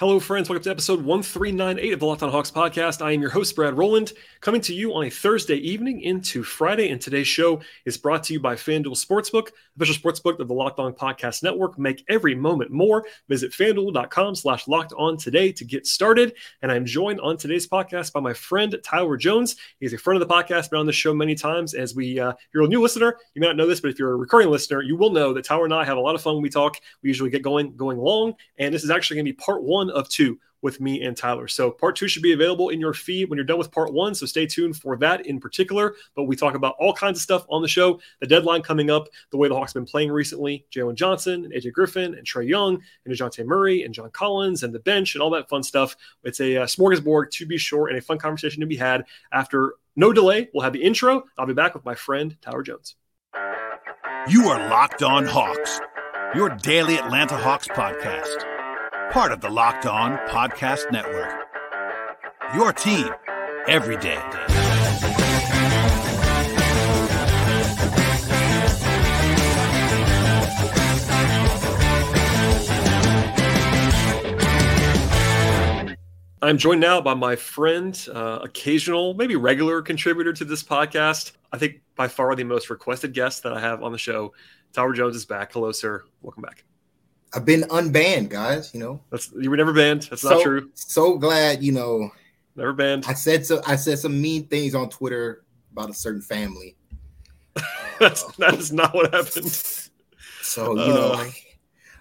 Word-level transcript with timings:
Hello, 0.00 0.18
friends. 0.18 0.48
Welcome 0.48 0.64
to 0.64 0.70
episode 0.70 1.04
1398 1.04 1.92
of 1.92 2.00
the 2.00 2.06
Locked 2.06 2.22
On 2.22 2.30
Hawks 2.30 2.50
podcast. 2.50 3.02
I 3.02 3.12
am 3.12 3.20
your 3.20 3.28
host, 3.28 3.54
Brad 3.54 3.76
Rowland, 3.76 4.14
coming 4.40 4.62
to 4.62 4.72
you 4.72 4.94
on 4.94 5.04
a 5.04 5.10
Thursday 5.10 5.56
evening 5.56 6.00
into 6.00 6.42
Friday. 6.42 6.88
And 6.88 6.98
today's 6.98 7.28
show 7.28 7.60
is 7.84 7.98
brought 7.98 8.24
to 8.24 8.32
you 8.32 8.40
by 8.40 8.54
FanDuel 8.54 8.96
Sportsbook, 8.96 9.48
official 9.76 9.94
sportsbook 9.94 10.38
of 10.38 10.48
the 10.48 10.54
Locked 10.54 10.78
On 10.78 10.94
Podcast 10.94 11.42
Network. 11.42 11.78
Make 11.78 12.02
every 12.08 12.34
moment 12.34 12.70
more. 12.70 13.04
Visit 13.28 13.52
fanduel.com 13.52 14.36
slash 14.36 14.66
locked 14.66 14.94
on 14.96 15.18
today 15.18 15.52
to 15.52 15.66
get 15.66 15.86
started. 15.86 16.32
And 16.62 16.72
I'm 16.72 16.86
joined 16.86 17.20
on 17.20 17.36
today's 17.36 17.68
podcast 17.68 18.14
by 18.14 18.20
my 18.20 18.32
friend, 18.32 18.74
Tyler 18.82 19.18
Jones. 19.18 19.56
He's 19.80 19.92
a 19.92 19.98
friend 19.98 20.22
of 20.22 20.26
the 20.26 20.34
podcast, 20.34 20.70
been 20.70 20.80
on 20.80 20.86
the 20.86 20.94
show 20.94 21.12
many 21.12 21.34
times. 21.34 21.74
As 21.74 21.94
we, 21.94 22.18
uh, 22.18 22.30
if 22.30 22.48
you're 22.54 22.64
a 22.64 22.68
new 22.68 22.80
listener, 22.80 23.18
you 23.34 23.40
may 23.42 23.48
not 23.48 23.56
know 23.56 23.66
this, 23.66 23.82
but 23.82 23.90
if 23.90 23.98
you're 23.98 24.12
a 24.12 24.16
recurring 24.16 24.48
listener, 24.48 24.80
you 24.80 24.96
will 24.96 25.10
know 25.10 25.34
that 25.34 25.44
Tyler 25.44 25.66
and 25.66 25.74
I 25.74 25.84
have 25.84 25.98
a 25.98 26.00
lot 26.00 26.14
of 26.14 26.22
fun 26.22 26.36
when 26.36 26.42
we 26.42 26.48
talk. 26.48 26.78
We 27.02 27.10
usually 27.10 27.28
get 27.28 27.42
going, 27.42 27.76
going 27.76 27.98
long. 27.98 28.32
And 28.58 28.72
this 28.72 28.82
is 28.82 28.88
actually 28.88 29.16
going 29.16 29.26
to 29.26 29.32
be 29.32 29.36
part 29.36 29.62
one 29.62 29.89
of 29.90 30.08
two 30.08 30.38
with 30.62 30.80
me 30.80 31.02
and 31.02 31.16
Tyler. 31.16 31.48
So 31.48 31.70
part 31.70 31.96
two 31.96 32.08
should 32.08 32.22
be 32.22 32.32
available 32.32 32.68
in 32.68 32.80
your 32.80 32.92
feed 32.92 33.28
when 33.28 33.36
you're 33.36 33.44
done 33.44 33.58
with 33.58 33.72
part 33.72 33.92
one. 33.92 34.14
So 34.14 34.26
stay 34.26 34.46
tuned 34.46 34.76
for 34.76 34.96
that 34.98 35.26
in 35.26 35.40
particular. 35.40 35.94
But 36.14 36.24
we 36.24 36.36
talk 36.36 36.54
about 36.54 36.76
all 36.78 36.92
kinds 36.92 37.18
of 37.18 37.22
stuff 37.22 37.46
on 37.48 37.62
the 37.62 37.68
show. 37.68 38.00
The 38.20 38.26
deadline 38.26 38.62
coming 38.62 38.90
up, 38.90 39.08
the 39.30 39.36
way 39.36 39.48
the 39.48 39.54
Hawks 39.54 39.72
have 39.72 39.80
been 39.80 39.90
playing 39.90 40.10
recently, 40.10 40.66
Jalen 40.74 40.94
Johnson 40.94 41.44
and 41.44 41.52
AJ 41.52 41.72
Griffin 41.72 42.14
and 42.14 42.26
Trae 42.26 42.48
Young 42.48 42.80
and 43.04 43.14
Dejounte 43.14 43.44
Murray 43.46 43.82
and 43.82 43.94
John 43.94 44.10
Collins 44.10 44.62
and 44.62 44.74
the 44.74 44.80
bench 44.80 45.14
and 45.14 45.22
all 45.22 45.30
that 45.30 45.48
fun 45.48 45.62
stuff. 45.62 45.96
It's 46.24 46.40
a 46.40 46.58
uh, 46.58 46.66
smorgasbord 46.66 47.30
to 47.32 47.46
be 47.46 47.58
sure 47.58 47.88
and 47.88 47.96
a 47.96 48.02
fun 48.02 48.18
conversation 48.18 48.60
to 48.60 48.66
be 48.66 48.76
had 48.76 49.04
after 49.32 49.74
no 49.96 50.12
delay. 50.12 50.48
We'll 50.52 50.64
have 50.64 50.72
the 50.72 50.82
intro. 50.82 51.24
I'll 51.38 51.46
be 51.46 51.54
back 51.54 51.74
with 51.74 51.84
my 51.84 51.94
friend 51.94 52.36
Tyler 52.42 52.62
Jones. 52.62 52.96
You 54.28 54.48
are 54.48 54.68
locked 54.68 55.02
on 55.02 55.24
Hawks, 55.24 55.80
your 56.34 56.50
daily 56.50 56.98
Atlanta 56.98 57.36
Hawks 57.36 57.68
podcast 57.68 58.49
part 59.10 59.32
of 59.32 59.40
the 59.40 59.50
Locked 59.50 59.86
On 59.86 60.16
Podcast 60.28 60.92
Network. 60.92 61.34
Your 62.54 62.72
team 62.72 63.08
every 63.66 63.96
day. 63.96 64.14
I'm 76.40 76.56
joined 76.56 76.80
now 76.80 77.00
by 77.00 77.14
my 77.14 77.34
friend, 77.34 78.06
uh, 78.14 78.38
occasional, 78.42 79.14
maybe 79.14 79.34
regular 79.34 79.82
contributor 79.82 80.32
to 80.34 80.44
this 80.44 80.62
podcast. 80.62 81.32
I 81.52 81.58
think 81.58 81.80
by 81.96 82.06
far 82.06 82.36
the 82.36 82.44
most 82.44 82.70
requested 82.70 83.12
guest 83.12 83.42
that 83.42 83.52
I 83.52 83.60
have 83.60 83.82
on 83.82 83.90
the 83.90 83.98
show. 83.98 84.34
Tyler 84.72 84.92
Jones 84.92 85.16
is 85.16 85.24
back. 85.24 85.52
Hello, 85.52 85.72
sir. 85.72 86.04
Welcome 86.22 86.42
back. 86.42 86.64
I've 87.32 87.44
been 87.44 87.62
unbanned, 87.62 88.28
guys. 88.28 88.74
You 88.74 88.80
know, 88.80 89.00
that's 89.10 89.30
you 89.32 89.50
were 89.50 89.56
never 89.56 89.72
banned. 89.72 90.02
That's 90.10 90.22
so, 90.22 90.30
not 90.30 90.42
true. 90.42 90.70
So 90.74 91.16
glad, 91.16 91.62
you 91.62 91.72
know, 91.72 92.10
never 92.56 92.72
banned. 92.72 93.04
I 93.06 93.14
said 93.14 93.46
so. 93.46 93.60
I 93.66 93.76
said 93.76 93.98
some 93.98 94.20
mean 94.20 94.46
things 94.46 94.74
on 94.74 94.88
Twitter 94.90 95.44
about 95.72 95.90
a 95.90 95.94
certain 95.94 96.22
family. 96.22 96.76
that's 98.00 98.24
uh, 98.24 98.32
that 98.38 98.54
is 98.54 98.72
not 98.72 98.94
what 98.94 99.12
happened. 99.14 99.50
So 100.42 100.74
you 100.74 100.82
uh, 100.82 100.86
know, 100.86 101.12
I, 101.12 101.32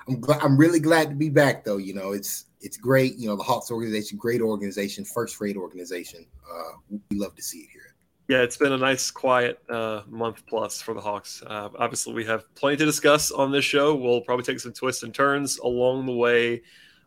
I'm 0.08 0.20
glad. 0.20 0.42
I'm 0.42 0.58
really 0.58 0.80
glad 0.80 1.10
to 1.10 1.16
be 1.16 1.30
back, 1.30 1.64
though. 1.64 1.78
You 1.78 1.94
know, 1.94 2.14
it's 2.14 2.46
it's 2.62 2.78
great. 2.78 3.16
You 3.18 3.30
know, 3.30 3.36
the 3.36 3.44
Hawks 3.44 3.70
organization, 3.70 4.18
great 4.18 4.42
organization, 4.42 5.06
first 5.06 5.40
rate 5.40 5.58
organization. 5.58 6.26
Uh, 6.52 6.72
we 6.90 7.20
love 7.20 7.36
to 7.36 7.44
see 7.44 7.60
it 7.60 7.70
here. 7.72 7.89
Yeah, 8.30 8.44
it's 8.44 8.58
been 8.58 8.74
a 8.74 8.78
nice, 8.78 9.10
quiet 9.10 9.60
uh, 9.70 10.04
month 10.08 10.46
plus 10.46 10.84
for 10.84 10.94
the 10.94 11.02
Hawks. 11.02 11.42
Uh, 11.42 11.70
obviously, 11.80 12.14
we 12.14 12.24
have 12.26 12.46
plenty 12.54 12.78
to 12.78 12.86
discuss 12.86 13.32
on 13.32 13.52
this 13.52 13.66
show. 13.66 13.96
We'll 13.96 14.22
probably 14.22 14.46
take 14.46 14.60
some 14.60 14.72
twists 14.72 15.02
and 15.02 15.12
turns 15.12 15.58
along 15.58 16.06
the 16.06 16.12
way. 16.12 16.62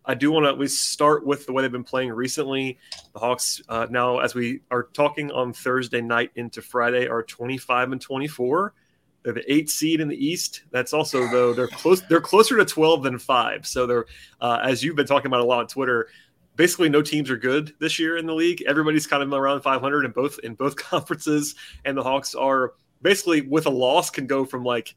I 0.04 0.14
do 0.14 0.32
want 0.32 0.46
to 0.46 0.48
at 0.48 0.58
least 0.58 0.90
start 0.90 1.24
with 1.24 1.46
the 1.46 1.52
way 1.52 1.62
they've 1.62 1.70
been 1.70 1.84
playing 1.84 2.10
recently. 2.10 2.76
The 3.12 3.20
Hawks 3.20 3.62
uh, 3.68 3.86
now, 3.88 4.18
as 4.18 4.34
we 4.34 4.62
are 4.72 4.88
talking 4.94 5.30
on 5.30 5.52
Thursday 5.52 6.00
night 6.00 6.32
into 6.34 6.60
Friday, 6.60 7.06
are 7.06 7.22
25 7.22 7.92
and 7.92 8.00
24. 8.00 8.74
They're 9.22 9.32
the 9.32 9.52
eight 9.52 9.70
seed 9.70 10.00
in 10.00 10.08
the 10.08 10.16
East. 10.16 10.64
That's 10.72 10.92
also 10.92 11.28
though 11.28 11.52
they're 11.52 11.68
close. 11.68 12.00
They're 12.00 12.20
closer 12.20 12.56
to 12.56 12.64
12 12.64 13.04
than 13.04 13.20
five. 13.20 13.64
So 13.64 13.86
they're, 13.86 14.06
uh, 14.40 14.58
as 14.64 14.82
you've 14.82 14.96
been 14.96 15.06
talking 15.06 15.28
about 15.28 15.40
a 15.40 15.44
lot 15.44 15.60
on 15.60 15.68
Twitter, 15.68 16.08
basically 16.56 16.88
no 16.88 17.02
teams 17.02 17.30
are 17.30 17.36
good 17.36 17.74
this 17.78 17.98
year 17.98 18.16
in 18.16 18.26
the 18.26 18.34
league. 18.34 18.62
Everybody's 18.66 19.06
kind 19.06 19.22
of 19.22 19.32
around 19.32 19.62
500 19.62 20.04
in 20.04 20.10
both 20.10 20.38
in 20.42 20.54
both 20.54 20.76
conferences, 20.90 21.54
and 21.84 21.96
the 21.96 22.02
Hawks 22.02 22.34
are 22.34 22.74
basically 23.00 23.42
with 23.42 23.66
a 23.66 23.70
loss 23.70 24.10
can 24.10 24.26
go 24.26 24.44
from 24.44 24.64
like 24.64 24.94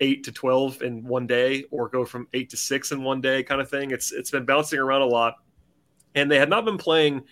eight 0.00 0.22
to 0.24 0.32
12 0.32 0.82
in 0.82 1.04
one 1.04 1.26
day, 1.26 1.64
or 1.70 1.88
go 1.88 2.04
from 2.04 2.28
eight 2.34 2.50
to 2.50 2.56
six 2.56 2.92
in 2.92 3.02
one 3.02 3.20
day, 3.20 3.42
kind 3.42 3.60
of 3.60 3.68
thing. 3.68 3.90
It's 3.90 4.12
it's 4.12 4.30
been 4.30 4.44
bouncing 4.44 4.78
around 4.78 5.02
a 5.02 5.06
lot, 5.06 5.36
and 6.14 6.30
they 6.30 6.38
had 6.38 6.50
not 6.50 6.64
been 6.64 6.78
playing 6.78 7.22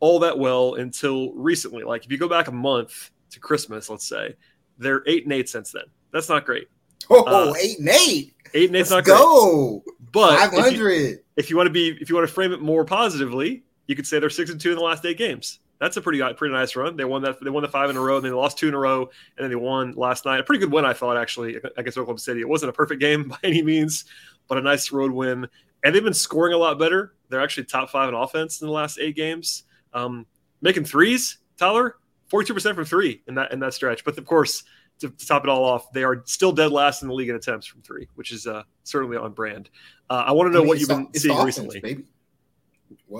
all 0.00 0.18
that 0.20 0.38
well 0.38 0.74
until 0.74 1.32
recently. 1.32 1.82
Like 1.82 2.04
if 2.04 2.12
you 2.12 2.18
go 2.18 2.28
back 2.28 2.48
a 2.48 2.52
month 2.52 3.10
to 3.30 3.40
Christmas, 3.40 3.88
let's 3.90 4.06
say, 4.06 4.36
they're 4.78 5.02
eight 5.06 5.24
and 5.24 5.32
eight 5.32 5.48
since 5.48 5.72
then. 5.72 5.84
That's 6.12 6.28
not 6.28 6.44
great. 6.44 6.68
Oh, 7.10 7.24
uh, 7.24 7.54
eight 7.60 7.78
and 7.78 7.88
eight. 7.88 8.34
Eight 8.54 8.70
and 8.70 8.76
eight's 8.76 8.90
Let's 8.90 9.06
not 9.08 9.16
go. 9.16 9.82
great. 9.84 9.96
But 10.12 10.38
500 10.50 11.20
if 11.36 11.50
you 11.50 11.56
want 11.56 11.66
to 11.66 11.72
be 11.72 11.96
if 12.00 12.08
you 12.08 12.14
want 12.14 12.26
to 12.26 12.32
frame 12.32 12.52
it 12.52 12.60
more 12.60 12.84
positively, 12.84 13.62
you 13.86 13.94
could 13.94 14.06
say 14.06 14.18
they're 14.18 14.30
six 14.30 14.50
and 14.50 14.60
two 14.60 14.70
in 14.70 14.76
the 14.76 14.82
last 14.82 15.04
eight 15.04 15.18
games. 15.18 15.60
That's 15.78 15.96
a 15.98 16.00
pretty 16.00 16.22
pretty 16.34 16.54
nice 16.54 16.74
run. 16.74 16.96
They 16.96 17.04
won 17.04 17.22
that 17.22 17.36
they 17.42 17.50
won 17.50 17.62
the 17.62 17.68
five 17.68 17.90
in 17.90 17.96
a 17.96 18.00
row, 18.00 18.16
and 18.16 18.24
then 18.24 18.32
they 18.32 18.36
lost 18.36 18.58
two 18.58 18.68
in 18.68 18.74
a 18.74 18.78
row, 18.78 19.02
and 19.02 19.44
then 19.44 19.50
they 19.50 19.56
won 19.56 19.92
last 19.92 20.24
night. 20.24 20.40
A 20.40 20.42
pretty 20.42 20.60
good 20.60 20.72
win, 20.72 20.86
I 20.86 20.94
thought 20.94 21.18
actually 21.18 21.56
against 21.76 21.98
Oklahoma 21.98 22.18
City. 22.18 22.40
It 22.40 22.48
wasn't 22.48 22.70
a 22.70 22.72
perfect 22.72 23.00
game 23.00 23.28
by 23.28 23.38
any 23.42 23.62
means, 23.62 24.06
but 24.48 24.58
a 24.58 24.62
nice 24.62 24.90
road 24.90 25.10
win. 25.10 25.46
And 25.84 25.94
they've 25.94 26.02
been 26.02 26.14
scoring 26.14 26.54
a 26.54 26.58
lot 26.58 26.78
better. 26.78 27.12
They're 27.28 27.42
actually 27.42 27.64
top 27.64 27.90
five 27.90 28.08
in 28.08 28.14
offense 28.14 28.62
in 28.62 28.66
the 28.66 28.72
last 28.72 28.98
eight 28.98 29.16
games. 29.16 29.64
Um, 29.92 30.26
making 30.62 30.84
threes, 30.84 31.38
Tyler, 31.58 31.96
forty 32.28 32.46
two 32.46 32.54
percent 32.54 32.74
from 32.74 32.86
three 32.86 33.22
in 33.28 33.34
that 33.34 33.52
in 33.52 33.60
that 33.60 33.74
stretch. 33.74 34.02
But 34.02 34.16
of 34.16 34.24
course, 34.24 34.64
to, 35.00 35.10
to, 35.10 35.26
top 35.26 35.44
it 35.44 35.50
all 35.50 35.64
off, 35.64 35.92
they 35.92 36.04
are 36.04 36.22
still 36.26 36.52
dead 36.52 36.72
last 36.72 37.02
in 37.02 37.08
the 37.08 37.14
league 37.14 37.28
in 37.28 37.36
attempts 37.36 37.66
from 37.66 37.82
three, 37.82 38.08
which 38.14 38.32
is 38.32 38.46
uh, 38.46 38.62
certainly 38.84 39.16
on 39.16 39.32
brand. 39.32 39.70
Uh, 40.08 40.24
I 40.26 40.32
want 40.32 40.48
to 40.48 40.52
know 40.52 40.58
I 40.58 40.60
mean, 40.60 40.68
what 40.68 40.78
you've 40.78 40.88
been 40.88 41.12
seeing 41.14 41.34
offense, 41.34 41.46
recently. 41.46 41.80
Baby. 41.80 42.04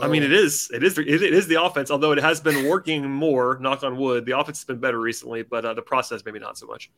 I 0.03 0.09
mean, 0.09 0.23
it 0.23 0.33
is, 0.33 0.71
it 0.73 0.83
is, 0.83 0.97
it 0.99 1.09
is 1.09 1.47
the 1.49 1.63
offense. 1.63 1.91
Although 1.91 2.13
it 2.13 2.19
has 2.19 2.41
been 2.41 2.69
working 2.69 3.09
more, 3.11 3.59
knock 3.61 3.83
on 3.83 3.97
wood, 3.97 4.25
the 4.25 4.39
offense 4.39 4.59
has 4.59 4.65
been 4.65 4.79
better 4.79 5.01
recently, 5.01 5.43
but 5.43 5.65
uh, 5.65 5.75
the 5.75 5.83
process 5.83 6.25
maybe 6.25 6.39
not 6.39 6.57
so 6.57 6.67
much. 6.67 6.91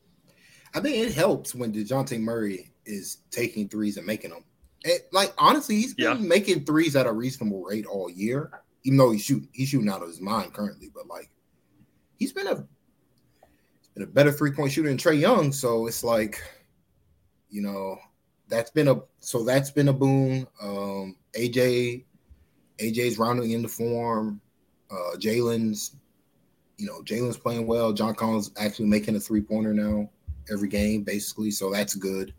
I 0.74 0.80
think 0.80 0.96
it 0.96 1.14
helps 1.14 1.54
when 1.54 1.72
Dejounte 1.72 2.20
Murray 2.20 2.70
is 2.84 3.18
taking 3.30 3.68
threes 3.68 3.96
and 3.96 4.06
making 4.06 4.30
them. 4.30 4.44
It, 4.84 5.08
like 5.12 5.32
honestly, 5.38 5.76
he's 5.76 5.94
been 5.94 6.22
yeah. 6.22 6.28
making 6.28 6.64
threes 6.64 6.94
at 6.94 7.06
a 7.06 7.12
reasonable 7.12 7.64
rate 7.64 7.86
all 7.86 8.10
year, 8.10 8.62
even 8.84 8.98
though 8.98 9.10
he's 9.10 9.24
shoot 9.24 9.48
he's 9.52 9.68
shooting 9.68 9.88
out 9.88 10.02
of 10.02 10.08
his 10.08 10.20
mind 10.20 10.52
currently. 10.54 10.90
But 10.94 11.06
like, 11.08 11.30
he's 12.16 12.32
been 12.32 12.46
a 12.46 12.64
and 13.98 14.08
a 14.08 14.10
better 14.12 14.30
three 14.30 14.52
point 14.52 14.70
shooter 14.70 14.88
than 14.88 14.96
Trae 14.96 15.18
Young. 15.18 15.50
So 15.50 15.88
it's 15.88 16.04
like, 16.04 16.40
you 17.50 17.60
know, 17.60 17.98
that's 18.48 18.70
been 18.70 18.88
a 18.88 19.00
so 19.18 19.44
that's 19.44 19.70
been 19.70 19.88
a 19.88 19.92
boon. 19.92 20.46
Um, 20.62 21.16
AJ, 21.32 22.04
AJ's 22.78 23.18
rounding 23.18 23.50
into 23.50 23.68
form. 23.68 24.40
Uh, 24.90 25.16
Jalen's, 25.16 25.96
you 26.76 26.86
know, 26.86 27.02
Jalen's 27.02 27.36
playing 27.36 27.66
well. 27.66 27.92
John 27.92 28.14
Collins 28.14 28.52
actually 28.56 28.86
making 28.86 29.16
a 29.16 29.20
three 29.20 29.42
pointer 29.42 29.74
now 29.74 30.08
every 30.50 30.68
game, 30.68 31.02
basically. 31.02 31.50
So 31.50 31.70
that's 31.70 31.94
good. 31.94 32.32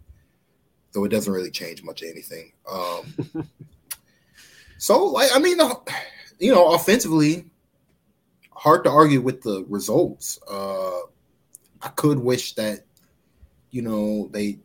Though 0.93 1.03
it 1.03 1.09
doesn't 1.09 1.31
really 1.31 1.51
change 1.51 1.83
much 1.83 2.01
of 2.01 2.09
anything. 2.09 2.53
Um, 2.71 3.13
so 4.77 5.05
like, 5.07 5.29
I 5.35 5.39
mean, 5.39 5.59
you 6.39 6.53
know, 6.53 6.73
offensively, 6.73 7.51
hard 8.51 8.85
to 8.85 8.89
argue 8.89 9.19
with 9.19 9.41
the 9.41 9.65
results. 9.67 10.39
Uh, 10.49 11.01
I 11.81 11.89
could 11.89 12.19
wish 12.19 12.53
that 12.53 12.81
you 13.71 13.81
know 13.81 14.29
they 14.31 14.59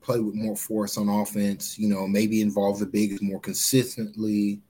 play 0.00 0.20
with 0.20 0.34
more 0.34 0.56
force 0.56 0.96
on 0.96 1.08
offense. 1.08 1.78
You 1.78 1.88
know, 1.88 2.06
maybe 2.06 2.40
involve 2.40 2.78
the 2.78 2.86
bigs 2.86 3.20
more 3.20 3.40
consistently, 3.40 4.60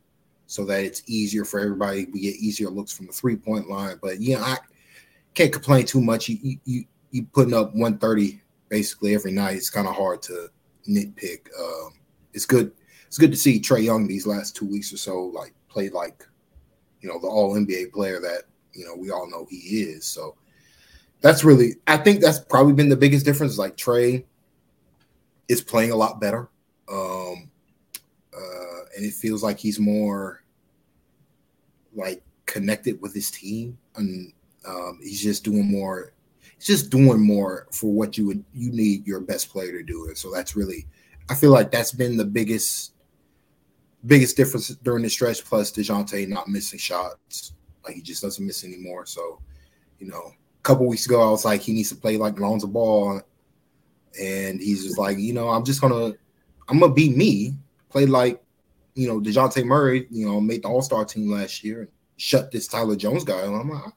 so 0.47 0.65
that 0.65 0.85
it's 0.85 1.03
easier 1.07 1.45
for 1.45 1.61
everybody. 1.61 2.07
We 2.07 2.21
get 2.21 2.37
easier 2.37 2.71
looks 2.71 2.93
from 2.93 3.07
the 3.07 3.13
three 3.13 3.37
point 3.37 3.69
line. 3.69 3.99
But 4.01 4.21
yeah, 4.21 4.41
I 4.41 4.59
can't 5.35 5.53
complain 5.53 5.87
too 5.87 6.01
much. 6.01 6.29
You 6.29 6.59
you 6.65 6.85
you 7.11 7.25
putting 7.33 7.55
up 7.55 7.75
130 7.75 8.41
basically 8.69 9.15
every 9.15 9.33
night. 9.33 9.57
It's 9.57 9.71
kind 9.71 9.87
of 9.87 9.95
hard 9.95 10.23
to 10.23 10.49
nitpick. 10.89 11.49
Um, 11.59 11.93
it's 12.33 12.47
good. 12.47 12.73
It's 13.07 13.19
good 13.19 13.31
to 13.31 13.37
see 13.37 13.61
Trae 13.61 13.85
Young 13.85 14.07
these 14.07 14.27
last 14.27 14.57
two 14.57 14.67
weeks 14.67 14.93
or 14.93 14.97
so 14.97 15.25
like 15.27 15.55
play 15.69 15.91
like 15.91 16.27
you 17.01 17.09
know 17.09 17.21
the 17.21 17.29
All 17.29 17.55
NBA 17.55 17.93
player 17.93 18.21
that 18.21 18.43
you 18.73 18.85
know 18.85 18.95
we 18.97 19.11
all 19.11 19.31
know 19.31 19.47
he 19.49 19.57
is. 19.57 20.07
So 20.07 20.37
that's 21.21 21.45
really 21.45 21.77
I 21.87 21.97
think 21.97 22.21
that's 22.21 22.39
probably 22.39 22.73
been 22.73 22.89
the 22.89 22.97
biggest 22.97 23.25
difference. 23.25 23.59
Like 23.59 23.77
Trae 23.77 24.25
is 25.49 25.63
playing 25.63 25.91
a 25.91 25.97
lot 25.97 26.21
better. 26.21 26.49
Um 26.91 27.51
uh 28.37 28.81
and 28.97 29.05
it 29.05 29.15
feels 29.15 29.43
like 29.43 29.59
he's 29.59 29.79
more 29.79 30.43
like 31.95 32.23
connected 32.45 33.01
with 33.01 33.15
his 33.15 33.31
team 33.31 33.77
and 33.97 34.33
um 34.67 34.99
he's 35.03 35.23
just 35.23 35.45
doing 35.45 35.71
more 35.71 36.13
he's 36.57 36.67
just 36.67 36.91
doing 36.91 37.21
more 37.21 37.67
for 37.73 37.93
what 37.93 38.17
you 38.17 38.27
would 38.27 38.45
you 38.55 38.71
need 38.71 39.07
your 39.07 39.21
best 39.21 39.51
player 39.51 39.73
to 39.73 39.83
do 39.83 40.07
it. 40.07 40.19
So 40.19 40.33
that's 40.33 40.57
really 40.57 40.87
I 41.29 41.35
feel 41.35 41.51
like 41.51 41.71
that's 41.71 41.93
been 41.93 42.17
the 42.17 42.25
biggest 42.25 42.93
biggest 44.07 44.37
difference 44.37 44.69
during 44.69 45.03
the 45.03 45.11
stretch. 45.11 45.45
Plus 45.45 45.73
Dejounte 45.73 46.29
not 46.29 46.49
missing 46.49 46.79
shots, 46.79 47.53
like 47.85 47.95
he 47.95 48.03
just 48.03 48.23
doesn't 48.23 48.45
miss 48.45 48.65
anymore. 48.65 49.07
So, 49.07 49.41
you 49.99 50.07
know, 50.07 50.33
couple 50.67 50.87
weeks 50.87 51.07
ago 51.07 51.27
I 51.27 51.31
was 51.31 51.45
like, 51.45 51.61
he 51.61 51.73
needs 51.73 51.91
to 51.91 51.97
play 51.97 52.17
like 52.17 52.39
Lonzo 52.39 52.67
Ball, 52.67 53.23
and 54.21 54.61
he's 54.61 54.85
just 54.85 54.99
like, 54.99 55.19
you 55.19 55.33
know, 55.33 55.49
I'm 55.49 55.65
just 55.65 55.81
gonna, 55.81 56.15
I'm 56.69 56.81
gonna 56.81 56.93
be 56.93 57.09
me, 57.11 57.55
play 57.89 58.07
like, 58.07 58.43
you 58.95 59.09
know, 59.09 59.21
Dejounte 59.21 59.65
Murray, 59.65 60.07
you 60.11 60.27
know, 60.27 60.41
made 60.41 60.63
the 60.63 60.69
All 60.69 60.83
Star 60.83 61.05
team 61.05 61.31
last 61.31 61.63
year 61.63 61.81
and 61.81 61.89
shut 62.17 62.51
this 62.51 62.67
Tyler 62.67 62.97
Jones 62.97 63.25
guy. 63.25 63.41
And 63.41 63.55
I'm 63.55 63.71
like, 63.71 63.83
ah, 63.87 63.93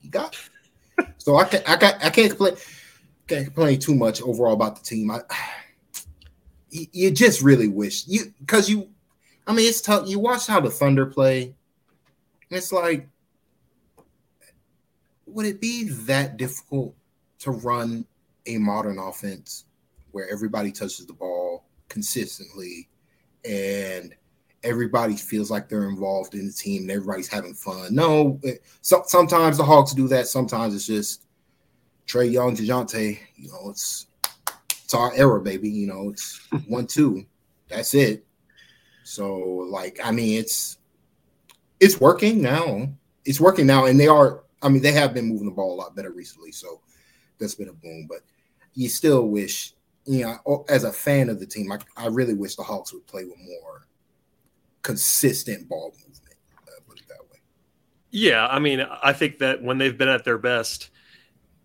you 0.00 0.10
got. 0.10 0.36
so 1.18 1.36
I 1.36 1.44
can't, 1.44 1.68
I 1.68 1.76
can't, 1.76 2.04
I 2.04 2.10
can't 2.10 2.36
play 2.36 2.52
can't 3.30 3.46
complain 3.46 3.78
too 3.78 3.94
much 3.94 4.20
overall 4.22 4.54
about 4.54 4.76
the 4.76 4.82
team. 4.82 5.10
I 5.10 5.20
you 6.70 7.10
just 7.10 7.42
really 7.42 7.68
wish 7.68 8.06
you 8.06 8.32
because 8.40 8.68
you 8.68 8.88
I 9.46 9.52
mean 9.52 9.68
it's 9.68 9.80
tough. 9.80 10.08
You 10.08 10.18
watch 10.18 10.46
how 10.46 10.60
the 10.60 10.70
Thunder 10.70 11.06
play. 11.06 11.54
It's 12.50 12.72
like 12.72 13.08
would 15.32 15.46
it 15.46 15.60
be 15.60 15.84
that 15.84 16.36
difficult 16.36 16.94
to 17.40 17.50
run 17.50 18.06
a 18.46 18.58
modern 18.58 18.98
offense 18.98 19.64
where 20.12 20.28
everybody 20.30 20.72
touches 20.72 21.06
the 21.06 21.12
ball 21.12 21.64
consistently 21.88 22.88
and 23.44 24.14
everybody 24.62 25.16
feels 25.16 25.50
like 25.50 25.68
they're 25.68 25.88
involved 25.88 26.34
in 26.34 26.46
the 26.46 26.52
team 26.52 26.82
and 26.82 26.90
everybody's 26.90 27.28
having 27.28 27.54
fun. 27.54 27.94
No, 27.94 28.40
so, 28.82 29.02
sometimes 29.06 29.56
the 29.56 29.64
Hawks 29.64 29.94
do 29.94 30.08
that. 30.08 30.26
Sometimes 30.26 30.74
it's 30.74 30.86
just 30.86 31.26
Trae 32.06 32.30
Young, 32.30 32.56
Dejounte, 32.56 33.18
you 33.36 33.48
know, 33.48 33.70
it's 33.70 34.06
it's 34.84 34.94
our 34.94 35.14
era, 35.14 35.40
baby. 35.40 35.70
You 35.70 35.86
know, 35.86 36.10
it's 36.10 36.40
one 36.66 36.86
two. 36.86 37.24
That's 37.68 37.94
it. 37.94 38.24
So, 39.04 39.36
like, 39.38 39.98
I 40.02 40.10
mean, 40.10 40.38
it's 40.38 40.78
it's 41.78 42.00
working 42.00 42.42
now. 42.42 42.88
It's 43.24 43.40
working 43.40 43.66
now, 43.66 43.86
and 43.86 43.98
they 43.98 44.08
are. 44.08 44.42
I 44.62 44.68
mean, 44.68 44.82
they 44.82 44.92
have 44.92 45.14
been 45.14 45.26
moving 45.26 45.46
the 45.46 45.52
ball 45.52 45.74
a 45.74 45.78
lot 45.80 45.96
better 45.96 46.10
recently. 46.10 46.52
So 46.52 46.80
that's 47.38 47.54
been 47.54 47.68
a 47.68 47.72
boom. 47.72 48.06
But 48.08 48.20
you 48.74 48.88
still 48.88 49.28
wish, 49.28 49.72
you 50.04 50.24
know, 50.24 50.64
as 50.68 50.84
a 50.84 50.92
fan 50.92 51.28
of 51.28 51.40
the 51.40 51.46
team, 51.46 51.72
I, 51.72 51.78
I 51.96 52.06
really 52.06 52.34
wish 52.34 52.56
the 52.56 52.62
Hawks 52.62 52.92
would 52.92 53.06
play 53.06 53.24
with 53.24 53.38
more 53.38 53.86
consistent 54.82 55.68
ball 55.68 55.92
movement. 55.96 56.36
Uh, 56.68 56.80
put 56.86 57.00
it 57.00 57.08
that 57.08 57.20
way. 57.30 57.38
Yeah, 58.10 58.46
I 58.46 58.58
mean, 58.58 58.86
I 59.02 59.12
think 59.12 59.38
that 59.38 59.62
when 59.62 59.78
they've 59.78 59.96
been 59.96 60.08
at 60.08 60.24
their 60.24 60.38
best, 60.38 60.90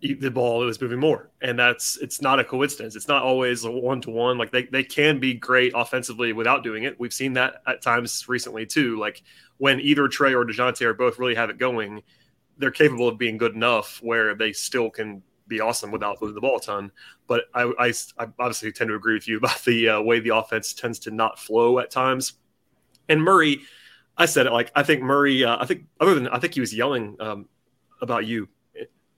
the 0.02 0.30
ball 0.30 0.60
was 0.60 0.80
moving 0.80 1.00
more 1.00 1.32
and 1.42 1.58
that's 1.58 1.98
it's 1.98 2.22
not 2.22 2.40
a 2.40 2.44
coincidence 2.44 2.96
it's 2.96 3.08
not 3.08 3.24
always 3.24 3.64
a 3.64 3.72
one-to-one 3.72 4.38
like 4.38 4.52
they, 4.52 4.64
they 4.66 4.84
can 4.84 5.20
be 5.20 5.34
great 5.34 5.72
offensively 5.74 6.34
without 6.34 6.64
doing 6.64 6.84
it 6.84 7.00
we've 7.00 7.14
seen 7.14 7.34
that 7.34 7.62
at 7.66 7.82
times 7.82 8.28
recently 8.28 8.66
too 8.66 9.00
like 9.00 9.24
when 9.58 9.80
either 9.80 10.04
Trae 10.04 10.34
or 10.34 10.46
Dejounte 10.46 10.82
are 10.82 10.94
both 10.94 11.18
really 11.18 11.36
have 11.36 11.50
it 11.50 11.58
going 11.58 12.04
they're 12.57 12.72
capable 12.72 13.07
of 13.07 13.18
being 13.18 13.38
good 13.38 13.56
enough 13.56 14.00
where 14.02 14.36
they 14.36 14.52
still 14.52 14.90
can 14.90 15.22
be 15.48 15.60
awesome 15.60 15.92
without 15.92 16.19
moving 16.22 16.36
the 16.36 16.42
ball 16.42 16.57
a 16.57 16.62
ton 16.62 16.92
but 17.28 17.46
I, 17.54 17.72
I, 17.80 17.94
I 18.18 18.28
obviously 18.40 18.72
tend 18.72 18.90
to 18.90 18.96
agree 18.96 19.13
with 19.13 19.28
you 19.28 19.38
about 19.40 19.63
the 19.63 19.90
uh, 19.90 20.02
way 20.02 20.19
the 20.19 20.36
offense 20.36 20.74
tends 20.74 21.00
to 21.00 21.12
not 21.12 21.40
flow 21.40 21.80
at 21.80 21.92
times 21.92 22.34
and 23.10 23.22
Murray 23.22 23.62
I 24.18 24.25
said 24.25 24.48
it 24.48 24.54
like 24.54 24.72
I 24.75 24.84
think 24.84 25.02
Murray 25.02 25.44
uh, 25.44 25.57
I 25.60 25.66
think 25.66 25.86
other 26.00 26.16
than 26.16 26.28
I 26.30 26.40
think 26.40 26.54
he 26.54 26.62
was 26.62 26.74
yelling 26.74 27.18
um, 27.19 27.48
about 28.02 28.25
you 28.25 28.48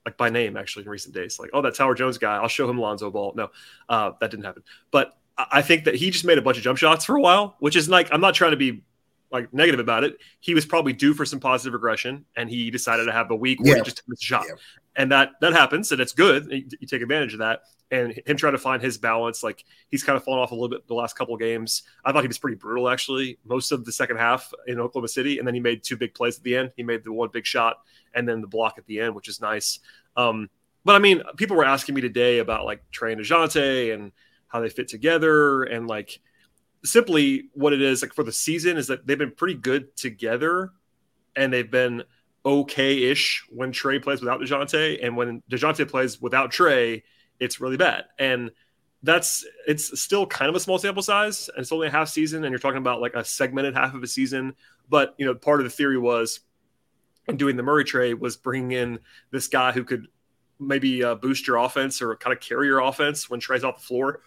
like 0.08 0.16
by 0.16 0.30
name 0.30 0.56
actually 0.56 0.84
in 0.84 0.88
recent 0.88 1.14
days. 1.14 1.38
Like, 1.38 1.50
oh, 1.52 1.60
that 1.60 1.74
Tyler 1.74 1.94
Jones 1.94 2.16
guy, 2.16 2.36
I'll 2.36 2.48
show 2.48 2.68
him 2.68 2.78
Lonzo 2.78 3.10
Ball. 3.10 3.34
No, 3.36 3.50
uh, 3.90 4.12
that 4.20 4.30
didn't 4.30 4.46
happen. 4.46 4.62
But 4.90 5.18
I 5.36 5.60
think 5.60 5.84
that 5.84 5.96
he 5.96 6.10
just 6.10 6.24
made 6.24 6.38
a 6.38 6.42
bunch 6.42 6.56
of 6.56 6.62
jump 6.62 6.78
shots 6.78 7.04
for 7.04 7.14
a 7.14 7.20
while, 7.20 7.56
which 7.58 7.76
is 7.76 7.90
like 7.90 8.08
I'm 8.10 8.22
not 8.22 8.34
trying 8.34 8.52
to 8.52 8.56
be 8.56 8.82
like 9.30 9.52
negative 9.52 9.80
about 9.80 10.04
it. 10.04 10.18
He 10.40 10.54
was 10.54 10.64
probably 10.64 10.92
due 10.92 11.14
for 11.14 11.24
some 11.24 11.40
positive 11.40 11.72
regression, 11.72 12.24
and 12.36 12.48
he 12.48 12.70
decided 12.70 13.04
to 13.06 13.12
have 13.12 13.30
a 13.30 13.36
week 13.36 13.60
where 13.60 13.76
yeah. 13.76 13.82
he 13.82 13.82
just 13.82 14.02
missed 14.08 14.22
a 14.22 14.26
shot, 14.26 14.44
yeah. 14.48 14.54
and 14.96 15.12
that 15.12 15.32
that 15.40 15.52
happens, 15.52 15.92
and 15.92 16.00
it's 16.00 16.12
good. 16.12 16.46
You, 16.50 16.64
you, 16.80 16.86
take 16.86 17.02
advantage 17.02 17.34
of 17.34 17.40
that, 17.40 17.62
and 17.90 18.18
him 18.26 18.36
trying 18.36 18.54
to 18.54 18.58
find 18.58 18.82
his 18.82 18.98
balance. 18.98 19.42
Like 19.42 19.64
he's 19.90 20.02
kind 20.02 20.16
of 20.16 20.24
fallen 20.24 20.40
off 20.40 20.50
a 20.50 20.54
little 20.54 20.68
bit 20.68 20.86
the 20.86 20.94
last 20.94 21.16
couple 21.16 21.34
of 21.34 21.40
games. 21.40 21.82
I 22.04 22.12
thought 22.12 22.22
he 22.22 22.28
was 22.28 22.38
pretty 22.38 22.56
brutal 22.56 22.88
actually 22.88 23.38
most 23.44 23.72
of 23.72 23.84
the 23.84 23.92
second 23.92 24.16
half 24.16 24.52
in 24.66 24.80
Oklahoma 24.80 25.08
City, 25.08 25.38
and 25.38 25.46
then 25.46 25.54
he 25.54 25.60
made 25.60 25.82
two 25.82 25.96
big 25.96 26.14
plays 26.14 26.38
at 26.38 26.44
the 26.44 26.56
end. 26.56 26.72
He 26.76 26.82
made 26.82 27.04
the 27.04 27.12
one 27.12 27.28
big 27.32 27.46
shot 27.46 27.78
and 28.14 28.28
then 28.28 28.40
the 28.40 28.46
block 28.46 28.74
at 28.78 28.86
the 28.86 29.00
end, 29.00 29.14
which 29.14 29.28
is 29.28 29.40
nice. 29.40 29.80
Um, 30.16 30.48
but 30.84 30.94
I 30.94 30.98
mean, 31.00 31.22
people 31.36 31.56
were 31.56 31.64
asking 31.64 31.94
me 31.94 32.00
today 32.00 32.38
about 32.38 32.64
like 32.64 32.82
Trae 32.90 33.12
and 33.12 33.20
Dejounte 33.20 33.92
and 33.92 34.12
how 34.46 34.60
they 34.60 34.70
fit 34.70 34.88
together 34.88 35.64
and 35.64 35.86
like 35.86 36.18
simply 36.84 37.48
what 37.54 37.72
it 37.72 37.82
is 37.82 38.02
like 38.02 38.14
for 38.14 38.22
the 38.22 38.32
season 38.32 38.76
is 38.76 38.86
that 38.86 39.06
they've 39.06 39.18
been 39.18 39.32
pretty 39.32 39.54
good 39.54 39.96
together 39.96 40.72
and 41.36 41.52
they've 41.52 41.70
been 41.70 42.04
okay-ish 42.44 43.44
when 43.50 43.72
Trae 43.72 44.02
plays 44.02 44.20
without 44.20 44.40
Dejounte 44.40 45.04
and 45.04 45.16
when 45.16 45.42
Dejounte 45.50 45.88
plays 45.88 46.20
without 46.20 46.52
Trae, 46.52 47.02
it's 47.40 47.60
really 47.60 47.76
bad. 47.76 48.04
And 48.18 48.50
that's 49.02 49.46
it's 49.66 50.00
still 50.00 50.26
kind 50.26 50.48
of 50.48 50.56
a 50.56 50.60
small 50.60 50.78
sample 50.78 51.02
size 51.02 51.48
and 51.48 51.62
it's 51.62 51.70
only 51.70 51.86
a 51.86 51.90
half 51.90 52.08
season 52.08 52.42
and 52.44 52.50
you're 52.50 52.58
talking 52.58 52.78
about 52.78 53.00
like 53.00 53.14
a 53.14 53.24
segmented 53.24 53.74
half 53.74 53.94
of 53.94 54.02
a 54.02 54.06
season. 54.06 54.54
But 54.88 55.14
you 55.18 55.26
know, 55.26 55.34
part 55.34 55.60
of 55.60 55.64
the 55.64 55.70
theory 55.70 55.98
was 55.98 56.40
doing 57.36 57.56
the 57.56 57.62
Murray 57.62 57.84
trade 57.84 58.14
was 58.14 58.36
bringing 58.36 58.72
in 58.72 58.98
this 59.30 59.48
guy 59.48 59.72
who 59.72 59.84
could 59.84 60.06
maybe 60.58 61.04
uh, 61.04 61.14
boost 61.14 61.46
your 61.46 61.56
offense 61.56 62.02
or 62.02 62.16
kind 62.16 62.34
of 62.34 62.40
carry 62.40 62.66
your 62.66 62.80
offense 62.80 63.30
when 63.30 63.40
trae's 63.40 63.64
off 63.64 63.76
the 63.76 63.86
floor. 63.86 64.22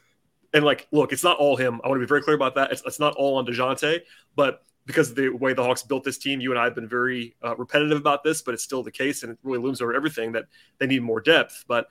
And 0.53 0.65
like, 0.65 0.87
look, 0.91 1.13
it's 1.13 1.23
not 1.23 1.37
all 1.37 1.55
him. 1.55 1.79
I 1.83 1.87
want 1.87 1.99
to 1.99 2.05
be 2.05 2.09
very 2.09 2.21
clear 2.21 2.35
about 2.35 2.55
that. 2.55 2.71
It's, 2.71 2.83
it's 2.85 2.99
not 2.99 3.15
all 3.15 3.37
on 3.37 3.45
Dejounte, 3.45 4.01
but 4.35 4.63
because 4.85 5.11
of 5.11 5.15
the 5.15 5.29
way 5.29 5.53
the 5.53 5.63
Hawks 5.63 5.83
built 5.83 6.03
this 6.03 6.17
team, 6.17 6.41
you 6.41 6.51
and 6.51 6.59
I 6.59 6.65
have 6.65 6.75
been 6.75 6.87
very 6.87 7.35
uh, 7.43 7.55
repetitive 7.55 7.97
about 7.97 8.23
this, 8.23 8.41
but 8.41 8.53
it's 8.53 8.63
still 8.63 8.83
the 8.83 8.91
case, 8.91 9.23
and 9.23 9.31
it 9.31 9.37
really 9.43 9.59
looms 9.59 9.81
over 9.81 9.93
everything 9.93 10.31
that 10.33 10.45
they 10.79 10.87
need 10.87 11.03
more 11.03 11.21
depth. 11.21 11.63
But 11.67 11.87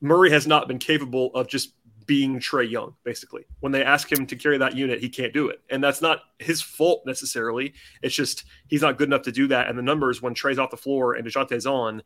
Murray 0.00 0.30
has 0.30 0.46
not 0.46 0.68
been 0.68 0.78
capable 0.78 1.34
of 1.34 1.48
just 1.48 1.74
being 2.06 2.38
Trae 2.38 2.70
Young, 2.70 2.94
basically. 3.02 3.44
When 3.60 3.72
they 3.72 3.82
ask 3.82 4.10
him 4.10 4.26
to 4.26 4.36
carry 4.36 4.58
that 4.58 4.76
unit, 4.76 5.00
he 5.00 5.08
can't 5.08 5.32
do 5.32 5.48
it. 5.48 5.60
And 5.70 5.82
that's 5.82 6.00
not 6.00 6.20
his 6.38 6.62
fault 6.62 7.02
necessarily. 7.04 7.74
It's 8.00 8.14
just 8.14 8.44
he's 8.68 8.82
not 8.82 8.96
good 8.96 9.08
enough 9.08 9.22
to 9.22 9.32
do 9.32 9.48
that. 9.48 9.68
And 9.68 9.76
the 9.76 9.82
numbers 9.82 10.22
when 10.22 10.34
Trae's 10.34 10.58
off 10.58 10.70
the 10.70 10.76
floor 10.76 11.14
and 11.14 11.26
Dejounte's 11.26 11.66
on 11.66 12.02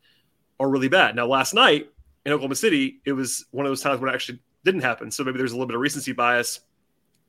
are 0.59 0.71
really 0.71 0.89
bad. 0.89 1.15
Now, 1.17 1.27
last 1.27 1.53
night 1.53 1.91
in 2.25 2.33
Oklahoma 2.33 2.55
City, 2.55 3.01
it 3.05 3.13
was 3.13 3.45
one 3.51 3.67
of 3.67 3.71
those 3.71 3.83
times 3.83 4.01
when 4.01 4.11
it 4.11 4.15
actually 4.15 4.41
didn't 4.65 4.83
happen. 4.83 5.11
So 5.11 5.25
maybe 5.25 5.39
there's 5.39 5.53
a 5.53 5.55
little 5.55 5.67
bit 5.67 5.75
of 5.75 5.81
recency 5.81 6.12
bias. 6.12 6.61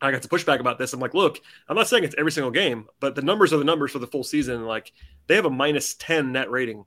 I 0.01 0.11
got 0.11 0.23
to 0.23 0.27
push 0.27 0.43
back 0.43 0.59
about 0.59 0.79
this. 0.79 0.93
I'm 0.93 0.99
like, 0.99 1.13
look, 1.13 1.39
I'm 1.69 1.75
not 1.75 1.87
saying 1.87 2.03
it's 2.03 2.15
every 2.17 2.31
single 2.31 2.51
game, 2.51 2.87
but 2.99 3.13
the 3.13 3.21
numbers 3.21 3.53
are 3.53 3.57
the 3.57 3.63
numbers 3.63 3.91
for 3.91 3.99
the 3.99 4.07
full 4.07 4.23
season. 4.23 4.65
Like 4.65 4.91
they 5.27 5.35
have 5.35 5.45
a 5.45 5.49
minus 5.49 5.93
10 5.95 6.31
net 6.31 6.49
rating 6.49 6.85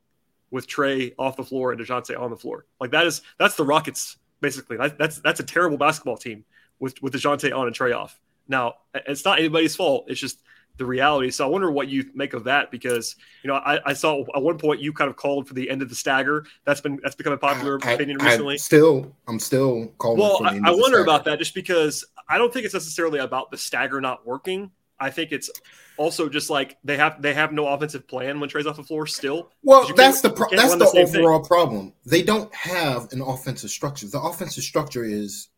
with 0.50 0.66
Trae 0.66 1.14
off 1.18 1.36
the 1.36 1.44
floor 1.44 1.72
and 1.72 1.80
Dejounte 1.80 2.18
on 2.18 2.30
the 2.30 2.36
floor. 2.36 2.66
Like 2.80 2.90
that 2.90 3.06
is 3.06 3.22
that's 3.38 3.56
the 3.56 3.64
Rockets 3.64 4.16
basically. 4.40 4.76
That's 4.76 5.20
that's 5.20 5.40
a 5.40 5.44
terrible 5.44 5.78
basketball 5.78 6.16
team 6.16 6.44
with 6.80 7.00
with 7.02 7.12
Dejounte 7.12 7.56
on 7.56 7.66
and 7.66 7.76
Trae 7.76 7.96
off. 7.96 8.18
Now 8.48 8.74
it's 8.94 9.24
not 9.24 9.38
anybody's 9.38 9.76
fault. 9.76 10.06
It's 10.08 10.20
just 10.20 10.38
the 10.76 10.84
reality. 10.84 11.30
So 11.30 11.44
I 11.44 11.48
wonder 11.48 11.70
what 11.70 11.88
you 11.88 12.10
make 12.14 12.34
of 12.34 12.44
that 12.44 12.70
because 12.70 13.16
you 13.42 13.48
know 13.48 13.54
I, 13.54 13.78
I, 13.90 13.92
saw 13.92 14.24
at 14.34 14.42
one 14.42 14.58
point 14.58 14.80
you 14.80 14.92
kind 14.92 15.08
of 15.08 15.16
called 15.16 15.46
for 15.46 15.54
the 15.54 15.70
end 15.70 15.82
of 15.82 15.88
the 15.88 15.94
stagger. 15.94 16.46
That's 16.64 16.80
been 16.80 16.98
that's 17.02 17.14
become 17.14 17.32
a 17.32 17.38
popular 17.38 17.78
I, 17.84 17.92
opinion 17.92 18.18
recently. 18.18 18.54
I 18.54 18.58
still, 18.58 19.14
I'm 19.28 19.38
still 19.38 19.92
calling. 19.98 20.20
Well, 20.20 20.44
I, 20.44 20.60
I 20.64 20.70
wonder 20.72 21.02
about 21.02 21.24
that 21.26 21.38
just 21.38 21.54
because 21.54 22.04
I 22.28 22.38
don't 22.38 22.52
think 22.52 22.64
it's 22.64 22.74
necessarily 22.74 23.20
about 23.20 23.50
the 23.50 23.58
stagger 23.58 24.00
not 24.00 24.26
working. 24.26 24.70
I 24.98 25.10
think 25.10 25.32
it's 25.32 25.50
also 25.96 26.28
just 26.28 26.50
like 26.50 26.76
they 26.84 26.96
have 26.96 27.20
they 27.20 27.34
have 27.34 27.52
no 27.52 27.66
offensive 27.68 28.06
plan 28.08 28.40
when 28.40 28.48
Trae's 28.48 28.66
off 28.66 28.76
the 28.76 28.82
floor 28.82 29.06
still. 29.06 29.50
Well, 29.62 29.88
that's 29.94 30.20
the 30.20 30.30
pro- 30.30 30.48
that's 30.50 30.72
the, 30.72 30.78
the 30.78 31.02
overall 31.02 31.40
thing. 31.40 31.46
problem. 31.46 31.92
They 32.04 32.22
don't 32.22 32.52
have 32.54 33.12
an 33.12 33.20
offensive 33.20 33.70
structure. 33.70 34.06
The 34.06 34.20
offensive 34.20 34.64
structure 34.64 35.04
is 35.04 35.48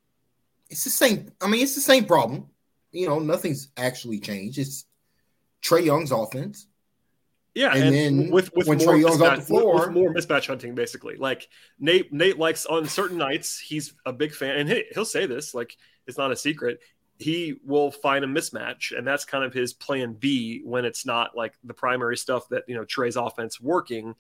it's 0.68 0.85
the 0.85 0.90
same. 0.90 1.30
I 1.40 1.49
mean, 1.49 1.62
it's 1.62 1.75
the 1.75 1.80
same 1.80 2.04
problem. 2.04 2.49
You 2.92 3.08
know, 3.08 3.18
nothing's 3.18 3.68
actually 3.76 4.20
changed. 4.20 4.58
It's 4.58 4.87
Trae 5.66 5.85
Young's 5.85 6.12
offense. 6.12 6.66
Yeah, 7.54 7.73
and, 7.75 7.85
and 7.85 7.94
then 7.94 8.30
with 8.30 8.50
with 8.54 8.68
when 8.68 8.78
more 8.78 8.94
Trae 8.94 9.00
Young's 9.00 9.20
off 9.20 9.37
the 9.37 9.42
floor, 9.42 9.75
with, 9.75 9.87
with 9.87 9.94
more 9.94 10.14
mismatch 10.14 10.46
hunting, 10.46 10.75
basically. 10.75 11.16
Like 11.16 11.49
Nate, 11.78 12.12
Nate 12.12 12.38
likes 12.38 12.66
on 12.66 12.87
certain 12.87 13.16
nights, 13.16 13.58
he's 13.58 13.94
a 14.04 14.12
big 14.12 14.35
fan, 14.35 14.56
and 14.56 14.68
he, 14.68 14.85
he'll 14.92 15.06
say 15.06 15.26
this, 15.26 15.54
like 15.54 15.76
it's 16.06 16.18
not 16.18 16.30
a 16.30 16.37
secret 16.37 16.80
he 17.18 17.54
will 17.64 17.90
find 17.90 18.25
a 18.25 18.28
mismatch, 18.28 18.96
and 18.96 19.06
that's 19.06 19.25
kind 19.25 19.44
of 19.44 19.54
his 19.54 19.73
plan 19.73 20.14
B 20.14 20.61
when 20.64 20.85
it's 20.85 21.06
not 21.06 21.37
like 21.37 21.54
the 21.64 21.75
primary 21.75 22.16
stuff 22.16 22.49
that 22.50 22.64
you 22.68 22.75
know 22.75 22.85
Trae's 22.85 23.16
offense 23.16 23.61
working. 23.61 24.14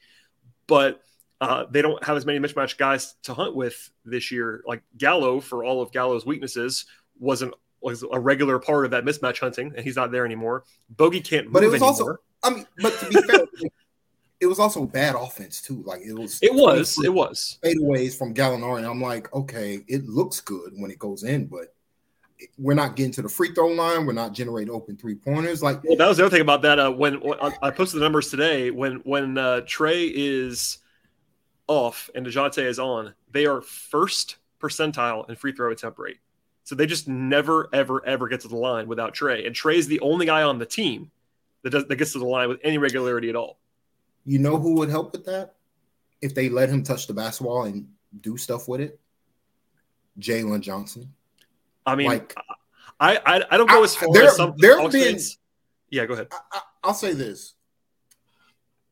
But 0.66 1.00
uh, 1.40 1.66
they 1.70 1.82
don't 1.82 2.02
have 2.04 2.16
as 2.16 2.24
many 2.24 2.38
mismatch 2.38 2.78
guys 2.78 3.14
to 3.24 3.34
hunt 3.34 3.54
with 3.54 3.90
this 4.04 4.32
year. 4.32 4.62
Like 4.66 4.82
Gallo, 4.96 5.40
for 5.40 5.62
all 5.62 5.82
of 5.82 5.92
Gallo's 5.92 6.24
weaknesses, 6.24 6.86
wasn't 7.18 7.54
was 7.80 8.04
a 8.10 8.18
regular 8.18 8.58
part 8.58 8.84
of 8.84 8.90
that 8.92 9.04
mismatch 9.04 9.40
hunting, 9.40 9.72
and 9.76 9.84
he's 9.84 9.96
not 9.96 10.10
there 10.10 10.24
anymore. 10.24 10.64
Bogey 10.90 11.20
can't 11.20 11.52
but 11.52 11.62
it 11.62 11.66
was 11.66 11.82
anymore. 11.82 11.88
also, 11.88 12.16
I 12.42 12.50
mean, 12.50 12.66
but 12.78 12.98
to 13.00 13.08
be 13.08 13.22
fair, 13.22 13.46
it 14.40 14.46
was 14.46 14.58
also 14.58 14.84
bad 14.84 15.14
offense 15.14 15.62
too. 15.62 15.82
Like 15.84 16.02
it 16.02 16.12
was, 16.12 16.38
it 16.42 16.52
was, 16.52 17.02
it 17.04 17.12
was 17.12 17.58
fadeaways 17.62 18.18
from 18.18 18.34
Gallinari. 18.34 18.78
And 18.78 18.86
I'm 18.86 19.00
like, 19.00 19.32
okay, 19.34 19.80
it 19.88 20.06
looks 20.06 20.40
good 20.40 20.72
when 20.76 20.90
it 20.90 20.98
goes 20.98 21.22
in, 21.22 21.46
but 21.46 21.74
we're 22.58 22.74
not 22.74 22.96
getting 22.96 23.12
to 23.12 23.22
the 23.22 23.28
free 23.28 23.52
throw 23.54 23.68
line. 23.68 24.04
We're 24.04 24.12
not 24.12 24.32
generating 24.32 24.72
open 24.72 24.96
three 24.96 25.14
pointers. 25.14 25.62
Like 25.62 25.82
well, 25.84 25.96
that 25.96 26.08
was 26.08 26.18
the 26.18 26.24
other 26.24 26.34
thing 26.34 26.42
about 26.42 26.62
that. 26.62 26.78
Uh, 26.78 26.90
when, 26.90 27.14
when 27.14 27.38
I 27.40 27.70
posted 27.70 28.00
the 28.00 28.04
numbers 28.04 28.30
today, 28.30 28.70
when 28.70 28.96
when 29.04 29.38
uh, 29.38 29.60
Trae 29.62 30.10
is 30.12 30.78
off 31.66 32.10
and 32.14 32.26
Dejounte 32.26 32.62
is 32.62 32.78
on, 32.78 33.14
they 33.30 33.46
are 33.46 33.60
first 33.60 34.36
percentile 34.60 35.28
in 35.28 35.36
free 35.36 35.52
throw 35.52 35.72
attempt 35.72 35.98
rate. 35.98 36.18
So 36.66 36.74
they 36.74 36.86
just 36.86 37.06
never, 37.06 37.68
ever, 37.72 38.04
ever 38.04 38.26
get 38.26 38.40
to 38.40 38.48
the 38.48 38.56
line 38.56 38.88
without 38.88 39.14
Trae. 39.14 39.46
And 39.46 39.54
Trae 39.54 39.76
is 39.76 39.86
the 39.86 40.00
only 40.00 40.26
guy 40.26 40.42
on 40.42 40.58
the 40.58 40.66
team 40.66 41.12
that 41.62 41.70
does 41.70 41.86
that 41.86 41.94
gets 41.94 42.12
to 42.14 42.18
the 42.18 42.26
line 42.26 42.48
with 42.48 42.58
any 42.64 42.76
regularity 42.76 43.28
at 43.28 43.36
all. 43.36 43.60
You 44.24 44.40
know 44.40 44.58
who 44.58 44.74
would 44.74 44.88
help 44.88 45.12
with 45.12 45.24
that? 45.26 45.54
If 46.20 46.34
they 46.34 46.48
let 46.48 46.68
him 46.68 46.82
touch 46.82 47.06
the 47.06 47.14
basketball 47.14 47.66
and 47.66 47.86
do 48.20 48.36
stuff 48.36 48.66
with 48.66 48.80
it, 48.80 48.98
Jalen 50.18 50.60
Johnson. 50.60 51.14
I 51.86 51.94
mean, 51.94 52.08
like, 52.08 52.34
I, 52.98 53.16
I 53.24 53.44
I 53.48 53.56
don't 53.56 53.70
go 53.70 53.84
as 53.84 53.94
far 53.94 54.12
there, 54.12 54.24
as 54.24 54.34
some 54.34 54.54
there 54.56 54.80
have 54.80 54.90
been. 54.90 55.20
Yeah, 55.90 56.06
go 56.06 56.14
ahead. 56.14 56.26
I, 56.32 56.62
I'll 56.82 56.94
say 56.94 57.12
this 57.12 57.54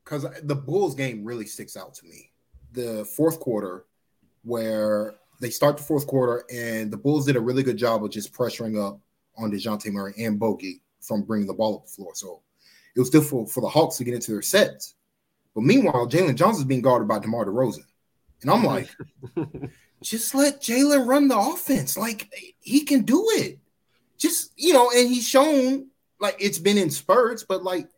because 0.05 0.25
the 0.43 0.55
Bulls 0.55 0.95
game 0.95 1.25
really 1.25 1.45
sticks 1.45 1.75
out 1.75 1.93
to 1.95 2.05
me. 2.05 2.31
The 2.71 3.03
fourth 3.03 3.41
quarter, 3.41 3.83
where 4.43 5.15
they 5.39 5.49
start 5.49 5.77
the 5.77 5.83
fourth 5.83 6.07
quarter, 6.07 6.45
and 6.53 6.91
the 6.91 6.97
Bulls 6.97 7.25
did 7.25 7.35
a 7.35 7.41
really 7.41 7.63
good 7.63 7.77
job 7.77 8.03
of 8.03 8.11
just 8.11 8.33
pressuring 8.33 8.81
up 8.81 8.99
on 9.37 9.51
Dejounte 9.51 9.91
Murray 9.91 10.13
and 10.17 10.39
Bogey 10.39 10.81
from 11.01 11.23
bringing 11.23 11.47
the 11.47 11.53
ball 11.53 11.75
up 11.75 11.85
the 11.85 11.91
floor. 11.91 12.11
So 12.15 12.41
it 12.95 12.99
was 12.99 13.09
difficult 13.09 13.51
for 13.51 13.61
the 13.61 13.69
Hawks 13.69 13.97
to 13.97 14.03
get 14.03 14.13
into 14.13 14.31
their 14.31 14.41
sets. 14.41 14.95
But 15.53 15.63
meanwhile, 15.63 16.07
Jalen 16.07 16.35
Johnson 16.35 16.61
is 16.61 16.67
being 16.67 16.81
guarded 16.81 17.07
by 17.07 17.19
DeMar 17.19 17.45
DeRozan. 17.45 17.85
And 18.41 18.51
I'm 18.51 18.63
like, 18.63 18.89
just 20.03 20.35
let 20.35 20.61
Jalen 20.61 21.07
run 21.07 21.27
the 21.27 21.37
offense. 21.37 21.97
Like 21.97 22.29
he 22.59 22.81
can 22.81 23.03
do 23.03 23.25
it. 23.29 23.59
Just, 24.17 24.51
you 24.55 24.73
know, 24.73 24.91
and 24.91 25.07
he's 25.09 25.27
shown 25.27 25.87
like 26.19 26.35
it's 26.39 26.59
been 26.59 26.77
in 26.77 26.89
spurts, 26.89 27.43
but 27.43 27.63
like 27.63 27.89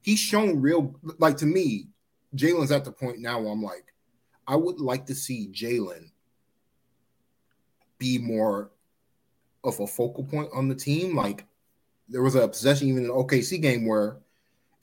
he's 0.00 0.18
shown 0.18 0.60
real 0.60 0.94
like 1.18 1.36
to 1.38 1.46
me, 1.46 1.88
Jalen's 2.34 2.72
at 2.72 2.84
the 2.84 2.92
point 2.92 3.20
now 3.20 3.40
where 3.40 3.52
I'm 3.52 3.62
like, 3.62 3.92
I 4.46 4.56
would 4.56 4.80
like 4.80 5.06
to 5.06 5.14
see 5.14 5.48
Jalen 5.52 6.10
be 7.98 8.18
more 8.18 8.70
of 9.64 9.80
a 9.80 9.86
focal 9.86 10.24
point 10.24 10.48
on 10.54 10.68
the 10.68 10.74
team. 10.74 11.14
Like 11.14 11.44
there 12.08 12.22
was 12.22 12.34
a 12.34 12.48
possession 12.48 12.88
even 12.88 13.02
in 13.02 13.08
the 13.08 13.14
OKC 13.14 13.60
game 13.60 13.86
where 13.86 14.18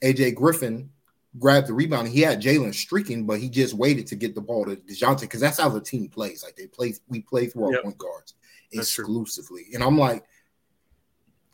AJ 0.02 0.34
Griffin 0.34 0.90
grabbed 1.38 1.66
the 1.66 1.74
rebound. 1.74 2.08
He 2.08 2.20
had 2.20 2.40
Jalen 2.40 2.74
streaking, 2.74 3.26
but 3.26 3.40
he 3.40 3.48
just 3.48 3.74
waited 3.74 4.06
to 4.08 4.16
get 4.16 4.34
the 4.34 4.40
ball 4.40 4.64
to 4.66 4.76
Dejounte 4.76 5.22
because 5.22 5.40
that's 5.40 5.58
how 5.58 5.68
the 5.68 5.80
team 5.80 6.08
plays. 6.08 6.44
Like 6.44 6.56
they 6.56 6.66
play, 6.66 6.94
we 7.08 7.20
play 7.20 7.46
through 7.46 7.64
our 7.64 7.72
yep. 7.72 7.82
point 7.84 7.98
guards 7.98 8.34
that's 8.72 8.98
exclusively. 8.98 9.64
True. 9.64 9.74
And 9.74 9.82
I'm 9.82 9.98
like, 9.98 10.24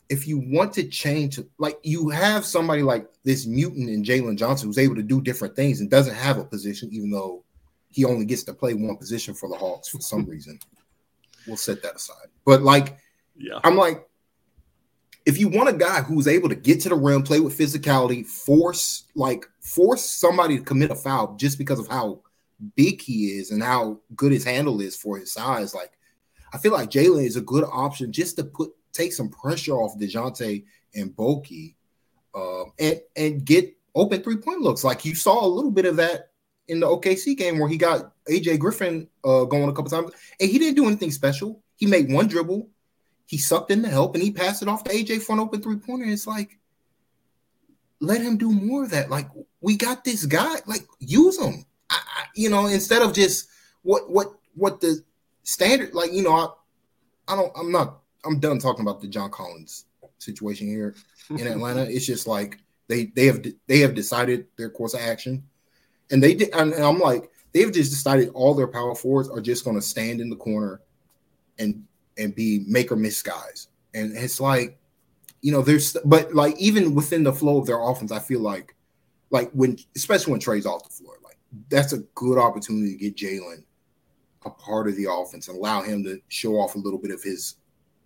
if 0.09 0.27
you 0.27 0.39
want 0.39 0.73
to 0.75 0.89
change, 0.89 1.39
like 1.59 1.79
you 1.85 2.09
have 2.09 2.45
somebody 2.45 2.83
like 2.83 3.09
this 3.23 3.47
mutant 3.47 3.89
in 3.89 4.03
Jalen 4.03 4.37
Johnson 4.37 4.69
who's 4.69 4.79
able 4.79 4.97
to 4.97 5.03
do 5.03 5.21
different 5.21 5.55
things 5.55 5.81
and 5.81 5.89
doesn't 5.89 6.17
have 6.17 6.39
a 6.39 6.45
position, 6.45 6.89
even 6.93 7.11
though 7.11 7.45
he 7.91 8.05
only 8.05 8.25
gets 8.25 8.43
to 8.45 8.53
play 8.53 8.75
one 8.75 8.97
position 8.97 9.35
for 9.35 9.49
the 9.49 9.55
Hawks 9.55 9.89
for 9.89 10.01
some 10.01 10.25
reason 10.29 10.59
we'll 11.47 11.57
set 11.57 11.83
that 11.83 11.97
aside. 11.97 12.29
But 12.45 12.63
like, 12.63 12.99
yeah, 13.37 13.61
I'm 13.65 13.77
like, 13.77 14.07
if 15.27 15.39
you 15.39 15.49
want 15.49 15.69
a 15.69 15.75
guy 15.75 16.03
who's 16.03 16.27
able 16.27 16.49
to 16.49 16.55
get 16.55 16.81
to 16.83 16.89
the 16.89 16.95
rim, 16.95 17.23
play 17.23 17.41
with 17.41 17.59
physicality, 17.59 18.27
force 18.27 19.05
like 19.15 19.47
force 19.61 20.05
somebody 20.05 20.59
to 20.59 20.65
commit 20.65 20.91
a 20.91 20.95
foul 20.95 21.37
just 21.37 21.59
because 21.59 21.79
of 21.79 21.89
how 21.89 22.21
big 22.77 23.01
he 23.01 23.39
is 23.39 23.51
and 23.51 23.63
how 23.63 23.99
good 24.17 24.33
his 24.33 24.45
handle 24.45 24.81
is 24.81 24.97
for 24.97 25.19
his 25.19 25.33
size, 25.33 25.75
like 25.75 25.93
I 26.53 26.59
feel 26.59 26.73
like 26.73 26.91
Jalen 26.91 27.27
is 27.27 27.37
a 27.37 27.41
good 27.41 27.65
option 27.71 28.13
just 28.13 28.37
to 28.37 28.45
put 28.45 28.71
take 28.93 29.13
some 29.13 29.29
pressure 29.29 29.75
off 29.75 29.99
Dejounte 29.99 30.65
and 30.95 31.15
Bulky, 31.15 31.77
um, 32.35 32.73
and 32.79 33.01
and 33.17 33.45
get 33.45 33.77
open 33.95 34.23
three 34.23 34.37
point 34.37 34.61
looks. 34.61 34.85
Like 34.85 35.05
you 35.05 35.15
saw 35.15 35.45
a 35.45 35.47
little 35.47 35.71
bit 35.71 35.85
of 35.85 35.97
that 35.97 36.30
in 36.71 36.79
the 36.81 36.87
OKC 36.87 37.37
game 37.37 37.59
where 37.59 37.69
he 37.69 37.77
got 37.77 38.13
AJ 38.29 38.61
Griffin 38.61 39.09
uh, 39.25 39.45
going 39.45 39.69
a 39.69 39.73
couple 39.73 39.91
times, 39.91 40.13
and 40.41 40.49
he 40.49 40.59
didn't 40.59 40.77
do 40.77 40.87
anything 40.87 41.11
special. 41.11 41.61
He 41.77 41.87
made 41.87 42.13
one 42.13 42.29
dribble, 42.29 42.69
he 43.27 43.39
sucked 43.39 43.71
in 43.71 43.83
the 43.83 43.89
help, 43.89 44.15
and 44.15 44.23
he 44.23 44.31
passed 44.31 44.63
it 44.63 44.69
off 44.69 44.85
to 44.85 44.91
AJ 44.91 45.23
for 45.23 45.33
an 45.33 45.41
open 45.41 45.61
three 45.61 45.77
pointer. 45.77 46.05
It's 46.05 46.27
like, 46.27 46.59
let 48.01 48.21
him 48.21 48.37
do 48.37 48.51
more 48.51 48.85
of 48.85 48.91
that. 48.91 49.11
Like 49.11 49.29
we 49.61 49.77
got 49.77 50.05
this 50.05 50.27
guy, 50.27 50.57
like 50.67 50.87
use 51.01 51.41
him. 51.41 51.65
I, 51.91 51.97
I, 51.97 52.25
you 52.35 52.51
know, 52.51 52.67
instead 52.67 53.03
of 53.03 53.13
just 53.13 53.49
what 53.83 54.11
what 54.11 54.33
what 54.55 54.81
the 54.81 55.03
standard. 55.43 55.93
Like 55.95 56.13
you 56.13 56.23
know, 56.23 56.33
I 56.33 57.33
I 57.33 57.37
don't. 57.37 57.53
I'm 57.57 57.73
not. 57.73 58.01
I'm 58.25 58.39
done 58.39 58.59
talking 58.59 58.83
about 58.83 59.01
the 59.01 59.09
John 59.09 59.31
Collins 59.31 59.87
situation 60.19 60.69
here 60.69 60.95
in 61.31 61.47
Atlanta. 61.47 61.83
it's 61.83 62.07
just 62.07 62.27
like 62.27 62.59
they 62.89 63.07
they 63.07 63.27
have 63.27 63.45
they 63.67 63.79
have 63.79 63.95
decided 63.95 64.47
their 64.57 64.71
course 64.71 64.95
of 64.95 65.01
action 65.01 65.45
and 66.11 66.23
they 66.23 66.35
did, 66.35 66.51
and 66.55 66.75
I'm 66.75 66.99
like, 66.99 67.31
they've 67.53 67.73
just 67.73 67.91
decided 67.91 68.31
all 68.31 68.55
their 68.55 68.67
power 68.67 68.95
forwards 68.95 69.29
are 69.29 69.41
just 69.41 69.65
going 69.65 69.77
to 69.77 69.83
stand 69.83 70.21
in 70.21 70.31
the 70.31 70.37
corner 70.37 70.81
and 71.59 71.85
and 72.19 72.35
be 72.35 72.65
make 72.67 72.93
or 72.93 72.97
miss 72.97 73.23
guys. 73.23 73.69
And 73.95 74.17
it's 74.17 74.41
like, 74.41 74.79
you 75.41 75.53
know, 75.53 75.63
there's 75.63 75.97
but 76.05 76.35
like 76.35 76.57
even 76.59 76.95
within 76.95 77.25
the 77.25 77.33
flow 77.33 77.59
of 77.59 77.67
their 77.67 77.81
offense, 77.81 78.13
I 78.13 78.19
feel 78.19 78.41
like 78.41 78.75
like 79.31 79.51
when 79.53 79.79
especially 79.97 80.33
when 80.33 80.41
Trae's 80.41 80.67
off 80.67 80.85
the 80.85 80.91
floor, 80.91 81.15
like 81.25 81.39
that's 81.69 81.93
a 81.93 81.99
good 82.15 82.39
opportunity 82.39 82.97
to 82.97 82.99
get 82.99 83.17
Jalen 83.17 83.65
a 84.45 84.51
part 84.51 84.89
of 84.89 84.97
the 84.97 85.07
offense 85.11 85.49
and 85.49 85.59
allow 85.59 85.83
him 85.83 86.03
to 86.05 86.19
show 86.29 86.55
off 86.55 86.75
a 86.75 86.79
little 86.79 86.99
bit 86.99 87.11
of 87.11 87.23
his 87.23 87.57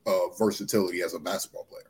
uh, 0.07 0.29
versatility 0.39 1.03
as 1.03 1.15
a 1.15 1.19
basketball 1.19 1.65
player. 1.65 1.85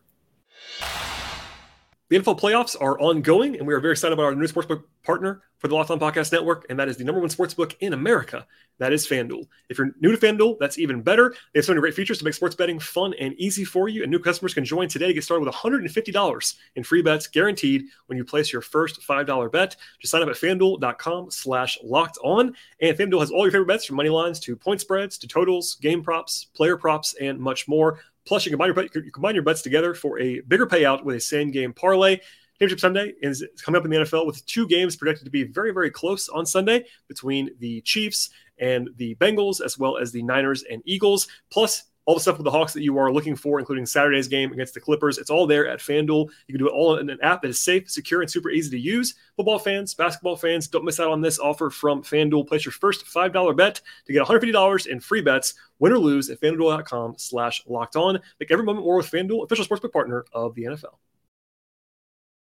The 2.10 2.18
NFL 2.18 2.38
playoffs 2.38 2.76
are 2.78 3.00
ongoing, 3.00 3.56
and 3.56 3.66
we 3.66 3.72
are 3.72 3.80
very 3.80 3.92
excited 3.92 4.12
about 4.12 4.26
our 4.26 4.34
new 4.34 4.46
sportsbook 4.46 4.82
partner 5.04 5.40
for 5.56 5.68
the 5.68 5.74
Locked 5.74 5.90
On 5.90 5.98
Podcast 5.98 6.32
Network, 6.32 6.66
and 6.68 6.78
that 6.78 6.86
is 6.86 6.98
the 6.98 7.04
number 7.04 7.18
one 7.18 7.30
sportsbook 7.30 7.74
in 7.80 7.94
America. 7.94 8.46
That 8.78 8.92
is 8.92 9.06
FanDuel. 9.06 9.46
If 9.70 9.78
you're 9.78 9.92
new 10.02 10.14
to 10.14 10.18
FanDuel, 10.18 10.58
that's 10.60 10.78
even 10.78 11.00
better. 11.00 11.30
They 11.30 11.60
have 11.60 11.64
so 11.64 11.72
many 11.72 11.80
great 11.80 11.94
features 11.94 12.18
to 12.18 12.24
make 12.26 12.34
sports 12.34 12.54
betting 12.56 12.78
fun 12.78 13.14
and 13.18 13.32
easy 13.40 13.64
for 13.64 13.88
you, 13.88 14.02
and 14.02 14.10
new 14.10 14.18
customers 14.18 14.52
can 14.52 14.66
join 14.66 14.88
today 14.88 15.06
to 15.06 15.14
get 15.14 15.24
started 15.24 15.46
with 15.46 15.54
$150 15.54 16.54
in 16.76 16.84
free 16.84 17.00
bets 17.00 17.26
guaranteed 17.26 17.86
when 18.04 18.18
you 18.18 18.24
place 18.24 18.52
your 18.52 18.60
first 18.60 19.00
$5 19.00 19.50
bet. 19.50 19.74
Just 19.98 20.10
sign 20.10 20.20
up 20.20 20.28
at 20.28 20.36
FanDuel.com 20.36 21.30
slash 21.30 21.78
locked 21.82 22.18
on, 22.22 22.54
and 22.80 22.98
FanDuel 22.98 23.20
has 23.20 23.30
all 23.30 23.44
your 23.44 23.52
favorite 23.52 23.68
bets 23.68 23.86
from 23.86 23.96
money 23.96 24.10
lines 24.10 24.38
to 24.40 24.56
point 24.56 24.82
spreads 24.82 25.16
to 25.16 25.26
totals, 25.26 25.76
game 25.76 26.02
props, 26.02 26.48
player 26.52 26.76
props, 26.76 27.14
and 27.18 27.38
much 27.38 27.66
more. 27.66 28.00
Plus, 28.26 28.44
you 28.46 28.50
combine 28.50 28.74
your, 28.74 29.04
you 29.04 29.12
combine 29.12 29.34
your 29.34 29.44
bets 29.44 29.62
together 29.62 29.94
for 29.94 30.18
a 30.18 30.40
bigger 30.40 30.66
payout 30.66 31.04
with 31.04 31.16
a 31.16 31.20
same 31.20 31.50
game 31.50 31.72
parlay. 31.72 32.18
Championship 32.58 32.80
Sunday 32.80 33.12
is 33.20 33.44
coming 33.62 33.78
up 33.78 33.84
in 33.84 33.90
the 33.90 33.98
NFL 33.98 34.26
with 34.26 34.44
two 34.46 34.66
games 34.68 34.96
projected 34.96 35.24
to 35.24 35.30
be 35.30 35.42
very, 35.42 35.72
very 35.72 35.90
close 35.90 36.28
on 36.28 36.46
Sunday 36.46 36.84
between 37.08 37.50
the 37.58 37.80
Chiefs 37.80 38.30
and 38.58 38.88
the 38.96 39.16
Bengals, 39.16 39.60
as 39.60 39.76
well 39.76 39.98
as 39.98 40.12
the 40.12 40.22
Niners 40.22 40.62
and 40.70 40.80
Eagles. 40.84 41.26
Plus, 41.50 41.84
all 42.06 42.14
the 42.14 42.20
stuff 42.20 42.36
with 42.36 42.44
the 42.44 42.50
Hawks 42.50 42.72
that 42.74 42.82
you 42.82 42.98
are 42.98 43.12
looking 43.12 43.34
for, 43.34 43.58
including 43.58 43.86
Saturday's 43.86 44.28
game 44.28 44.52
against 44.52 44.74
the 44.74 44.80
Clippers. 44.80 45.18
It's 45.18 45.30
all 45.30 45.46
there 45.46 45.66
at 45.66 45.78
FanDuel. 45.78 46.28
You 46.46 46.52
can 46.52 46.58
do 46.58 46.68
it 46.68 46.72
all 46.72 46.98
in 46.98 47.08
an 47.08 47.18
app 47.22 47.42
that 47.42 47.48
is 47.48 47.60
safe, 47.60 47.90
secure, 47.90 48.20
and 48.20 48.30
super 48.30 48.50
easy 48.50 48.70
to 48.70 48.78
use. 48.78 49.14
Football 49.36 49.58
fans, 49.58 49.94
basketball 49.94 50.36
fans, 50.36 50.68
don't 50.68 50.84
miss 50.84 51.00
out 51.00 51.10
on 51.10 51.22
this 51.22 51.38
offer 51.38 51.70
from 51.70 52.02
FanDuel. 52.02 52.46
Place 52.46 52.64
your 52.64 52.72
first 52.72 53.06
$5 53.06 53.56
bet 53.56 53.80
to 54.06 54.12
get 54.12 54.26
$150 54.26 54.86
in 54.86 55.00
free 55.00 55.22
bets, 55.22 55.54
win 55.78 55.92
or 55.92 55.98
lose, 55.98 56.28
at 56.28 56.40
FanDuel.com 56.40 57.14
slash 57.16 57.62
locked 57.66 57.96
on. 57.96 58.20
Make 58.38 58.50
every 58.50 58.64
moment 58.64 58.84
more 58.84 58.96
with 58.96 59.10
FanDuel, 59.10 59.44
official 59.44 59.64
sportsbook 59.64 59.92
partner 59.92 60.24
of 60.32 60.54
the 60.54 60.64
NFL. 60.64 60.96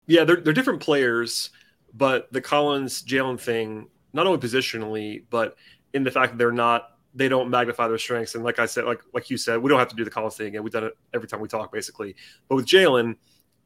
Yeah, 0.06 0.24
they're, 0.24 0.40
they're 0.40 0.52
different 0.52 0.80
players, 0.80 1.50
but 1.94 2.30
the 2.32 2.40
Collins 2.40 3.02
Jalen 3.02 3.40
thing, 3.40 3.88
not 4.12 4.26
only 4.26 4.38
positionally, 4.38 5.24
but 5.30 5.56
in 5.94 6.02
the 6.02 6.10
fact 6.10 6.32
that 6.32 6.38
they're 6.38 6.52
not 6.52 6.93
they 7.14 7.28
don't 7.28 7.48
magnify 7.48 7.88
their 7.88 7.98
strengths. 7.98 8.34
And 8.34 8.44
like 8.44 8.58
I 8.58 8.66
said, 8.66 8.84
like 8.84 9.00
like 9.12 9.30
you 9.30 9.36
said, 9.36 9.62
we 9.62 9.68
don't 9.68 9.78
have 9.78 9.88
to 9.88 9.96
do 9.96 10.04
the 10.04 10.10
Collins 10.10 10.36
thing 10.36 10.48
again. 10.48 10.62
We've 10.62 10.72
done 10.72 10.84
it 10.84 10.96
every 11.12 11.28
time 11.28 11.40
we 11.40 11.48
talk, 11.48 11.72
basically. 11.72 12.16
But 12.48 12.56
with 12.56 12.66
Jalen, 12.66 13.16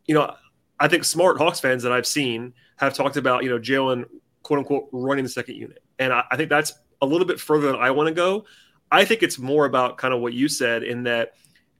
you 0.06 0.14
know, 0.14 0.34
I 0.78 0.88
think 0.88 1.04
smart 1.04 1.38
Hawks 1.38 1.60
fans 1.60 1.82
that 1.82 1.92
I've 1.92 2.06
seen 2.06 2.52
have 2.76 2.94
talked 2.94 3.16
about, 3.16 3.42
you 3.44 3.50
know, 3.50 3.58
Jalen 3.58 4.04
quote 4.42 4.60
unquote 4.60 4.88
running 4.92 5.24
the 5.24 5.30
second 5.30 5.56
unit. 5.56 5.82
And 5.98 6.12
I, 6.12 6.24
I 6.30 6.36
think 6.36 6.50
that's 6.50 6.72
a 7.00 7.06
little 7.06 7.26
bit 7.26 7.40
further 7.40 7.72
than 7.72 7.76
I 7.80 7.90
want 7.90 8.08
to 8.08 8.14
go. 8.14 8.44
I 8.90 9.04
think 9.04 9.22
it's 9.22 9.38
more 9.38 9.66
about 9.66 9.98
kind 9.98 10.14
of 10.14 10.20
what 10.20 10.32
you 10.32 10.48
said 10.48 10.82
in 10.82 11.02
that 11.04 11.32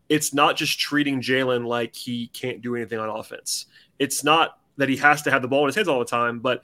it's 0.08 0.32
not 0.32 0.56
just 0.56 0.78
treating 0.78 1.20
Jalen 1.20 1.66
like 1.66 1.94
he 1.94 2.28
can't 2.28 2.62
do 2.62 2.76
anything 2.76 2.98
on 2.98 3.08
offense. 3.08 3.66
It's 3.98 4.24
not 4.24 4.58
that 4.76 4.88
he 4.88 4.96
has 4.96 5.22
to 5.22 5.30
have 5.30 5.42
the 5.42 5.48
ball 5.48 5.62
in 5.62 5.66
his 5.66 5.74
hands 5.74 5.88
all 5.88 5.98
the 5.98 6.04
time, 6.04 6.40
but 6.40 6.62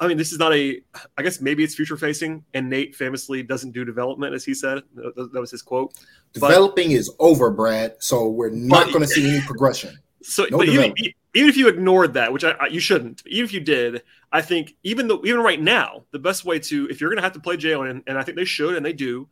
I 0.00 0.08
mean, 0.08 0.16
this 0.16 0.32
is 0.32 0.38
not 0.38 0.52
a. 0.52 0.80
I 1.16 1.22
guess 1.22 1.40
maybe 1.40 1.62
it's 1.62 1.74
future 1.74 1.96
facing, 1.96 2.44
and 2.52 2.68
Nate 2.68 2.94
famously 2.96 3.42
doesn't 3.42 3.72
do 3.72 3.84
development, 3.84 4.34
as 4.34 4.44
he 4.44 4.54
said. 4.54 4.82
That 4.94 5.40
was 5.40 5.50
his 5.50 5.62
quote. 5.62 5.94
Developing 6.32 6.88
but, 6.88 6.96
is 6.96 7.14
over, 7.20 7.50
Brad. 7.50 7.96
So 8.00 8.28
we're 8.28 8.50
not 8.50 8.88
going 8.88 9.00
to 9.00 9.06
see 9.06 9.28
any 9.28 9.40
progression. 9.46 9.96
So, 10.22 10.46
no 10.50 10.58
but 10.58 10.68
even, 10.68 10.94
even, 10.96 11.48
if 11.48 11.56
you 11.56 11.68
ignored 11.68 12.14
that, 12.14 12.32
which 12.32 12.44
I, 12.44 12.52
I, 12.52 12.66
you 12.68 12.80
shouldn't, 12.80 13.22
even 13.26 13.44
if 13.44 13.52
you 13.52 13.60
did, 13.60 14.02
I 14.32 14.40
think 14.40 14.74
even 14.82 15.06
though 15.06 15.20
even 15.24 15.40
right 15.40 15.60
now, 15.60 16.04
the 16.12 16.18
best 16.18 16.46
way 16.46 16.58
to 16.60 16.88
if 16.90 16.98
you're 17.00 17.10
going 17.10 17.18
to 17.18 17.22
have 17.22 17.34
to 17.34 17.40
play 17.40 17.58
Jalen, 17.58 17.90
and, 17.90 18.02
and 18.06 18.18
I 18.18 18.22
think 18.22 18.36
they 18.36 18.46
should 18.46 18.74
and 18.74 18.84
they 18.84 18.94
do, 18.94 19.28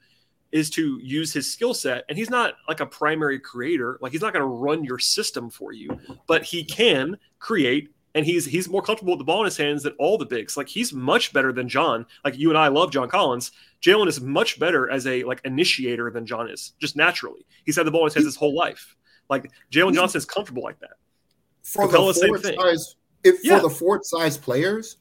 is 0.53 0.69
to 0.71 0.99
use 1.03 1.33
his 1.33 1.51
skill 1.51 1.73
set. 1.73 2.05
And 2.09 2.19
he's 2.19 2.29
not 2.29 2.55
like 2.69 2.81
a 2.81 2.87
primary 2.87 3.41
creator, 3.41 3.99
like 4.03 4.13
he's 4.13 4.21
not 4.21 4.35
going 4.35 4.43
to 4.43 4.47
run 4.47 4.85
your 4.85 4.99
system 4.99 5.49
for 5.49 5.73
you, 5.73 5.99
but 6.27 6.45
he 6.45 6.63
can 6.63 7.17
create. 7.39 7.89
And 8.15 8.27
he's 8.27 8.45
he's 8.45 8.69
more 8.69 8.83
comfortable 8.83 9.15
with 9.15 9.21
the 9.21 9.25
ball 9.25 9.41
in 9.41 9.47
his 9.47 9.57
hands 9.57 9.85
than 9.85 9.95
all 9.99 10.19
the 10.19 10.27
bigs. 10.27 10.57
Like 10.57 10.69
he's 10.69 10.93
much 10.93 11.33
better 11.33 11.53
than 11.53 11.69
John. 11.69 12.05
Like 12.25 12.39
you 12.39 12.51
and 12.51 12.59
I 12.59 12.69
love 12.69 12.91
John 12.91 13.09
Collins. 13.09 13.53
Jalen 13.81 14.07
is 14.07 14.21
much 14.21 14.59
better 14.59 14.91
as 14.91 15.07
a 15.07 15.25
like 15.25 15.41
initiator 15.45 16.11
than 16.11 16.27
John 16.27 16.51
is, 16.51 16.73
just 16.79 16.95
naturally. 16.95 17.47
He's 17.65 17.77
had 17.77 17.87
the 17.87 17.91
ball 17.91 18.03
in 18.03 18.07
his 18.07 18.15
hands 18.15 18.27
his 18.27 18.37
whole 18.37 18.55
life. 18.55 18.97
Like 19.31 19.51
Jalen 19.71 19.95
Johnson 19.95 20.19
is 20.19 20.25
comfortable 20.25 20.63
like 20.63 20.79
that. 20.81 20.93
For 21.63 21.89
Capela, 21.89 22.13
the 22.13 22.21
forward 22.21 22.45
size, 22.45 22.97
if 23.25 23.43
yeah. 23.43 23.57
for 23.57 23.63
the 23.63 23.71
forward 23.71 24.05
size 24.05 24.37
players, 24.37 24.99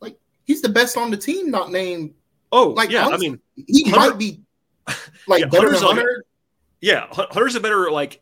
like 0.00 0.16
he's 0.44 0.62
the 0.62 0.68
best 0.68 0.96
on 0.96 1.10
the 1.10 1.16
team, 1.16 1.50
not 1.50 1.72
named. 1.72 2.14
Oh, 2.52 2.68
like 2.68 2.90
yeah. 2.90 3.06
Honestly, 3.06 3.26
I 3.26 3.30
mean, 3.30 3.40
he 3.66 3.90
Hunter, 3.90 4.10
might 4.10 4.18
be 4.18 4.40
like 5.26 5.40
yeah, 5.40 5.46
better 5.46 5.64
Hunter's 5.64 5.80
than 5.80 5.88
Hunter. 5.88 6.02
Like, 6.02 6.26
yeah, 6.80 7.06
Hunter's 7.10 7.54
a 7.54 7.60
better 7.60 7.90
like. 7.90 8.20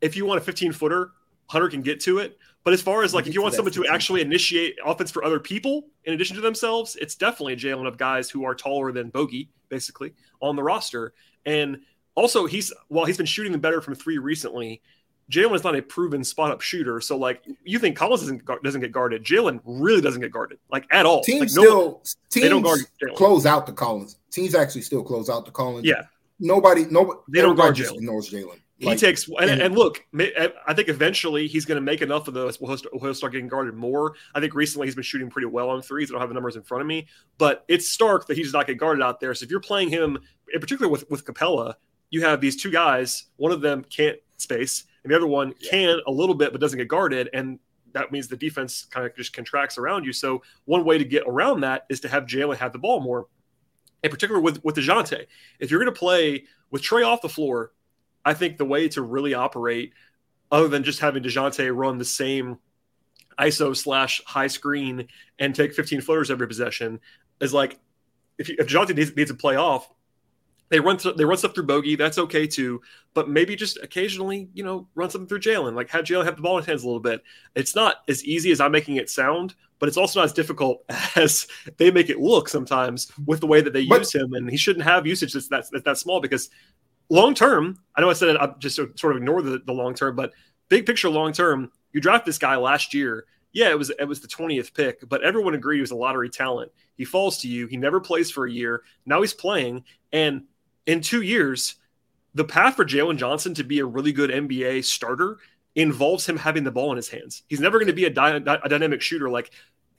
If 0.00 0.16
you 0.16 0.24
want 0.24 0.40
a 0.40 0.44
15 0.44 0.72
footer, 0.72 1.12
Hunter 1.50 1.68
can 1.68 1.82
get 1.82 1.98
to 2.00 2.18
it. 2.18 2.38
But 2.62 2.74
as 2.74 2.80
far 2.80 3.02
as 3.02 3.12
like, 3.12 3.26
if 3.26 3.34
you 3.34 3.42
want 3.42 3.54
someone 3.54 3.72
to 3.72 3.86
actually 3.88 4.20
initiate 4.20 4.78
offense 4.86 5.10
for 5.10 5.24
other 5.24 5.40
people 5.40 5.86
in 6.04 6.14
addition 6.14 6.36
to 6.36 6.42
themselves, 6.42 6.94
it's 7.00 7.16
definitely 7.16 7.56
Jalen 7.56 7.88
of 7.88 7.98
guys 7.98 8.30
who 8.30 8.44
are 8.44 8.54
taller 8.54 8.92
than 8.92 9.08
Bogey, 9.08 9.50
basically, 9.68 10.14
on 10.40 10.54
the 10.54 10.62
roster. 10.62 11.12
And 11.46 11.80
also, 12.14 12.46
he's 12.46 12.72
while 12.86 13.04
he's 13.04 13.16
been 13.16 13.26
shooting 13.26 13.58
better 13.58 13.80
from 13.80 13.96
three 13.96 14.18
recently, 14.18 14.80
Jalen 15.28 15.56
is 15.56 15.64
not 15.64 15.74
a 15.74 15.82
proven 15.82 16.22
spot 16.22 16.52
up 16.52 16.60
shooter. 16.60 17.00
So, 17.00 17.16
like, 17.16 17.42
you 17.64 17.80
think 17.80 17.96
Collins 17.96 18.20
doesn't 18.20 18.62
doesn't 18.62 18.80
get 18.80 18.92
guarded? 18.92 19.24
Jalen 19.24 19.60
really 19.64 20.02
doesn't 20.02 20.20
get 20.20 20.30
guarded, 20.30 20.58
like 20.70 20.86
at 20.92 21.06
all. 21.06 21.24
Teams 21.24 21.40
like, 21.40 21.48
still 21.48 21.64
no, 21.64 22.00
teams 22.30 22.44
they 22.44 22.48
don't 22.48 22.62
guard 22.62 22.80
Jalen. 23.02 23.16
close 23.16 23.44
out 23.44 23.66
the 23.66 23.72
Collins. 23.72 24.18
Teams 24.30 24.54
actually 24.54 24.82
still 24.82 25.02
close 25.02 25.28
out 25.28 25.46
the 25.46 25.50
Collins. 25.50 25.84
Yeah, 25.84 26.02
nobody, 26.38 26.84
nobody, 26.84 27.18
they 27.28 27.40
don't 27.40 27.56
guard 27.56 27.74
Jalen. 27.74 27.96
Ignores 27.96 28.30
Jalen. 28.30 28.60
Like, 28.82 28.98
he 28.98 29.06
takes 29.06 29.28
and, 29.28 29.60
and, 29.60 29.74
look, 29.74 30.06
eh, 30.18 30.48
I 30.66 30.72
think 30.72 30.88
eventually 30.88 31.46
he's 31.46 31.66
going 31.66 31.76
to 31.76 31.82
make 31.82 32.00
enough 32.00 32.28
of 32.28 32.34
those. 32.34 32.56
He'll, 32.56 32.78
he'll 32.98 33.14
start 33.14 33.32
getting 33.32 33.46
guarded 33.48 33.74
more. 33.74 34.14
I 34.34 34.40
think 34.40 34.54
recently 34.54 34.86
he's 34.86 34.94
been 34.94 35.04
shooting 35.04 35.28
pretty 35.28 35.48
well 35.48 35.68
on 35.68 35.82
threes. 35.82 36.10
I 36.10 36.12
don't 36.12 36.20
have 36.20 36.30
the 36.30 36.34
numbers 36.34 36.56
in 36.56 36.62
front 36.62 36.80
of 36.80 36.86
me, 36.86 37.06
but 37.36 37.64
it's 37.68 37.88
stark 37.88 38.26
that 38.28 38.38
he's 38.38 38.54
not 38.54 38.66
get 38.66 38.78
guarded 38.78 39.02
out 39.02 39.20
there. 39.20 39.34
So 39.34 39.44
if 39.44 39.50
you're 39.50 39.60
playing 39.60 39.90
him, 39.90 40.18
in 40.52 40.60
particular 40.60 40.90
with 40.90 41.08
with 41.10 41.26
Capela, 41.26 41.74
you 42.08 42.22
have 42.22 42.40
these 42.40 42.60
two 42.60 42.70
guys. 42.70 43.26
One 43.36 43.52
of 43.52 43.60
them 43.60 43.84
can't 43.84 44.18
space, 44.38 44.84
and 45.04 45.12
the 45.12 45.16
other 45.16 45.26
one 45.26 45.52
can 45.52 46.00
a 46.06 46.10
little 46.10 46.34
bit 46.34 46.52
but 46.52 46.60
doesn't 46.60 46.78
get 46.78 46.88
guarded, 46.88 47.28
and 47.34 47.58
that 47.92 48.12
means 48.12 48.28
the 48.28 48.36
defense 48.36 48.86
kind 48.90 49.04
of 49.04 49.14
just 49.14 49.32
contracts 49.32 49.76
around 49.76 50.04
you. 50.04 50.12
So 50.12 50.42
one 50.64 50.84
way 50.84 50.96
to 50.96 51.04
get 51.04 51.24
around 51.26 51.60
that 51.60 51.86
is 51.90 52.00
to 52.00 52.08
have 52.08 52.24
Jalen 52.24 52.56
have 52.56 52.72
the 52.72 52.78
ball 52.78 53.00
more. 53.00 53.26
In 54.02 54.10
particular 54.10 54.40
with 54.40 54.64
with 54.64 54.76
Dejounte, 54.76 55.26
if 55.58 55.70
you're 55.70 55.82
going 55.82 55.92
to 55.92 55.98
play 55.98 56.44
with 56.70 56.82
Trae 56.82 57.06
off 57.06 57.20
the 57.20 57.28
floor, 57.28 57.72
I 58.24 58.34
think 58.34 58.58
the 58.58 58.64
way 58.64 58.88
to 58.90 59.02
really 59.02 59.34
operate, 59.34 59.92
other 60.50 60.68
than 60.68 60.84
just 60.84 61.00
having 61.00 61.22
Dejounte 61.22 61.74
run 61.74 61.98
the 61.98 62.04
same 62.04 62.58
ISO 63.38 63.76
slash 63.76 64.20
high 64.26 64.46
screen 64.46 65.08
and 65.38 65.54
take 65.54 65.72
15 65.72 66.00
footers 66.00 66.30
every 66.30 66.46
possession, 66.46 67.00
is 67.40 67.54
like 67.54 67.78
if, 68.38 68.48
you, 68.48 68.56
if 68.58 68.66
Dejounte 68.66 68.94
needs, 68.94 69.16
needs 69.16 69.30
to 69.30 69.36
play 69.36 69.56
off, 69.56 69.88
they 70.70 70.80
run 70.80 70.96
th- 70.96 71.16
they 71.16 71.24
run 71.24 71.36
stuff 71.36 71.54
through 71.54 71.66
Bogey. 71.66 71.96
That's 71.96 72.16
okay 72.16 72.46
too. 72.46 72.80
But 73.12 73.28
maybe 73.28 73.56
just 73.56 73.78
occasionally, 73.82 74.48
you 74.54 74.64
know, 74.64 74.86
run 74.94 75.10
something 75.10 75.28
through 75.28 75.40
Jalen. 75.40 75.74
Like 75.74 75.90
have 75.90 76.04
Jalen 76.04 76.24
have 76.24 76.36
the 76.36 76.42
ball 76.42 76.56
in 76.56 76.62
his 76.62 76.68
hands 76.68 76.84
a 76.84 76.86
little 76.86 77.00
bit. 77.00 77.22
It's 77.56 77.74
not 77.74 77.96
as 78.08 78.24
easy 78.24 78.52
as 78.52 78.60
I'm 78.60 78.70
making 78.70 78.96
it 78.96 79.10
sound, 79.10 79.56
but 79.80 79.88
it's 79.88 79.98
also 79.98 80.20
not 80.20 80.26
as 80.26 80.32
difficult 80.32 80.84
as 81.16 81.48
they 81.76 81.90
make 81.90 82.08
it 82.08 82.20
look 82.20 82.48
sometimes 82.48 83.10
with 83.26 83.40
the 83.40 83.48
way 83.48 83.60
that 83.60 83.72
they 83.72 83.84
but, 83.84 83.98
use 83.98 84.14
him. 84.14 84.32
And 84.32 84.48
he 84.48 84.56
shouldn't 84.56 84.84
have 84.84 85.06
usage 85.06 85.32
that's 85.32 85.48
that, 85.48 85.64
that's 85.72 85.84
that 85.84 85.98
small 85.98 86.20
because 86.20 86.50
long 87.10 87.34
term, 87.34 87.78
I 87.94 88.00
know 88.00 88.08
I 88.08 88.14
said 88.14 88.30
it, 88.30 88.36
I 88.40 88.54
just 88.58 88.76
sort 88.76 89.04
of 89.04 89.16
ignore 89.16 89.42
the, 89.42 89.60
the 89.64 89.72
long 89.72 89.94
term, 89.94 90.16
but 90.16 90.32
big 90.68 90.86
picture 90.86 91.10
long 91.10 91.32
term, 91.32 91.70
you 91.92 92.00
draft 92.00 92.24
this 92.24 92.38
guy 92.38 92.56
last 92.56 92.94
year. 92.94 93.26
Yeah, 93.52 93.70
it 93.70 93.78
was 93.78 93.90
it 93.90 94.04
was 94.04 94.20
the 94.20 94.28
20th 94.28 94.72
pick, 94.72 95.06
but 95.08 95.22
everyone 95.22 95.54
agreed 95.54 95.78
he 95.78 95.80
was 95.80 95.90
a 95.90 95.96
lottery 95.96 96.30
talent. 96.30 96.70
He 96.96 97.04
falls 97.04 97.38
to 97.38 97.48
you. 97.48 97.66
He 97.66 97.76
never 97.76 98.00
plays 98.00 98.30
for 98.30 98.46
a 98.46 98.50
year. 98.50 98.84
Now 99.04 99.20
he's 99.20 99.34
playing, 99.34 99.84
and 100.12 100.44
in 100.86 101.00
two 101.00 101.22
years, 101.22 101.74
the 102.34 102.44
path 102.44 102.76
for 102.76 102.84
Jalen 102.84 103.16
Johnson 103.18 103.54
to 103.54 103.64
be 103.64 103.80
a 103.80 103.84
really 103.84 104.12
good 104.12 104.30
NBA 104.30 104.84
starter 104.84 105.38
involves 105.74 106.28
him 106.28 106.36
having 106.36 106.64
the 106.64 106.70
ball 106.70 106.90
in 106.92 106.96
his 106.96 107.08
hands. 107.08 107.42
He's 107.48 107.60
never 107.60 107.78
going 107.78 107.86
to 107.88 107.92
be 107.92 108.04
a, 108.04 108.10
dy- 108.10 108.42
a 108.44 108.68
dynamic 108.68 109.00
shooter. 109.00 109.28
Like 109.30 109.50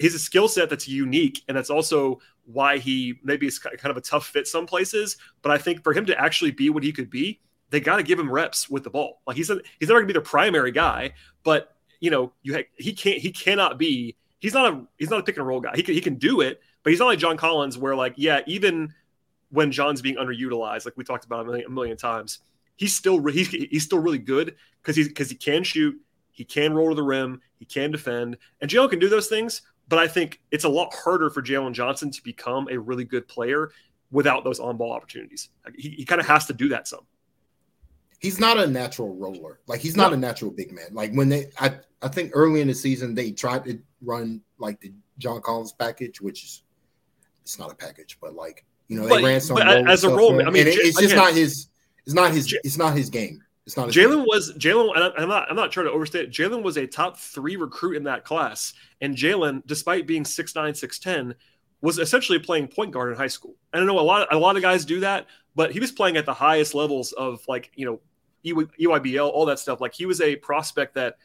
he's 0.01 0.15
a 0.15 0.19
skill 0.19 0.47
set 0.47 0.69
that's 0.69 0.87
unique, 0.87 1.43
and 1.47 1.55
that's 1.55 1.69
also 1.69 2.19
why 2.45 2.77
he 2.77 3.19
maybe 3.23 3.47
is 3.47 3.59
kind 3.59 3.79
of 3.85 3.97
a 3.97 4.01
tough 4.01 4.27
fit 4.27 4.47
some 4.47 4.65
places. 4.65 5.17
But 5.41 5.51
I 5.51 5.57
think 5.57 5.83
for 5.83 5.93
him 5.93 6.05
to 6.07 6.19
actually 6.19 6.51
be 6.51 6.69
what 6.69 6.83
he 6.83 6.91
could 6.91 7.09
be, 7.09 7.39
they 7.69 7.79
got 7.79 7.97
to 7.97 8.03
give 8.03 8.19
him 8.19 8.29
reps 8.29 8.69
with 8.69 8.83
the 8.83 8.89
ball. 8.89 9.21
Like 9.25 9.37
he's 9.37 9.49
a, 9.49 9.59
he's 9.79 9.89
never 9.89 9.99
going 9.99 10.07
to 10.07 10.13
be 10.13 10.19
the 10.19 10.25
primary 10.25 10.71
guy, 10.71 11.13
but 11.43 11.75
you 11.99 12.11
know 12.11 12.33
you 12.43 12.55
ha- 12.55 12.69
he 12.75 12.93
can't 12.93 13.19
he 13.19 13.31
cannot 13.31 13.77
be. 13.77 14.15
He's 14.39 14.53
not 14.53 14.73
a 14.73 14.83
he's 14.97 15.09
not 15.09 15.19
a 15.19 15.23
pick 15.23 15.37
and 15.37 15.47
roll 15.47 15.61
guy. 15.61 15.71
He 15.75 15.83
can, 15.83 15.93
he 15.93 16.01
can 16.01 16.15
do 16.15 16.41
it, 16.41 16.61
but 16.83 16.89
he's 16.89 16.99
not 16.99 17.05
like 17.05 17.19
John 17.19 17.37
Collins, 17.37 17.77
where 17.77 17.95
like 17.95 18.13
yeah, 18.17 18.41
even 18.47 18.93
when 19.51 19.71
John's 19.71 20.01
being 20.01 20.15
underutilized, 20.15 20.85
like 20.85 20.97
we 20.97 21.03
talked 21.03 21.25
about 21.25 21.41
a 21.41 21.43
million, 21.45 21.67
a 21.67 21.69
million 21.69 21.97
times, 21.97 22.39
he's 22.75 22.95
still 22.95 23.19
re- 23.19 23.33
he's, 23.33 23.49
he's 23.49 23.83
still 23.83 23.99
really 23.99 24.17
good 24.17 24.55
because 24.81 24.95
he's 24.95 25.07
because 25.07 25.29
he 25.29 25.35
can 25.35 25.63
shoot, 25.63 25.95
he 26.31 26.43
can 26.43 26.73
roll 26.73 26.89
to 26.89 26.95
the 26.95 27.03
rim, 27.03 27.41
he 27.59 27.65
can 27.65 27.91
defend, 27.91 28.37
and 28.59 28.71
Jalen 28.71 28.89
can 28.89 28.99
do 28.99 29.09
those 29.09 29.27
things. 29.27 29.61
But 29.91 29.99
I 29.99 30.07
think 30.07 30.39
it's 30.51 30.63
a 30.63 30.69
lot 30.69 30.93
harder 30.93 31.29
for 31.29 31.41
Jalen 31.41 31.73
Johnson 31.73 32.11
to 32.11 32.23
become 32.23 32.69
a 32.71 32.79
really 32.79 33.03
good 33.03 33.27
player 33.27 33.71
without 34.09 34.45
those 34.45 34.57
on 34.57 34.77
ball 34.77 34.93
opportunities. 34.93 35.49
He, 35.75 35.89
he 35.89 36.05
kind 36.05 36.21
of 36.21 36.27
has 36.27 36.45
to 36.45 36.53
do 36.53 36.69
that 36.69 36.87
some. 36.87 37.01
He's 38.19 38.39
not 38.39 38.57
a 38.57 38.65
natural 38.65 39.13
roller. 39.13 39.59
Like 39.67 39.81
he's 39.81 39.97
not 39.97 40.11
no. 40.11 40.13
a 40.13 40.17
natural 40.17 40.49
big 40.49 40.71
man. 40.71 40.85
Like 40.93 41.11
when 41.11 41.27
they, 41.27 41.51
I, 41.59 41.77
I 42.01 42.07
think 42.07 42.31
early 42.33 42.61
in 42.61 42.69
the 42.69 42.73
season 42.73 43.13
they 43.13 43.31
tried 43.31 43.65
to 43.65 43.81
run 44.01 44.39
like 44.59 44.79
the 44.79 44.93
John 45.17 45.41
Collins 45.41 45.73
package, 45.73 46.21
which 46.21 46.41
is 46.45 46.63
it's 47.41 47.59
not 47.59 47.69
a 47.69 47.75
package, 47.75 48.17
but 48.21 48.33
like 48.33 48.63
you 48.87 48.95
know, 48.95 49.03
they 49.03 49.15
but, 49.15 49.23
ran 49.23 49.41
some 49.41 49.57
as 49.57 50.05
a 50.05 50.09
role. 50.09 50.41
I 50.41 50.51
mean, 50.51 50.67
it, 50.67 50.69
it's 50.69 51.01
just 51.01 51.11
again, 51.11 51.17
not 51.17 51.33
his. 51.33 51.67
It's 52.05 52.15
not 52.15 52.31
his. 52.31 52.55
It's 52.63 52.77
not 52.77 52.95
his 52.95 53.09
game. 53.09 53.43
It's 53.65 53.77
not. 53.77 53.89
Jalen 53.89 54.25
was 54.25 54.53
Jalen. 54.53 54.91
I'm 55.17 55.29
not. 55.29 55.49
I'm 55.49 55.55
not 55.55 55.71
trying 55.71 55.85
to 55.85 55.91
overstate. 55.91 56.31
Jalen 56.31 56.63
was 56.63 56.77
a 56.77 56.87
top 56.87 57.17
three 57.17 57.55
recruit 57.55 57.95
in 57.95 58.03
that 58.05 58.25
class, 58.25 58.73
and 59.01 59.15
Jalen, 59.15 59.63
despite 59.67 60.07
being 60.07 60.25
six 60.25 60.55
nine, 60.55 60.73
six 60.73 60.97
ten, 60.97 61.35
was 61.81 61.99
essentially 61.99 62.39
playing 62.39 62.67
point 62.69 62.91
guard 62.91 63.11
in 63.11 63.17
high 63.17 63.27
school. 63.27 63.55
And 63.71 63.83
I 63.83 63.85
know 63.85 63.99
a 63.99 64.01
lot. 64.01 64.27
Of, 64.27 64.35
a 64.35 64.39
lot 64.39 64.55
of 64.55 64.63
guys 64.63 64.83
do 64.83 65.01
that, 65.01 65.27
but 65.55 65.71
he 65.71 65.79
was 65.79 65.91
playing 65.91 66.17
at 66.17 66.25
the 66.25 66.33
highest 66.33 66.73
levels 66.73 67.11
of 67.11 67.43
like 67.47 67.71
you 67.75 67.85
know, 67.85 67.99
EYBL, 68.43 69.29
all 69.29 69.45
that 69.45 69.59
stuff. 69.59 69.79
Like 69.79 69.93
he 69.93 70.07
was 70.07 70.21
a 70.21 70.35
prospect 70.37 70.95
that 70.95 71.17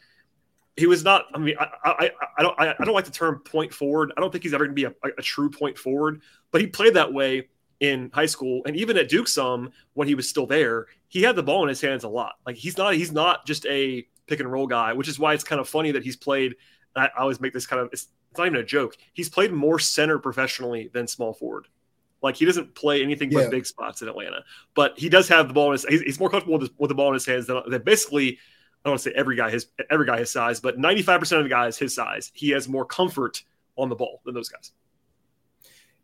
he 0.77 0.87
was 0.87 1.03
not. 1.03 1.25
I 1.35 1.39
mean, 1.39 1.57
I, 1.59 1.69
I, 1.85 2.11
I 2.39 2.43
don't. 2.43 2.61
I, 2.61 2.75
I, 2.79 2.85
don't 2.85 2.95
like 2.95 3.07
the 3.07 3.11
term 3.11 3.41
point 3.41 3.73
forward. 3.73 4.13
I 4.15 4.21
don't 4.21 4.31
think 4.31 4.45
he's 4.45 4.53
ever 4.53 4.67
going 4.67 4.77
to 4.77 4.91
be 4.91 4.95
a, 5.09 5.11
a, 5.19 5.23
true 5.23 5.49
point 5.49 5.79
forward, 5.79 6.21
but 6.51 6.61
he 6.61 6.67
played 6.67 6.95
that 6.95 7.15
way 7.15 7.49
in 7.81 8.11
high 8.13 8.27
school 8.27 8.63
and 8.67 8.77
even 8.77 8.97
at 8.97 9.09
Duke 9.09 9.29
some 9.29 9.71
when 9.95 10.09
he 10.09 10.15
was 10.15 10.29
still 10.29 10.47
there, 10.47 10.87
he 11.09 11.23
had 11.23 11.37
the 11.37 11.43
ball 11.43 11.63
in 11.63 11.69
his 11.69 11.81
hands 11.81 12.05
a 12.05 12.09
lot. 12.09 12.35
Like 12.47 12.57
he's 12.57 12.77
not 12.77 12.95
he's 12.95 13.13
not 13.13 13.47
just 13.47 13.67
a 13.67 14.07
pick 14.27 14.41
and 14.41 14.51
roll 14.51 14.67
guy, 14.67 14.93
which 14.93 15.09
is 15.09 15.19
why 15.19 15.35
it's 15.35 15.45
kind 15.45 15.61
of 15.61 15.69
funny 15.69 15.93
that 15.93 16.03
he's 16.03 16.17
played. 16.17 16.57
I, 16.95 17.11
always 17.19 17.41
make 17.41 17.53
this 17.53 17.67
kind 17.67 17.83
of 17.83 17.91
it's, 17.93 18.09
it's, 18.31 18.39
not 18.39 18.47
even 18.47 18.59
a 18.59 18.65
joke. 18.65 18.97
He's 19.13 19.29
played 19.29 19.53
more 19.53 19.79
center 19.79 20.19
professionally 20.19 20.91
than 20.93 21.07
small 21.07 21.35
forward. 21.35 21.69
Like 22.23 22.37
he 22.37 22.47
doesn't 22.47 22.75
play 22.75 23.03
anything 23.03 23.31
but 23.31 23.45
yeah. 23.45 23.49
big 23.51 23.67
spots 23.67 24.01
in 24.01 24.09
Atlanta, 24.09 24.43
but 24.75 24.99
he 24.99 25.11
does 25.11 25.29
have 25.29 25.49
the 25.49 25.55
ball 25.55 25.67
in 25.67 25.73
his. 25.73 25.85
He's, 25.85 26.01
he's 26.01 26.19
more 26.19 26.31
comfortable 26.31 26.59
with, 26.59 26.71
his, 26.71 26.79
with, 26.79 26.89
the 26.89 26.95
ball 26.95 27.09
in 27.09 27.15
his 27.15 27.27
hands 27.27 27.47
than, 27.47 27.63
than 27.69 27.83
basically. 27.83 28.39
I 28.85 28.89
don't 28.89 28.93
want 28.93 29.03
to 29.03 29.11
say 29.11 29.15
every 29.17 29.37
guy 29.37 29.51
his 29.51 29.67
every 29.91 30.07
guy 30.07 30.19
his 30.21 30.31
size, 30.31 30.61
but 30.61 30.79
95% 30.79 31.39
of 31.39 31.43
the 31.43 31.51
guys 31.51 31.77
his 31.77 31.95
size, 31.95 32.31
he 32.35 32.51
has 32.51 32.69
more 32.69 32.85
comfort 32.85 33.43
on 33.77 33.89
the 33.89 33.97
ball 33.97 34.21
than 34.25 34.35
those 34.35 34.49
guys. 34.49 34.73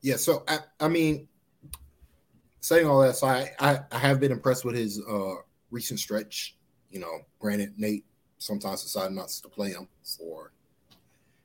Yeah, 0.00 0.16
so 0.16 0.42
I, 0.48 0.58
I 0.80 0.88
mean, 0.88 1.28
saying 2.62 2.86
all 2.86 3.00
that, 3.00 3.16
so 3.16 3.26
I, 3.26 3.50
I, 3.58 3.80
I 3.90 3.98
have 3.98 4.20
been 4.20 4.32
impressed 4.32 4.64
with 4.64 4.76
his 4.76 5.02
uh, 5.06 5.34
recent 5.70 6.00
stretch. 6.00 6.56
You 6.90 7.00
know, 7.00 7.18
granted, 7.38 7.74
Nate 7.76 8.06
sometimes 8.38 8.82
decided 8.82 9.14
not 9.14 9.28
to 9.28 9.48
play 9.48 9.70
him 9.70 9.88
for 10.02 10.52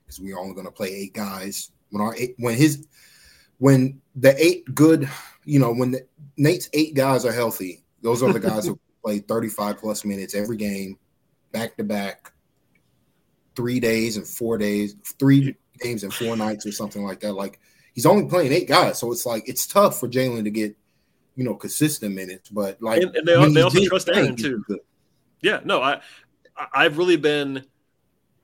because 0.05 0.21
we 0.21 0.31
are 0.31 0.39
only 0.39 0.53
going 0.53 0.67
to 0.67 0.71
play 0.71 0.89
eight 0.89 1.13
guys. 1.13 1.71
When 1.89 2.01
our 2.01 2.15
eight, 2.15 2.35
when 2.37 2.55
his 2.55 2.87
when 3.57 3.99
the 4.15 4.35
eight 4.41 4.73
good, 4.75 5.09
you 5.43 5.59
know, 5.59 5.73
when 5.73 5.91
the, 5.91 6.07
Nate's 6.37 6.69
eight 6.73 6.93
guys 6.93 7.25
are 7.25 7.31
healthy, 7.31 7.83
those 8.01 8.21
are 8.21 8.31
the 8.31 8.39
guys 8.39 8.67
who 8.67 8.79
play 9.03 9.19
35 9.19 9.77
plus 9.77 10.05
minutes 10.05 10.35
every 10.35 10.57
game, 10.57 10.99
back 11.51 11.75
to 11.77 11.83
back, 11.83 12.31
three 13.55 13.79
days 13.79 14.17
and 14.17 14.27
four 14.27 14.57
days, 14.59 14.95
three 15.17 15.55
games 15.79 16.03
and 16.03 16.13
four 16.13 16.37
nights 16.37 16.65
or 16.67 16.71
something 16.71 17.03
like 17.03 17.21
that. 17.21 17.33
Like 17.33 17.59
he's 17.95 18.05
only 18.05 18.29
playing 18.29 18.53
eight 18.53 18.67
guys, 18.67 18.99
so 18.99 19.11
it's 19.11 19.25
like 19.25 19.49
it's 19.49 19.65
tough 19.65 19.99
for 19.99 20.07
Jalen 20.07 20.43
to 20.43 20.51
get 20.51 20.75
you 21.37 21.45
know 21.45 21.55
consistent 21.55 22.13
minutes. 22.13 22.49
But 22.49 22.81
like, 22.81 23.01
and, 23.01 23.15
and 23.15 23.25
they, 23.25 23.49
they 23.53 23.61
also 23.61 23.85
trust 23.85 24.09
Aaron 24.09 24.35
too. 24.35 24.63
Yeah, 25.41 25.61
no, 25.63 25.81
I 25.81 26.01
I've 26.73 26.97
really 26.97 27.15
been 27.15 27.63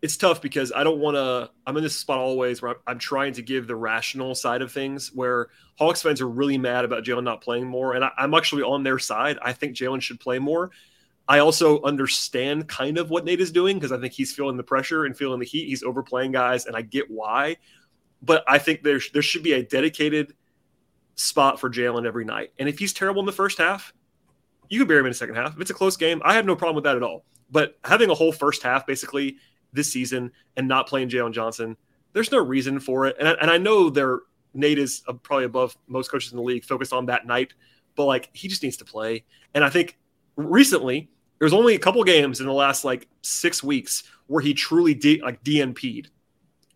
it's 0.03 0.17
tough 0.17 0.41
because 0.41 0.73
I 0.75 0.83
don't 0.83 0.99
want 0.99 1.15
to. 1.15 1.49
I'm 1.65 1.77
in 1.77 1.83
this 1.83 1.95
spot 1.95 2.19
always 2.19 2.61
where 2.61 2.71
I'm, 2.71 2.77
I'm, 2.85 2.99
trying 2.99 3.33
to 3.33 3.41
give 3.41 3.67
the 3.67 3.75
rational 3.75 4.35
side 4.35 4.61
of 4.61 4.69
things, 4.69 5.13
where 5.13 5.47
Hawks 5.77 6.01
fans 6.01 6.19
are 6.19 6.27
really 6.27 6.57
mad 6.57 6.83
about 6.83 7.05
Jalen 7.05 7.23
not 7.23 7.41
playing 7.41 7.67
more, 7.67 7.93
and 7.93 8.03
I, 8.03 8.11
I'm 8.17 8.33
actually 8.33 8.63
on 8.63 8.83
their 8.83 8.99
side. 8.99 9.39
I 9.41 9.53
think 9.53 9.77
Jalen 9.77 10.01
should 10.01 10.19
play 10.19 10.39
more. 10.39 10.71
I 11.25 11.39
also 11.39 11.81
understand 11.83 12.67
kind 12.67 12.97
of 12.97 13.09
what 13.09 13.23
Nate 13.23 13.39
is 13.39 13.53
doing 13.53 13.77
because 13.77 13.93
I 13.93 13.97
think 13.97 14.11
he's 14.11 14.35
feeling 14.35 14.57
the 14.57 14.63
pressure 14.63 15.05
and 15.05 15.17
feeling 15.17 15.39
the 15.39 15.45
heat. 15.45 15.67
He's 15.67 15.83
overplaying 15.83 16.33
guys, 16.33 16.65
and 16.65 16.75
I 16.75 16.81
get 16.81 17.09
why. 17.09 17.55
But 18.21 18.43
I 18.45 18.57
think 18.57 18.83
there 18.83 18.99
there 19.13 19.21
should 19.21 19.41
be 19.41 19.53
a 19.53 19.63
dedicated 19.63 20.33
spot 21.15 21.59
for 21.59 21.69
Jalen 21.69 22.05
every 22.05 22.25
night. 22.25 22.51
And 22.59 22.67
if 22.67 22.79
he's 22.79 22.93
terrible 22.93 23.21
in 23.21 23.25
the 23.25 23.31
first 23.31 23.57
half, 23.57 23.93
you 24.69 24.79
can 24.79 24.87
bury 24.87 24.99
him 25.01 25.05
in 25.05 25.11
the 25.11 25.15
second 25.15 25.35
half. 25.35 25.55
If 25.55 25.61
it's 25.61 25.71
a 25.71 25.75
close 25.75 25.97
game, 25.97 26.21
I 26.23 26.33
have 26.33 26.45
no 26.45 26.55
problem 26.55 26.75
with 26.75 26.85
that 26.85 26.95
at 26.95 27.03
all. 27.03 27.25
But 27.51 27.77
having 27.83 28.09
a 28.09 28.15
whole 28.15 28.31
first 28.31 28.63
half 28.63 28.87
basically 28.87 29.37
this 29.71 29.91
season 29.91 30.31
and 30.57 30.67
not 30.67 30.87
playing 30.87 31.09
Jalen 31.09 31.33
Johnson, 31.33 31.77
there's 32.13 32.31
no 32.31 32.39
reason 32.39 32.79
for 32.79 33.05
it. 33.05 33.15
And 33.19 33.27
I, 33.27 33.31
and 33.33 33.51
I 33.51 33.57
know 33.57 33.89
they're 33.89 34.19
Nate 34.53 34.79
is 34.79 35.03
probably 35.23 35.45
above 35.45 35.75
most 35.87 36.11
coaches 36.11 36.31
in 36.31 36.37
the 36.37 36.43
league, 36.43 36.63
focused 36.63 36.93
on 36.93 37.07
that 37.07 37.25
night, 37.25 37.53
but 37.95 38.05
like 38.05 38.29
he 38.33 38.47
just 38.47 38.63
needs 38.63 38.77
to 38.77 38.85
play. 38.85 39.25
And 39.53 39.63
I 39.63 39.69
think 39.69 39.97
recently 40.35 41.09
there's 41.39 41.53
only 41.53 41.75
a 41.75 41.79
couple 41.79 42.03
games 42.03 42.39
in 42.39 42.45
the 42.45 42.53
last 42.53 42.85
like 42.85 43.07
six 43.21 43.63
weeks 43.63 44.03
where 44.27 44.41
he 44.41 44.53
truly 44.53 44.93
de- 44.93 45.21
like 45.21 45.43
DNP'd. 45.43 46.09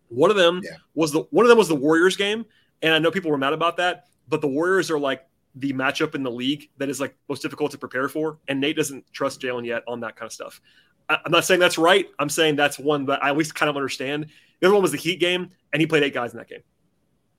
One 0.10 0.30
of 0.30 0.38
them 0.38 0.62
yeah. 0.63 0.78
was 0.95 1.12
the 1.12 1.21
one 1.32 1.45
of 1.45 1.50
them 1.50 1.58
was 1.58 1.67
the 1.67 1.76
Warriors 1.76 2.17
game, 2.17 2.45
and 2.82 2.93
I 2.93 3.00
know 3.00 3.12
people 3.12 3.30
were 3.30 3.38
mad 3.38 3.54
about 3.54 3.78
that, 3.78 4.08
but 4.28 4.42
the 4.42 4.48
Warriors 4.48 4.92
are 4.92 5.00
like 5.00 5.28
the 5.56 5.74
matchup 5.74 6.16
in 6.16 6.24
the 6.24 6.32
league 6.32 6.70
that 6.78 6.90
is 6.90 7.00
like 7.00 7.16
most 7.30 7.42
difficult 7.42 7.72
to 7.72 7.78
prepare 7.78 8.10
for, 8.10 8.40
and 8.48 8.60
Nate 8.60 8.76
doesn't 8.76 9.12
trust 9.12 9.42
Jalen 9.42 9.66
yet 9.66 9.84
on 9.88 10.02
that 10.02 10.16
kind 10.16 10.28
of 10.28 10.34
stuff. 10.34 10.62
I, 11.10 11.20
am 11.26 11.32
not 11.32 11.46
saying 11.46 11.60
that's 11.60 11.78
right. 11.78 12.08
I'm 12.20 12.30
saying 12.30 12.56
that's 12.56 12.78
one 12.78 13.06
that 13.06 13.24
I 13.24 13.30
at 13.30 13.38
least 13.38 13.56
kind 13.56 13.70
of 13.70 13.76
understand. 13.76 14.28
The 14.60 14.68
other 14.68 14.74
one 14.74 14.82
was 14.82 14.92
the 14.92 14.98
Heat 14.98 15.20
game, 15.20 15.52
and 15.72 15.82
he 15.82 15.88
played 15.88 16.04
eight 16.04 16.13
guys 16.13 16.32
in 16.32 16.38
that 16.38 16.50
game, 16.50 16.63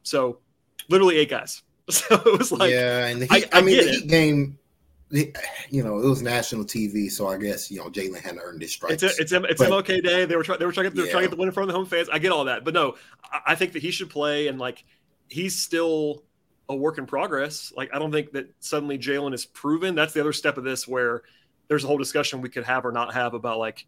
so 0.03 0.39
literally 0.89 1.17
eight 1.17 1.31
guys. 1.31 1.63
So 1.91 2.05
it 2.17 2.39
was 2.39 2.53
like, 2.53 2.71
yeah, 2.71 3.07
and 3.07 3.23
the 3.23 3.35
Heat, 3.35 3.49
I, 3.51 3.57
I, 3.57 3.61
I 3.61 3.63
mean, 3.63 3.79
the 3.79 3.91
Heat 3.93 4.09
game 4.09 4.59
you 5.11 5.83
know, 5.83 5.99
it 5.99 6.09
was 6.09 6.23
national 6.23 6.65
TV, 6.65 7.11
so 7.11 7.29
I 7.29 7.39
guess 7.39 7.71
you 7.71 7.79
know 7.79 7.89
Jalen 7.89 8.21
hadn't 8.21 8.41
earned 8.41 8.61
his 8.61 8.73
stripes. 8.73 9.03
It's 9.03 9.19
a, 9.19 9.23
it's, 9.23 9.33
a, 9.33 9.43
it's 9.45 9.63
but, 9.63 9.71
MLK 9.71 10.03
Day. 10.03 10.25
They 10.27 10.37
were 10.37 10.43
trying. 10.43 10.59
They 10.59 10.67
were 10.67 10.73
trying. 10.73 10.91
They 10.91 11.01
were 11.01 11.07
yeah. 11.07 11.13
trying 11.13 11.25
to 11.25 11.29
get 11.29 11.37
the 11.37 11.41
win 11.41 11.49
in 11.49 11.55
front 11.55 11.69
of 11.69 11.73
the 11.73 11.79
home 11.79 11.87
fans. 11.87 12.09
I 12.13 12.19
get 12.19 12.31
all 12.31 12.45
that, 12.45 12.65
but 12.65 12.75
no, 12.75 12.97
I, 13.25 13.41
I 13.49 13.55
think 13.55 13.73
that 13.73 13.83
he 13.83 13.91
should 13.91 14.11
play, 14.11 14.49
and 14.49 14.59
like 14.59 14.85
he's 15.29 15.57
still 15.57 16.25
a 16.69 16.77
work 16.77 16.99
in 16.99 17.07
progress. 17.07 17.73
Like 17.77 17.91
I 17.95 17.99
don't 17.99 18.13
think 18.13 18.33
that 18.33 18.53
suddenly 18.61 18.99
Jalen 18.99 19.35
is 19.35 19.47
proven. 19.47 19.95
That's 19.95 20.13
the 20.13 20.21
other 20.21 20.33
step 20.33 20.59
of 20.59 20.65
this 20.65 20.87
where 20.87 21.23
there's 21.69 21.85
a 21.85 21.87
whole 21.87 21.99
discussion 21.99 22.41
we 22.41 22.49
could 22.49 22.65
have 22.65 22.85
or 22.85 22.93
not 22.93 23.15
have 23.15 23.35
about 23.35 23.59
like 23.59 23.87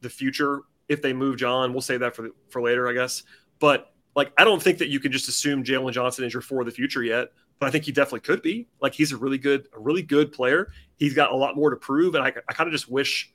the 0.00 0.10
future 0.10 0.62
if 0.88 1.02
they 1.02 1.12
move 1.12 1.36
John. 1.36 1.72
We'll 1.72 1.82
save 1.82 2.00
that 2.00 2.16
for 2.16 2.30
for 2.48 2.62
later, 2.62 2.88
I 2.88 2.92
guess. 2.92 3.22
But 3.58 3.92
like 4.14 4.32
I 4.38 4.44
don't 4.44 4.62
think 4.62 4.78
that 4.78 4.88
you 4.88 5.00
can 5.00 5.12
just 5.12 5.28
assume 5.28 5.64
Jalen 5.64 5.92
Johnson 5.92 6.24
is 6.24 6.32
your 6.32 6.42
for 6.42 6.64
the 6.64 6.70
future 6.70 7.02
yet 7.02 7.30
but 7.58 7.66
I 7.66 7.70
think 7.70 7.84
he 7.84 7.92
definitely 7.92 8.20
could 8.20 8.42
be. 8.42 8.68
Like 8.80 8.94
he's 8.94 9.12
a 9.12 9.16
really 9.16 9.38
good, 9.38 9.68
a 9.74 9.80
really 9.80 10.02
good 10.02 10.32
player. 10.32 10.70
He's 10.96 11.14
got 11.14 11.32
a 11.32 11.36
lot 11.36 11.56
more 11.56 11.70
to 11.70 11.76
prove, 11.76 12.14
and 12.14 12.24
I, 12.24 12.32
I 12.48 12.52
kind 12.52 12.68
of 12.68 12.72
just 12.72 12.90
wish 12.90 13.32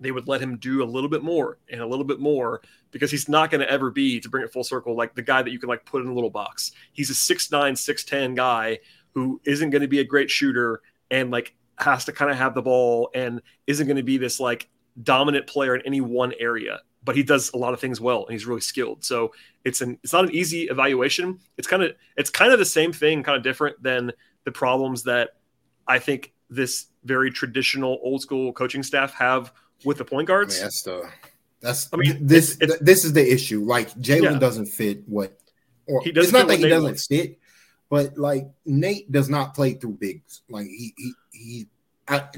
they 0.00 0.10
would 0.10 0.28
let 0.28 0.40
him 0.40 0.56
do 0.58 0.82
a 0.82 0.84
little 0.84 1.08
bit 1.08 1.22
more 1.22 1.58
and 1.70 1.80
a 1.80 1.86
little 1.86 2.04
bit 2.04 2.20
more 2.20 2.62
because 2.90 3.10
he's 3.10 3.28
not 3.28 3.50
going 3.50 3.60
to 3.60 3.70
ever 3.70 3.90
be 3.90 4.20
to 4.20 4.28
bring 4.28 4.44
it 4.44 4.52
full 4.52 4.64
circle 4.64 4.96
like 4.96 5.14
the 5.14 5.22
guy 5.22 5.42
that 5.42 5.50
you 5.50 5.58
can 5.58 5.68
like 5.68 5.84
put 5.84 6.02
in 6.02 6.08
a 6.08 6.14
little 6.14 6.30
box. 6.30 6.72
He's 6.92 7.10
a 7.10 7.14
six 7.14 7.50
nine, 7.50 7.76
six 7.76 8.04
ten 8.04 8.34
guy 8.34 8.80
who 9.12 9.40
isn't 9.44 9.70
going 9.70 9.82
to 9.82 9.88
be 9.88 10.00
a 10.00 10.04
great 10.04 10.30
shooter 10.30 10.82
and 11.10 11.30
like 11.30 11.54
has 11.78 12.04
to 12.04 12.12
kind 12.12 12.30
of 12.30 12.36
have 12.36 12.54
the 12.54 12.62
ball 12.62 13.10
and 13.14 13.40
isn't 13.66 13.86
going 13.86 13.96
to 13.96 14.02
be 14.02 14.18
this 14.18 14.40
like 14.40 14.68
dominant 15.02 15.46
player 15.46 15.74
in 15.74 15.82
any 15.86 16.00
one 16.00 16.32
area 16.38 16.80
but 17.04 17.16
he 17.16 17.22
does 17.22 17.52
a 17.52 17.56
lot 17.56 17.74
of 17.74 17.80
things 17.80 18.00
well 18.00 18.24
and 18.24 18.32
he's 18.32 18.46
really 18.46 18.60
skilled. 18.60 19.04
So 19.04 19.32
it's 19.64 19.80
an 19.80 19.98
it's 20.02 20.12
not 20.12 20.24
an 20.24 20.34
easy 20.34 20.64
evaluation. 20.64 21.38
It's 21.58 21.68
kind 21.68 21.82
of 21.82 21.92
it's 22.16 22.30
kind 22.30 22.52
of 22.52 22.58
the 22.58 22.64
same 22.64 22.92
thing, 22.92 23.22
kind 23.22 23.36
of 23.36 23.42
different 23.42 23.82
than 23.82 24.12
the 24.44 24.52
problems 24.52 25.02
that 25.04 25.30
I 25.86 25.98
think 25.98 26.32
this 26.48 26.86
very 27.04 27.30
traditional 27.30 27.98
old 28.02 28.22
school 28.22 28.52
coaching 28.52 28.82
staff 28.82 29.12
have 29.14 29.52
with 29.84 29.98
the 29.98 30.04
point 30.04 30.28
guards. 30.28 30.56
I 30.56 30.58
mean, 30.58 30.64
that's 30.64 30.82
the 30.82 31.10
that's 31.60 31.88
I 31.92 31.96
mean 31.96 32.26
this 32.26 32.58
it's, 32.60 32.74
it's, 32.74 32.82
this 32.82 33.04
is 33.04 33.12
the 33.12 33.32
issue. 33.32 33.64
Like 33.64 33.90
Jalen 33.94 34.32
yeah. 34.32 34.38
doesn't 34.38 34.66
fit 34.66 35.02
what 35.06 35.38
or 35.86 36.02
he 36.02 36.12
doesn't 36.12 36.28
it's 36.28 36.32
not 36.32 36.48
that 36.48 36.58
he 36.58 36.68
doesn't 36.68 36.84
wants. 36.84 37.06
fit, 37.06 37.38
but 37.88 38.16
like 38.18 38.48
Nate 38.66 39.10
does 39.10 39.28
not 39.28 39.54
play 39.54 39.72
through 39.72 39.92
bigs. 39.92 40.42
Like 40.48 40.66
he 40.66 40.94
he 40.96 41.12
he 41.32 41.66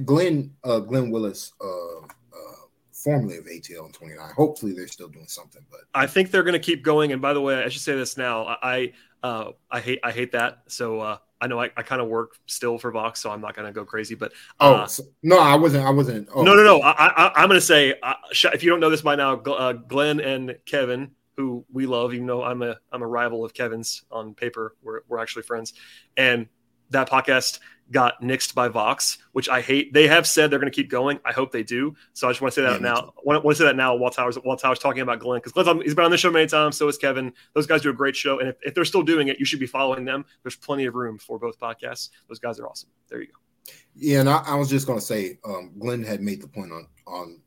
Glenn 0.04 0.54
uh 0.64 0.80
Glenn 0.80 1.10
Willis 1.10 1.52
uh, 1.60 1.98
uh 2.00 2.56
formerly 2.92 3.38
of 3.38 3.44
ATL 3.46 3.86
and 3.86 3.94
29. 3.94 4.30
Hopefully, 4.36 4.72
they're 4.72 4.86
still 4.86 5.08
doing 5.08 5.28
something. 5.28 5.64
But 5.70 5.80
I 5.94 6.06
think 6.06 6.30
they're 6.30 6.44
going 6.44 6.52
to 6.54 6.58
keep 6.58 6.82
going. 6.82 7.12
And 7.12 7.20
by 7.20 7.32
the 7.32 7.40
way, 7.40 7.62
I 7.62 7.68
should 7.68 7.82
say 7.82 7.96
this 7.96 8.16
now. 8.16 8.56
I 8.62 8.92
uh, 9.22 9.52
I 9.70 9.80
hate 9.80 10.00
I 10.04 10.12
hate 10.12 10.32
that. 10.32 10.62
So 10.68 11.00
uh, 11.00 11.18
I 11.40 11.46
know 11.46 11.60
I, 11.60 11.70
I 11.76 11.82
kind 11.82 12.00
of 12.00 12.08
work 12.08 12.38
still 12.46 12.78
for 12.78 12.90
Vox, 12.90 13.20
so 13.20 13.30
I'm 13.30 13.40
not 13.40 13.54
going 13.54 13.66
to 13.66 13.72
go 13.72 13.84
crazy. 13.84 14.14
But 14.14 14.32
uh, 14.60 14.82
oh 14.82 14.86
so, 14.86 15.02
no, 15.22 15.38
I 15.38 15.54
wasn't. 15.54 15.84
I 15.84 15.90
wasn't. 15.90 16.28
Oh. 16.34 16.42
No, 16.42 16.54
no, 16.54 16.62
no. 16.62 16.80
I, 16.82 17.32
I 17.34 17.42
am 17.42 17.48
going 17.48 17.60
to 17.60 17.66
say 17.66 17.94
uh, 18.02 18.14
if 18.52 18.62
you 18.62 18.70
don't 18.70 18.80
know 18.80 18.90
this 18.90 19.02
by 19.02 19.16
now, 19.16 19.34
uh, 19.34 19.72
Glenn 19.72 20.20
and 20.20 20.56
Kevin, 20.64 21.10
who 21.36 21.64
we 21.72 21.86
love, 21.86 22.14
even 22.14 22.26
though 22.26 22.42
I'm 22.42 22.62
a 22.62 22.78
I'm 22.90 23.02
a 23.02 23.06
rival 23.06 23.44
of 23.44 23.52
Kevin's 23.52 24.04
on 24.10 24.34
paper, 24.34 24.76
we're 24.82 25.00
we're 25.08 25.18
actually 25.18 25.42
friends, 25.42 25.74
and 26.16 26.46
that 26.90 27.08
podcast 27.08 27.58
got 27.90 28.20
nixed 28.20 28.54
by 28.54 28.68
Vox, 28.68 29.18
which 29.32 29.48
I 29.48 29.60
hate. 29.60 29.92
They 29.92 30.08
have 30.08 30.26
said 30.26 30.50
they're 30.50 30.58
going 30.58 30.70
to 30.70 30.74
keep 30.74 30.90
going. 30.90 31.20
I 31.24 31.32
hope 31.32 31.52
they 31.52 31.62
do. 31.62 31.94
So 32.14 32.28
I 32.28 32.30
just 32.30 32.40
want 32.40 32.54
to 32.54 32.60
say 32.60 32.66
that 32.66 32.80
yeah, 32.80 32.88
now. 32.88 32.96
I 32.96 33.20
want, 33.22 33.44
to 33.44 33.54
say 33.54 33.64
that 33.64 33.76
now 33.76 33.94
while 33.94 34.10
Tyler's 34.10 34.36
while 34.36 34.56
Towers 34.56 34.78
talking 34.78 35.02
about 35.02 35.20
Glenn 35.20 35.38
because 35.38 35.52
Glenn's 35.52 35.68
on, 35.68 35.80
he's 35.80 35.94
been 35.94 36.04
on 36.04 36.10
the 36.10 36.18
show 36.18 36.30
many 36.30 36.46
times. 36.46 36.76
So 36.76 36.88
is 36.88 36.98
Kevin. 36.98 37.32
Those 37.54 37.66
guys 37.66 37.82
do 37.82 37.90
a 37.90 37.94
great 37.94 38.16
show, 38.16 38.40
and 38.40 38.48
if, 38.48 38.56
if 38.62 38.74
they're 38.74 38.84
still 38.84 39.02
doing 39.02 39.28
it, 39.28 39.38
you 39.38 39.44
should 39.44 39.60
be 39.60 39.66
following 39.66 40.04
them. 40.04 40.24
There's 40.42 40.56
plenty 40.56 40.86
of 40.86 40.94
room 40.94 41.18
for 41.18 41.38
both 41.38 41.58
podcasts. 41.58 42.10
Those 42.28 42.38
guys 42.38 42.58
are 42.58 42.66
awesome. 42.66 42.90
There 43.08 43.20
you 43.20 43.28
go. 43.28 43.72
Yeah, 43.94 44.20
and 44.20 44.28
I, 44.28 44.42
I 44.46 44.54
was 44.56 44.68
just 44.68 44.86
going 44.86 44.98
to 44.98 45.04
say, 45.04 45.38
um, 45.44 45.72
Glenn 45.78 46.02
had 46.02 46.20
made 46.20 46.42
the 46.42 46.48
point 46.48 46.72
on 46.72 46.88
on 47.06 47.40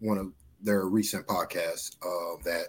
one 0.00 0.18
of 0.18 0.32
their 0.60 0.84
recent 0.84 1.26
podcasts 1.26 1.96
uh, 2.04 2.42
that 2.44 2.68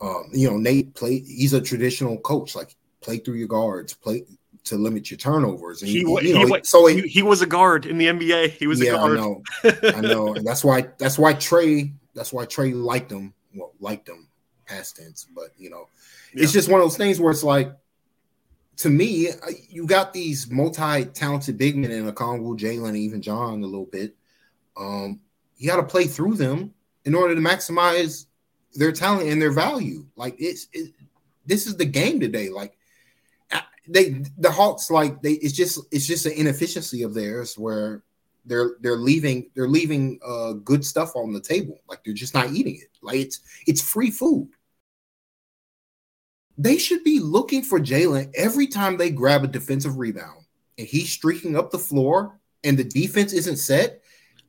um, 0.00 0.28
you 0.32 0.50
know 0.50 0.58
Nate 0.58 0.94
played. 0.94 1.24
He's 1.26 1.54
a 1.54 1.60
traditional 1.60 2.18
coach, 2.18 2.54
like 2.54 2.76
play 3.00 3.18
through 3.18 3.36
your 3.36 3.48
guards, 3.48 3.94
play 3.94 4.24
to 4.64 4.76
limit 4.76 5.10
your 5.10 5.18
turnovers. 5.18 5.82
And 5.82 5.90
he, 5.90 6.00
you 6.00 6.34
know, 6.34 6.56
he, 6.56 6.60
so 6.62 6.86
he, 6.86 7.02
he, 7.02 7.22
was 7.22 7.42
a 7.42 7.46
guard 7.46 7.86
in 7.86 7.98
the 7.98 8.06
NBA. 8.06 8.50
He 8.50 8.66
was 8.66 8.80
yeah, 8.80 8.92
a 8.92 8.96
guard. 8.96 9.18
I 9.18 9.20
know, 9.20 9.42
I 9.64 10.00
know, 10.00 10.34
and 10.34 10.46
that's 10.46 10.64
why 10.64 10.88
that's 10.98 11.18
why 11.18 11.34
Trae 11.34 11.92
that's 12.14 12.32
why 12.32 12.46
Trae 12.46 12.74
liked 12.74 13.10
him. 13.10 13.34
Well, 13.54 13.72
liked 13.80 14.08
him 14.08 14.28
past 14.66 14.96
tense, 14.96 15.26
but 15.34 15.48
you 15.56 15.70
know, 15.70 15.88
yeah. 16.34 16.44
it's 16.44 16.52
just 16.52 16.68
one 16.68 16.80
of 16.80 16.84
those 16.84 16.96
things 16.96 17.20
where 17.20 17.30
it's 17.30 17.42
like, 17.42 17.72
to 18.78 18.88
me, 18.88 19.28
you 19.68 19.86
got 19.86 20.12
these 20.12 20.50
multi-talented 20.50 21.58
big 21.58 21.76
men 21.76 21.90
in 21.90 22.10
Okongwu, 22.10 22.58
Jalen, 22.58 22.96
even 22.96 23.20
John 23.20 23.62
a 23.62 23.66
little 23.66 23.86
bit. 23.86 24.16
Um, 24.76 25.20
you 25.58 25.68
got 25.68 25.76
to 25.76 25.82
play 25.82 26.04
through 26.04 26.36
them 26.36 26.72
in 27.04 27.14
order 27.14 27.34
to 27.34 27.40
maximize 27.40 28.26
their 28.74 28.92
talent 28.92 29.28
and 29.28 29.40
their 29.40 29.50
value. 29.50 30.06
Like 30.16 30.36
it's 30.38 30.68
it, 30.72 30.92
this 31.44 31.66
is 31.66 31.76
the 31.76 31.84
game 31.84 32.20
today. 32.20 32.48
Like 32.48 32.76
they 33.88 34.22
the 34.38 34.50
Hawks 34.50 34.90
like 34.90 35.22
they 35.22 35.32
it's 35.32 35.54
just 35.54 35.80
it's 35.90 36.06
just 36.06 36.26
an 36.26 36.32
inefficiency 36.32 37.02
of 37.02 37.14
theirs 37.14 37.58
where 37.58 38.02
they're 38.44 38.76
they're 38.80 38.96
leaving 38.96 39.50
they're 39.54 39.68
leaving 39.68 40.18
uh 40.26 40.52
good 40.52 40.84
stuff 40.84 41.16
on 41.16 41.32
the 41.32 41.40
table. 41.40 41.80
Like 41.88 42.04
they're 42.04 42.14
just 42.14 42.34
not 42.34 42.50
eating 42.50 42.76
it. 42.76 42.90
Like 43.02 43.16
it's 43.16 43.40
it's 43.66 43.82
free 43.82 44.10
food. 44.10 44.50
They 46.58 46.78
should 46.78 47.02
be 47.02 47.18
looking 47.18 47.62
for 47.62 47.80
Jalen 47.80 48.32
every 48.36 48.66
time 48.66 48.96
they 48.96 49.10
grab 49.10 49.42
a 49.42 49.48
defensive 49.48 49.96
rebound 49.96 50.44
and 50.78 50.86
he's 50.86 51.10
streaking 51.10 51.56
up 51.56 51.70
the 51.70 51.78
floor 51.78 52.38
and 52.62 52.78
the 52.78 52.84
defense 52.84 53.32
isn't 53.32 53.56
set. 53.56 54.00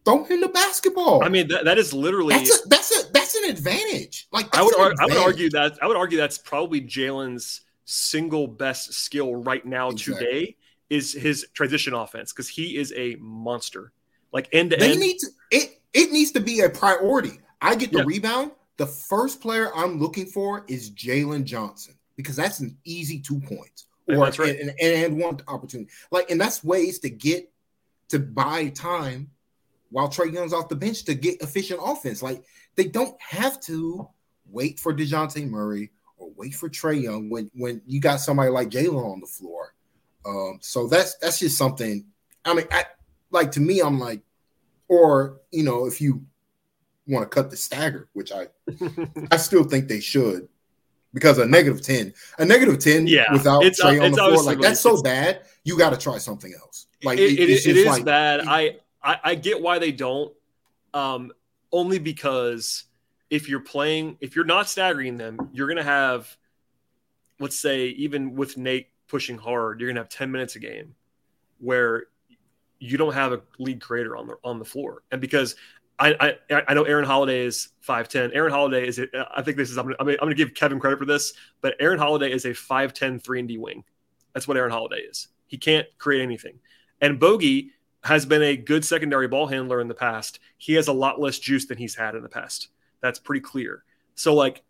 Throw 0.06 0.26
him 0.26 0.41
the 0.41 0.50
basketball. 0.50 1.24
I 1.24 1.30
mean 1.30 1.48
that, 1.48 1.65
that 1.65 1.78
is 1.78 1.93
literally 1.93 2.36
that's 2.36 2.65
a, 2.65 2.67
that's 2.67 3.00
a 3.00 3.12
that's 3.12 3.36
an 3.36 3.50
advantage. 3.50 4.28
Like 4.32 4.56
I 4.56 4.62
would 4.62 4.76
I 4.78 5.06
would 5.06 5.17
argue 5.17 5.50
that 5.52 5.78
I 5.82 5.88
would 5.88 5.98
argue 5.98 6.17
that's 6.17 6.38
probably 6.38 6.82
Jalen's 6.82 7.62
single 7.86 8.48
best 8.48 8.93
skill 8.93 9.36
right 9.36 9.65
now 9.65 9.89
exactly. 9.89 10.13
today 10.15 10.56
is 10.89 11.13
his 11.13 11.48
transition 11.54 11.93
offense 11.93 12.32
because 12.32 12.48
he 12.48 12.78
is 12.78 12.93
a 12.96 13.15
monster. 13.19 13.91
Like 14.32 14.50
end 14.52 14.72
to 14.72 14.80
end. 14.82 15.00
Need 15.00 15.19
to, 15.19 15.28
it 15.52 15.82
it 15.93 16.12
needs 16.12 16.32
to 16.32 16.39
be 16.39 16.62
a 16.62 16.69
priority. 16.69 17.39
I 17.62 17.76
get 17.76 17.91
the 17.91 18.00
yeah. 18.00 18.06
rebound. 18.06 18.52
The 18.78 18.88
first 18.88 19.39
player 19.41 19.69
I'm 19.76 20.00
looking 20.00 20.26
for 20.26 20.65
is 20.67 20.91
Jalen 20.91 21.43
Johnson 21.46 21.96
because 22.15 22.36
that's 22.36 22.60
an 22.60 22.78
easy 22.84 23.19
two 23.19 23.39
points 23.39 23.86
or 24.08 24.17
right. 24.17 24.60
and, 24.60 24.74
and 24.80 25.19
one 25.19 25.39
opportunity. 25.48 25.89
Like, 26.12 26.32
and 26.32 26.41
that's 26.41 26.63
ways 26.63 27.00
to 27.00 27.10
get 27.10 27.52
to 28.10 28.19
buy 28.19 28.69
time 28.69 29.30
while 29.89 30.10
Trae 30.10 30.34
Young's 30.34 30.54
off 30.54 30.69
the 30.69 30.76
bench 30.76 31.06
to 31.06 31.13
get 31.13 31.41
efficient 31.41 31.80
offense. 31.84 32.22
Like 32.22 32.43
they 32.76 32.86
don't 32.86 33.15
have 33.22 33.60
to 33.62 34.08
wait 34.46 34.80
for 34.80 34.93
Dejounte 34.93 35.48
Murray 35.50 35.91
wait 36.38 36.56
for 36.56 36.69
Trae 36.69 37.02
Young 37.02 37.30
when 37.30 37.50
when 37.54 37.82
you 37.86 38.00
got 38.00 38.17
somebody 38.17 38.50
like 38.50 38.69
Jalen 38.69 39.12
on 39.12 39.19
the 39.19 39.28
floor. 39.28 39.74
Um, 40.26 40.60
so 40.62 40.88
that's 40.88 41.15
that's 41.17 41.39
just 41.39 41.58
something. 41.58 42.06
I 42.46 42.54
mean, 42.54 42.65
I, 42.72 42.86
like 43.32 43.52
to 43.54 43.60
me, 43.60 43.82
I'm 43.82 44.00
like, 44.00 44.22
or 44.88 45.41
you 45.52 45.63
know, 45.63 45.86
if 45.86 46.02
you 46.02 46.26
want 47.08 47.30
to 47.30 47.34
cut 47.34 47.50
the 47.50 47.58
stagger, 47.58 48.08
which 48.13 48.32
I 48.32 48.48
I 49.32 49.38
still 49.38 49.63
think 49.63 49.88
they 49.88 50.00
should 50.00 50.48
because 51.13 51.38
a 51.38 51.46
negative 51.46 51.82
10, 51.82 52.13
a 52.39 52.46
negative 52.46 52.80
10 52.80 53.08
yeah, 53.08 53.32
without 53.32 53.63
it's, 53.63 53.82
Trae 53.82 54.04
on 54.04 54.12
the 54.12 54.17
floor, 54.17 54.43
like 54.43 54.60
that's 54.60 54.80
so 54.80 55.02
bad, 55.02 55.41
you 55.63 55.78
got 55.78 55.91
to 55.91 55.98
try 55.98 56.17
something 56.17 56.54
else. 56.60 56.88
Like 57.04 57.19
it, 57.19 57.39
it, 57.39 57.50
it 57.50 57.78
is 57.78 57.86
like, 57.86 58.06
bad. 58.06 58.41
I, 58.48 58.78
I, 59.02 59.19
I 59.24 59.36
get 59.36 59.62
why 59.62 59.80
they 59.80 59.91
don't, 59.91 60.34
um, 60.93 61.32
only 61.72 62.00
because 62.00 62.86
if 63.34 63.50
you're 63.50 63.60
playing, 63.60 64.15
if 64.22 64.36
you're 64.36 64.46
not 64.46 64.69
staggering 64.69 65.17
them, 65.17 65.50
you're 65.54 65.65
going 65.65 65.78
to 65.78 65.84
have, 65.84 66.38
let's 67.39 67.58
say, 67.58 67.88
even 67.88 68.36
with 68.36 68.58
Nate 68.58 68.89
pushing 69.08 69.39
hard, 69.39 69.80
you're 69.80 69.89
going 69.89 69.96
to 69.96 70.02
have 70.02 70.10
10 70.10 70.32
minutes 70.32 70.56
a 70.56 70.60
game 70.60 70.93
where 71.58 72.04
you 72.78 72.96
don't 72.96 73.15
have 73.15 73.34
a 73.34 73.41
lead 73.58 73.82
creator 73.82 74.15
on 74.15 74.28
the 74.28 74.36
on 74.43 74.60
the 74.60 74.65
floor. 74.65 75.02
And 75.12 75.19
because 75.19 75.56
I, 75.98 76.38
I, 76.52 76.63
I 76.67 76.74
know 76.76 76.84
Aaron 76.84 77.06
Holiday 77.06 77.43
is 77.43 77.69
5'10. 77.88 78.36
Aaron 78.36 78.52
Holiday 78.52 78.88
is, 78.88 79.02
I 79.36 79.41
think 79.41 79.58
this 79.58 79.72
is, 79.72 79.80
I'm 79.80 79.88
going 79.88 80.17
to 80.19 80.36
give 80.36 80.54
Kevin 80.54 80.80
credit 80.80 81.00
for 81.00 81.06
this, 81.06 81.34
but 81.62 81.74
Aaron 81.80 81.98
Holiday 81.98 82.32
is 82.32 82.46
a 82.46 82.50
5'10, 82.50 83.19
3 83.19 83.39
and 83.39 83.48
D 83.48 83.58
wing. 83.58 83.84
That's 84.34 84.48
what 84.48 84.58
Aaron 84.58 84.72
Holiday 84.72 85.02
is. 85.02 85.30
He 85.48 85.58
can't 85.58 85.88
create 85.98 86.22
anything. 86.22 86.60
And 87.02 87.19
Bogey 87.19 87.72
has 88.04 88.28
been 88.28 88.43
a 88.43 88.56
good 88.56 88.86
secondary 88.86 89.28
ball 89.28 89.48
handler 89.48 89.82
in 89.82 89.88
the 89.88 89.96
past. 89.96 90.39
He 90.58 90.74
has 90.74 90.88
a 90.88 90.93
lot 90.93 91.19
less 91.19 91.39
juice 91.39 91.65
than 91.65 91.80
he's 91.80 91.96
had 91.96 92.13
in 92.13 92.22
the 92.22 92.30
past. 92.30 92.69
That's 93.04 93.20
pretty 93.20 93.42
clear. 93.42 93.84
So, 94.16 94.34
like, 94.34 94.63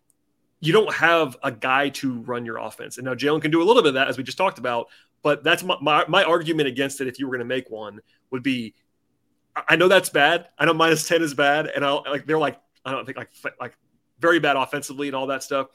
you 0.60 0.74
don't 0.74 0.92
have 0.92 1.38
a 1.42 1.50
guy 1.50 1.88
to 1.90 2.20
run 2.20 2.44
your 2.44 2.58
offense. 2.58 2.98
And 2.98 3.06
now 3.06 3.14
Jalen 3.14 3.40
can 3.40 3.50
do 3.50 3.62
a 3.62 3.64
little 3.64 3.82
bit 3.82 3.88
of 3.88 3.94
that, 3.94 4.08
as 4.08 4.18
we 4.18 4.24
just 4.24 4.36
talked 4.36 4.58
about. 4.58 4.88
But 5.22 5.42
that's 5.42 5.62
my, 5.62 5.76
my, 5.80 6.04
my 6.06 6.24
argument 6.24 6.68
against 6.68 7.00
it 7.00 7.06
if 7.06 7.18
you 7.18 7.26
were 7.26 7.30
going 7.36 7.48
to 7.48 7.54
make 7.54 7.70
one 7.70 8.00
would 8.30 8.42
be 8.42 8.74
I 9.68 9.76
know 9.76 9.88
that's 9.88 10.08
bad. 10.08 10.48
I 10.58 10.64
know 10.64 10.74
minus 10.74 11.06
10 11.06 11.22
is 11.22 11.34
bad. 11.34 11.66
And 11.66 11.84
I 11.84 11.92
like, 11.92 12.26
they're 12.26 12.38
like, 12.38 12.60
I 12.84 12.92
don't 12.92 13.04
think 13.04 13.16
like, 13.16 13.30
like 13.60 13.76
very 14.18 14.40
bad 14.40 14.56
offensively 14.56 15.06
and 15.06 15.16
all 15.16 15.28
that 15.28 15.42
stuff. 15.42 15.68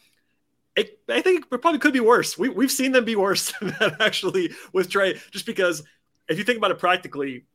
It, 0.75 0.99
I 1.09 1.21
think 1.21 1.45
it 1.51 1.61
probably 1.61 1.79
could 1.79 1.93
be 1.93 1.99
worse. 1.99 2.37
We, 2.37 2.49
we've 2.49 2.71
seen 2.71 2.91
them 2.91 3.05
be 3.05 3.15
worse 3.15 3.53
than 3.59 3.69
that 3.79 4.01
actually 4.01 4.51
with 4.73 4.89
Trae, 4.89 5.19
just 5.31 5.45
because 5.45 5.83
if 6.27 6.37
you 6.37 6.43
think 6.43 6.57
about 6.57 6.71
it 6.71 6.79
practically, 6.79 7.45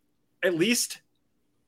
at 0.42 0.54
least 0.54 1.00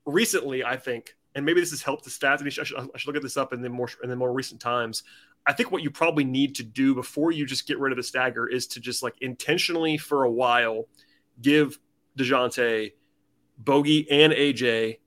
recently, 0.05 0.64
I 0.64 0.77
think, 0.77 1.15
and 1.37 1.46
maybe 1.46 1.61
this 1.61 1.70
has 1.70 1.83
helped 1.83 2.03
the 2.03 2.11
stats. 2.11 2.44
I 2.44 2.49
should, 2.49 2.77
I 2.77 2.99
should 2.99 3.07
look 3.07 3.16
at 3.16 3.22
this 3.22 3.37
up 3.37 3.53
in 3.53 3.62
the 3.62 3.68
more 3.68 3.88
in 4.03 4.11
the 4.11 4.16
more 4.16 4.33
recent 4.33 4.61
times. 4.61 5.05
I 5.46 5.53
think 5.53 5.70
what 5.70 5.83
you 5.85 5.90
probably 5.90 6.25
need 6.25 6.57
to 6.57 6.64
do 6.64 6.92
before 6.94 7.31
you 7.31 7.46
just 7.46 7.68
get 7.68 7.79
rid 7.79 7.92
of 7.92 7.96
the 7.96 8.03
stagger 8.03 8.49
is 8.49 8.66
to 8.68 8.81
just 8.81 9.05
like 9.05 9.14
intentionally 9.20 9.96
for 9.96 10.25
a 10.25 10.31
while 10.31 10.88
give 11.40 11.79
Dejounte– 12.18 12.92
Bogey 13.59 14.11
and 14.11 14.33
AJ 14.33 14.99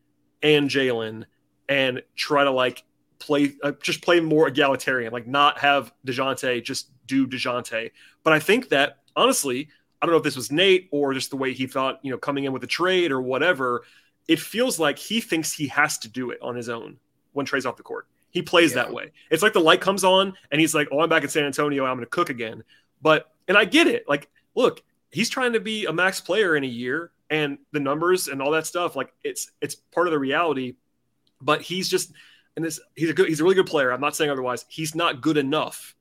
and 0.42 0.70
Jalen 0.70 1.26
and 1.68 2.02
try 2.16 2.44
to 2.44 2.52
like 2.52 2.84
play 3.20 3.54
uh, 3.64 3.74
just 3.82 4.02
play 4.02 4.20
more 4.20 4.48
egalitarian, 4.48 5.14
like 5.14 5.28
not 5.28 5.60
have 5.60 5.94
Dejounte 6.06 6.64
just 6.64 6.90
do 7.06 7.28
Dejounte. 7.28 7.92
But 8.24 8.34
I 8.34 8.40
think 8.40 8.70
that 8.70 9.00
honestly, 9.16 9.70
I 10.02 10.06
don't 10.06 10.14
know 10.14 10.18
if 10.18 10.24
this 10.24 10.36
was 10.36 10.52
Nate 10.52 10.90
or 10.92 11.14
just 11.14 11.30
the 11.30 11.38
way 11.38 11.54
he 11.54 11.68
thought, 11.68 12.00
you 12.04 12.12
know, 12.12 12.18
coming 12.18 12.46
in 12.46 12.54
with 12.54 12.64
a 12.64 12.68
trade 12.68 13.12
or 13.12 13.22
whatever. 13.22 13.84
It 14.30 14.40
feels 14.40 14.80
like 14.80 14.98
he 14.98 15.20
thinks 15.20 15.52
he 15.52 15.68
has 15.68 15.98
to 15.98 16.08
do 16.08 16.32
it 16.32 16.40
on 16.42 16.56
his 16.56 16.70
own 16.70 16.98
when 17.34 17.46
Trae's 17.46 17.66
off 17.66 17.76
the 17.76 17.84
court. 17.84 18.08
He 18.30 18.42
plays 18.42 18.72
yeah. 18.72 18.84
that 18.84 18.94
way. 18.94 19.12
It's 19.30 19.44
like 19.44 19.54
the 19.54 19.60
light 19.60 19.82
comes 19.82 20.06
on 20.06 20.34
and 20.52 20.62
he's 20.62 20.74
like, 20.74 20.88
"Oh, 20.92 21.02
I'm 21.02 21.10
back 21.10 21.24
in 21.24 21.30
San 21.30 21.44
Antonio. 21.44 21.84
I'm 21.84 21.98
going 21.98 22.06
to 22.06 22.10
cook 22.10 22.30
again." 22.30 22.64
But 23.02 23.30
and 23.48 23.58
I 23.58 23.66
get 23.66 23.88
it. 23.88 24.08
Like, 24.08 24.30
look, 24.56 24.84
he's 25.12 25.30
trying 25.30 25.54
to 25.54 25.60
be 25.60 25.86
a 25.86 25.92
max 25.92 26.22
player 26.22 26.56
in 26.56 26.64
a 26.64 26.68
year 26.68 27.12
and 27.30 27.58
the 27.72 27.80
numbers 27.80 28.28
and 28.28 28.42
all 28.42 28.52
that 28.52 28.66
stuff 28.66 28.96
like 28.96 29.14
it's 29.24 29.52
it's 29.62 29.76
part 29.76 30.08
of 30.08 30.12
the 30.12 30.20
reality 30.20 30.76
but 31.42 31.62
he's 31.62 31.88
just 31.88 32.12
and 32.56 32.66
this 32.66 32.80
he's 32.96 33.10
a 33.10 33.14
good 33.14 33.28
he's 33.28 33.40
a 33.40 33.44
really 33.44 33.56
good 33.56 33.68
player 33.68 33.92
i'm 33.92 34.02
not 34.02 34.16
saying 34.16 34.32
otherwise 34.32 34.66
he's 34.68 34.96
not 34.96 35.22
good 35.22 35.38
enough 35.38 35.96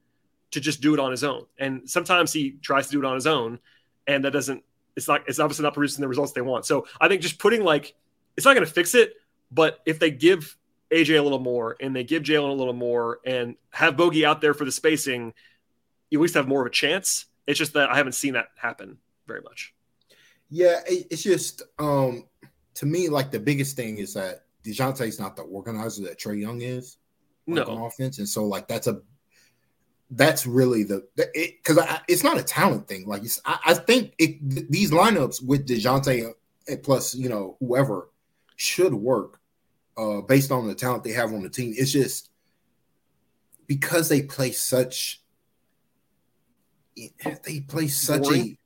to 0.51 0.61
just 0.61 0.81
do 0.81 0.95
it 0.95 1.01
on 1.01 1.11
his 1.11 1.23
own 1.25 1.45
and 1.59 1.89
sometimes 1.89 2.33
he 2.33 2.53
tries 2.63 2.87
to 2.87 2.93
do 2.93 2.99
it 2.99 3.05
on 3.05 3.15
his 3.15 3.27
own 3.27 3.59
and 4.07 4.25
that 4.25 4.31
doesn't 4.31 4.63
it's 4.97 5.07
not 5.07 5.23
it's 5.27 5.39
obviously 5.39 5.63
not 5.63 5.75
producing 5.75 6.01
the 6.01 6.09
results 6.09 6.33
they 6.33 6.41
want 6.41 6.65
so 6.65 6.87
i 7.01 7.09
think 7.09 7.21
just 7.21 7.39
putting 7.39 7.63
like 7.63 7.95
it's 8.39 8.47
not 8.47 8.55
going 8.55 8.67
to 8.67 8.73
fix 8.73 8.95
it 8.95 9.13
but 9.53 9.81
if 9.85 9.99
they 9.99 10.11
give 10.11 10.57
aj 10.91 11.19
a 11.19 11.21
little 11.21 11.39
more 11.39 11.77
and 11.81 11.95
they 11.95 12.05
give 12.05 12.23
jalen 12.23 12.49
a 12.49 12.55
little 12.55 12.73
more 12.73 13.19
and 13.27 13.57
have 13.71 13.99
bogey 13.99 14.25
out 14.25 14.41
there 14.41 14.55
for 14.55 14.65
the 14.65 14.73
spacing 14.73 15.35
you 16.11 16.19
at 16.19 16.23
least 16.23 16.35
have 16.35 16.49
more 16.49 16.63
of 16.63 16.67
a 16.67 16.71
chance 16.71 17.27
it's 17.47 17.59
just 17.59 17.75
that 17.75 17.91
i 17.91 17.97
haven't 17.97 18.15
seen 18.15 18.33
that 18.33 18.47
happen 18.57 18.97
very 19.27 19.43
much 19.43 19.75
yeah, 20.51 20.81
it's 20.87 21.23
just 21.23 21.63
um 21.79 22.25
to 22.75 22.87
me 22.87 23.09
like 23.09 23.31
the 23.31 23.41
biggest 23.41 23.77
thing 23.77 23.99
is 23.99 24.15
that 24.15 24.45
Dejounte's 24.65 25.19
not 25.19 25.37
the 25.37 25.43
organizer 25.43 26.03
that 26.05 26.19
Trae 26.19 26.41
Young 26.41 26.63
is. 26.63 26.97
No 27.47 27.65
on 27.65 27.79
offense, 27.83 28.19
and 28.19 28.29
so 28.29 28.45
like 28.45 28.69
that's 28.69 28.87
a 28.87 29.01
that's 30.11 30.47
really 30.47 30.85
the 30.85 31.07
because 31.17 31.79
it, 31.79 32.01
it's 32.09 32.25
not 32.25 32.39
a 32.39 32.43
talent 32.43 32.87
thing. 32.89 33.07
Like 33.07 33.23
I, 33.45 33.59
I, 33.67 33.75
think 33.75 34.15
it, 34.19 34.71
these 34.71 34.91
lineups 34.91 35.43
with 35.43 35.67
Dejounte 35.67 36.33
plus 36.83 37.15
you 37.15 37.31
know 37.31 37.57
whoever 37.61 38.11
should 38.59 38.93
work 38.93 39.41
uh, 39.97 40.21
based 40.21 40.51
on 40.51 40.67
the 40.67 40.75
talent 40.75 41.05
they 41.05 41.13
have 41.13 41.33
on 41.33 41.43
the 41.43 41.49
team. 41.49 41.73
It's 41.77 41.93
just 41.93 42.31
because 43.67 44.09
they 44.09 44.23
play 44.23 44.51
such 44.51 45.23
they 47.45 47.61
play 47.61 47.87
such 47.87 48.23
Boring. 48.23 48.59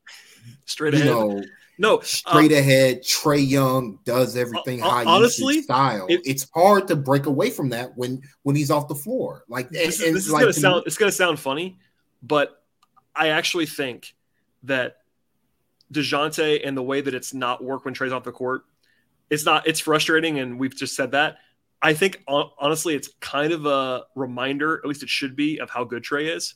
a 0.46 0.50
straight 0.64 0.94
ahead. 0.94 1.07
Know, 1.07 1.42
no, 1.78 2.00
straight 2.00 2.52
uh, 2.52 2.57
ahead. 2.57 3.02
Trae 3.02 3.46
Young 3.46 3.98
does 4.05 4.37
everything 4.37 4.83
uh, 4.83 4.88
high 4.88 5.05
honestly 5.05 5.62
style. 5.62 6.07
It, 6.09 6.22
it's 6.24 6.48
hard 6.55 6.88
to 6.88 6.96
break 6.96 7.26
away 7.26 7.50
from 7.50 7.68
that 7.70 7.96
when 7.96 8.22
when 8.42 8.57
he's 8.57 8.70
off 8.70 8.88
the 8.88 8.94
floor. 8.94 9.44
Like 9.48 9.68
this, 9.70 10.02
and, 10.02 10.16
this 10.16 10.24
is 10.24 10.33
like, 10.33 10.42
gonna 10.42 10.52
sound 10.55 10.85
it's 10.87 10.96
gonna 10.96 11.12
sound 11.12 11.38
funny, 11.38 11.78
but 12.22 12.62
I 13.14 13.28
actually 13.28 13.66
think 13.66 14.14
that 14.62 14.98
Dejounte 15.92 16.66
and 16.66 16.74
the 16.74 16.83
way 16.83 17.02
that 17.02 17.14
it's 17.14 17.35
not 17.35 17.62
work 17.62 17.85
when 17.85 17.92
Trae's 17.92 18.12
off 18.12 18.24
the 18.24 18.33
court, 18.33 18.62
it's 19.33 19.47
not. 19.47 19.66
It's 19.66 19.81
frustrating, 19.81 20.38
and 20.38 20.61
we've 20.61 20.77
just 20.77 20.95
said 20.95 21.12
that. 21.12 21.38
I 21.81 21.95
think 21.95 22.23
honestly, 22.29 22.95
it's 22.95 23.09
kind 23.21 23.53
of 23.53 23.64
a 23.64 24.05
reminder, 24.14 24.77
at 24.77 24.85
least 24.85 25.03
it 25.03 25.09
should 25.09 25.35
be, 25.35 25.59
of 25.59 25.71
how 25.71 25.85
good 25.85 26.05
trae 26.05 26.37
is. 26.37 26.55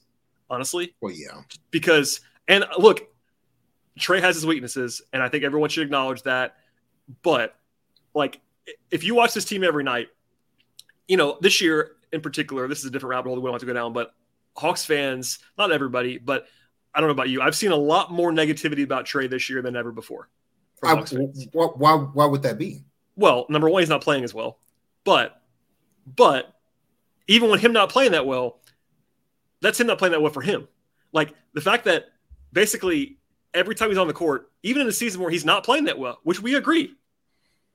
Honestly, 0.50 0.94
well, 1.00 1.12
yeah, 1.12 1.40
because 1.70 2.20
and 2.46 2.66
look, 2.78 3.08
trae 3.98 4.20
has 4.20 4.36
his 4.36 4.44
weaknesses, 4.44 5.00
and 5.12 5.22
I 5.22 5.28
think 5.30 5.42
everyone 5.42 5.70
should 5.70 5.84
acknowledge 5.84 6.22
that. 6.24 6.56
But 7.22 7.56
like, 8.14 8.40
if 8.90 9.04
you 9.04 9.14
watch 9.14 9.32
this 9.32 9.46
team 9.46 9.64
every 9.64 9.82
night, 9.82 10.08
you 11.08 11.16
know 11.16 11.38
this 11.40 11.62
year 11.62 11.92
in 12.12 12.20
particular, 12.20 12.68
this 12.68 12.80
is 12.80 12.84
a 12.84 12.90
different 12.90 13.10
rabbit 13.10 13.30
hole 13.30 13.36
we 13.36 13.42
don't 13.42 13.54
have 13.54 13.60
to 13.60 13.66
go 13.66 13.72
down. 13.72 13.94
But 13.94 14.12
Hawks 14.54 14.84
fans, 14.84 15.38
not 15.56 15.72
everybody, 15.72 16.18
but 16.18 16.46
I 16.94 17.00
don't 17.00 17.08
know 17.08 17.14
about 17.14 17.30
you. 17.30 17.40
I've 17.40 17.56
seen 17.56 17.72
a 17.72 17.76
lot 17.76 18.12
more 18.12 18.30
negativity 18.32 18.84
about 18.84 19.06
trae 19.06 19.30
this 19.30 19.48
year 19.48 19.62
than 19.62 19.76
ever 19.76 19.92
before. 19.92 20.28
I, 20.82 20.94
why, 20.94 21.66
why, 21.66 21.94
why 21.96 22.26
would 22.26 22.42
that 22.42 22.58
be? 22.58 22.84
Well, 23.16 23.46
number 23.48 23.68
one, 23.68 23.82
he's 23.82 23.88
not 23.88 24.02
playing 24.02 24.24
as 24.24 24.34
well, 24.34 24.58
but 25.04 25.40
but 26.06 26.54
even 27.26 27.50
with 27.50 27.60
him 27.60 27.72
not 27.72 27.90
playing 27.90 28.12
that 28.12 28.26
well, 28.26 28.60
that's 29.60 29.80
him 29.80 29.86
not 29.86 29.98
playing 29.98 30.12
that 30.12 30.22
well 30.22 30.32
for 30.32 30.42
him. 30.42 30.68
Like 31.12 31.34
the 31.54 31.60
fact 31.60 31.84
that 31.86 32.06
basically 32.52 33.18
every 33.54 33.74
time 33.74 33.88
he's 33.88 33.98
on 33.98 34.06
the 34.06 34.12
court, 34.12 34.50
even 34.62 34.82
in 34.82 34.88
a 34.88 34.92
season 34.92 35.20
where 35.20 35.30
he's 35.30 35.44
not 35.44 35.64
playing 35.64 35.84
that 35.84 35.98
well, 35.98 36.20
which 36.22 36.40
we 36.40 36.54
agree, 36.54 36.94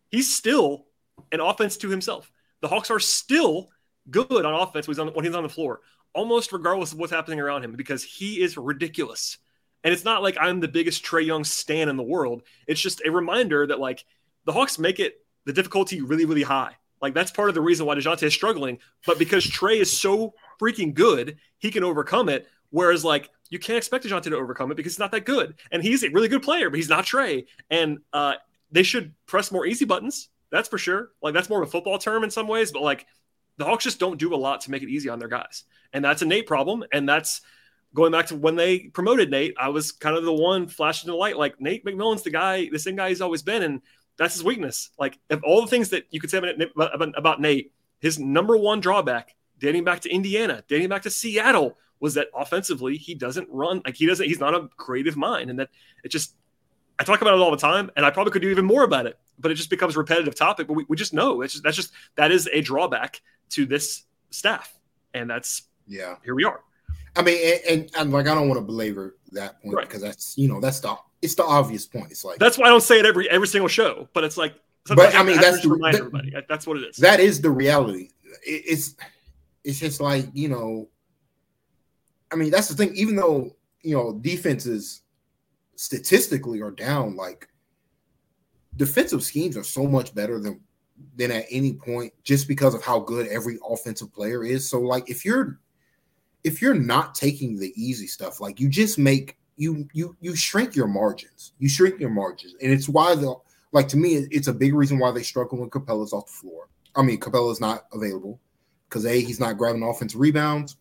he's 0.10 0.34
still 0.34 0.86
an 1.32 1.40
offense 1.40 1.78
to 1.78 1.90
himself. 1.90 2.32
The 2.62 2.68
Hawks 2.68 2.92
are 2.92 3.00
still 3.00 3.70
good 4.10 4.46
on 4.46 4.54
offense 4.54 4.88
when 4.88 4.96
he's 4.96 5.00
on, 5.00 5.08
when 5.10 5.26
he's 5.26 5.36
on 5.36 5.44
the 5.44 5.50
floor, 5.50 5.82
almost 6.14 6.52
regardless 6.52 6.92
of 6.92 7.00
what's 7.00 7.12
happening 7.12 7.40
around 7.40 7.64
him, 7.64 7.74
because 7.74 8.04
he 8.04 8.42
is 8.42 8.58
ridiculous. 8.58 9.40
And 9.84 9.94
it's 9.94 10.06
not 10.06 10.22
like 10.22 10.38
I'm 10.39 10.60
the 10.60 10.67
biggest 10.67 11.04
Trae 11.04 11.26
Young 11.26 11.44
stan 11.44 11.89
in 11.89 11.98
the 11.98 12.04
world. 12.04 12.44
It's 12.67 12.82
just 12.82 13.02
a 13.06 13.12
reminder 13.12 13.65
that 13.67 13.80
like 13.80 14.06
the 14.46 14.52
Hawks 14.52 14.78
make 14.78 15.00
it 15.00 15.26
the 15.46 15.54
difficulty 15.54 16.02
really, 16.02 16.26
really 16.26 16.44
high. 16.44 16.76
Like 17.02 17.13
that's 17.13 17.32
part 17.32 17.50
of 17.50 17.56
the 17.56 17.62
reason 17.62 17.86
why 17.86 17.96
Dejounte 17.96 18.24
is 18.24 18.34
struggling. 18.34 18.78
But 19.06 19.17
because 19.17 19.46
Trae 19.46 19.82
is 19.82 19.96
so 19.96 20.34
freaking 20.62 20.94
good, 20.94 21.38
he 21.58 21.72
can 21.72 21.84
overcome 21.84 22.30
it. 22.30 22.48
Whereas 22.70 23.04
like 23.04 23.30
you 23.50 23.60
can't 23.60 23.78
expect 23.78 24.06
Dejounte 24.06 24.24
to 24.24 24.38
overcome 24.38 24.72
it 24.72 24.76
because 24.76 24.94
he's 24.94 25.00
not 25.00 25.12
that 25.12 25.26
good. 25.26 25.56
And 25.72 25.82
he's 25.84 26.04
a 26.04 26.10
really 26.10 26.28
good 26.28 26.44
player, 26.44 26.70
but 26.70 26.78
he's 26.78 26.89
not 26.89 27.06
Trae. 27.06 27.48
And 27.70 28.00
uh, 28.13 28.36
they 28.72 28.84
should 28.84 29.13
press 29.26 29.52
more 29.52 29.65
easy 29.65 29.86
buttons. 29.86 30.30
That's 30.52 30.70
for 30.70 30.78
sure. 30.78 31.12
Like 31.22 31.34
that's 31.34 31.50
more 31.50 31.62
of 31.62 31.67
a 31.67 31.72
football 31.72 31.98
term 31.98 32.24
in 32.24 32.30
some 32.30 32.48
ways, 32.48 32.72
but 32.72 32.84
like 32.84 33.08
the 33.58 33.65
Hawks 33.65 33.84
just 33.84 34.00
don't 34.00 34.20
do 34.20 34.34
a 34.34 34.38
lot 34.38 34.62
to 34.62 34.72
make 34.72 34.84
it 34.84 34.89
easy 34.89 35.10
on 35.10 35.20
their 35.20 35.28
guys. 35.28 35.63
And 35.94 36.06
that's 36.06 36.22
a 36.22 36.26
Nate 36.26 36.48
problem. 36.48 36.84
And 36.94 37.08
that's 37.08 37.41
going 37.93 38.12
back 38.12 38.27
to 38.27 38.36
when 38.36 38.56
they 38.56 38.80
promoted 38.80 39.30
Nate, 39.30 39.56
I 39.60 39.69
was 39.69 39.91
kind 39.91 40.15
of 40.15 40.23
the 40.23 40.34
one 40.34 40.67
flashing 40.67 41.10
the 41.10 41.15
light. 41.15 41.38
Like 41.38 41.60
Nate 41.60 41.86
McMillan's 41.86 42.23
the 42.23 42.30
guy, 42.30 42.69
the 42.71 42.80
same 42.80 42.95
guy 42.95 43.10
he's 43.10 43.21
always 43.21 43.41
been. 43.41 43.63
And 43.63 43.82
that's 44.17 44.36
his 44.36 44.43
weakness. 44.43 44.89
Like 44.99 45.19
of 45.30 45.43
all 45.43 45.62
the 45.62 45.67
things 45.67 45.89
that 45.89 46.06
you 46.12 46.19
could 46.19 46.30
say 46.30 46.38
about, 46.38 47.17
about 47.17 47.41
Nate, 47.41 47.73
his 47.99 48.19
number 48.19 48.58
one 48.58 48.80
drawback 48.80 49.36
dating 49.60 49.84
back 49.84 50.01
to 50.01 50.10
Indiana, 50.10 50.63
dating 50.67 50.89
back 50.89 51.04
to 51.04 51.10
Seattle 51.10 51.77
was 51.99 52.15
that 52.15 52.27
offensively 52.36 52.97
he 52.97 53.13
doesn't 53.13 53.47
run 53.51 53.82
like 53.86 53.95
he 53.95 54.08
doesn't 54.08 54.25
he's 54.25 54.39
not 54.39 54.56
a 54.56 54.67
creative 54.75 55.15
mind 55.15 55.51
and 55.51 55.60
that 55.60 55.69
it 56.04 56.10
just 56.10 56.36
I 56.97 57.04
talk 57.04 57.21
about 57.21 57.36
it 57.36 57.39
all 57.39 57.51
the 57.51 57.58
time 57.58 57.91
and 57.95 58.04
I 58.04 58.10
probably 58.10 58.32
could 58.32 58.41
do 58.41 58.49
even 58.49 58.65
more 58.65 58.84
about 58.84 59.06
it 59.06 59.19
but 59.41 59.51
it 59.51 59.56
just 59.56 59.69
becomes 59.69 59.95
a 59.95 59.99
repetitive 59.99 60.36
topic. 60.36 60.67
But 60.67 60.73
we, 60.73 60.86
we 60.88 60.95
just 60.95 61.13
know 61.13 61.41
it's 61.41 61.54
just, 61.54 61.63
that's 61.63 61.75
just 61.75 61.91
that 62.15 62.32
is 62.32 62.49
a 62.54 62.62
drawback 62.62 63.21
to 63.51 63.65
this 63.65 64.04
staff, 64.30 64.73
and 65.13 65.30
that's 65.30 65.63
yeah. 65.88 66.15
Here 66.23 66.36
we 66.36 66.43
are. 66.43 66.62
I 67.15 67.21
mean, 67.21 67.38
and, 67.43 67.80
and, 67.80 67.91
and 67.97 68.13
like 68.13 68.28
I 68.28 68.34
don't 68.34 68.47
want 68.47 68.60
to 68.60 68.65
belabor 68.65 69.17
that 69.32 69.62
point 69.62 69.76
right. 69.76 69.88
because 69.88 70.02
that's 70.02 70.38
you 70.38 70.47
know 70.47 70.60
that's 70.60 70.80
the 70.80 70.95
it's 71.21 71.36
the 71.36 71.43
obvious 71.43 71.86
point. 71.86 72.12
It's 72.12 72.24
like 72.24 72.39
that's 72.39 72.58
why 72.58 72.67
I 72.67 72.69
don't 72.69 72.82
say 72.82 73.00
it 73.00 73.06
every 73.06 73.30
every 73.30 73.47
single 73.47 73.67
show, 73.67 74.08
but 74.13 74.24
it's 74.24 74.38
like. 74.38 74.56
But 74.88 75.13
I 75.13 75.21
mean, 75.21 75.39
that's 75.39 75.62
the, 75.62 75.69
remind 75.69 75.93
that, 75.93 76.00
everybody. 76.00 76.34
That's 76.50 76.65
what 76.65 76.78
it 76.78 76.89
is. 76.89 76.97
That 76.97 77.19
is 77.19 77.39
the 77.39 77.52
reality. 77.52 78.10
It, 78.43 78.63
it's 78.65 78.95
it's 79.63 79.80
just 79.80 80.02
like 80.02 80.26
you 80.34 80.50
know. 80.50 80.89
I 82.32 82.36
mean, 82.36 82.50
that's 82.50 82.67
the 82.67 82.76
thing. 82.76 82.95
Even 82.95 83.15
though 83.15 83.56
you 83.82 83.95
know 83.95 84.13
defenses 84.13 85.02
statistically 85.76 86.62
are 86.62 86.71
down, 86.71 87.15
like 87.15 87.47
defensive 88.78 89.24
schemes 89.24 89.56
are 89.56 89.63
so 89.63 89.86
much 89.86 90.15
better 90.15 90.39
than 90.39 90.60
than 91.15 91.32
at 91.32 91.45
any 91.50 91.74
point 91.74 92.13
just 92.24 92.47
because 92.47 92.74
of 92.74 92.84
how 92.84 93.00
good 93.00 93.28
every 93.28 93.60
offensive 93.67 94.13
player 94.13 94.43
is. 94.43 94.67
So 94.67 94.80
like 94.80 95.10
if 95.10 95.26
you're 95.26 95.60
if 96.43 96.62
you're 96.62 96.73
not 96.73 97.15
taking 97.15 97.58
the 97.58 97.73
easy 97.75 98.08
stuff, 98.08 98.39
like 98.41 98.60
you 98.60 98.69
just 98.69 98.97
make 98.97 99.38
you 99.58 99.88
you 99.93 100.15
you 100.19 100.36
shrink 100.36 100.75
your 100.75 100.88
margins. 100.88 101.54
You 101.60 101.69
shrink 101.69 101.99
your 101.99 102.10
margins. 102.10 102.56
And 102.62 102.71
it's 102.71 102.89
why 102.89 103.15
the 103.15 103.36
like 103.71 103.88
to 103.89 103.97
me, 103.97 104.27
it's 104.32 104.47
a 104.47 104.54
big 104.54 104.73
reason 104.73 104.99
why 104.99 105.12
they 105.12 105.23
struggle 105.23 105.60
when 105.60 105.69
Capela's 105.69 106.13
off 106.13 106.27
the 106.27 106.34
floor. 106.34 106.67
I 106.95 107.04
mean, 107.04 107.19
Capela's 107.19 107.62
not 107.62 107.86
available 107.93 108.39
because 108.89 109.06
A, 109.06 109.21
he's 109.21 109.39
not 109.39 109.58
grabbing 109.58 109.84
offensive 109.84 110.19
rebounds. 110.19 110.75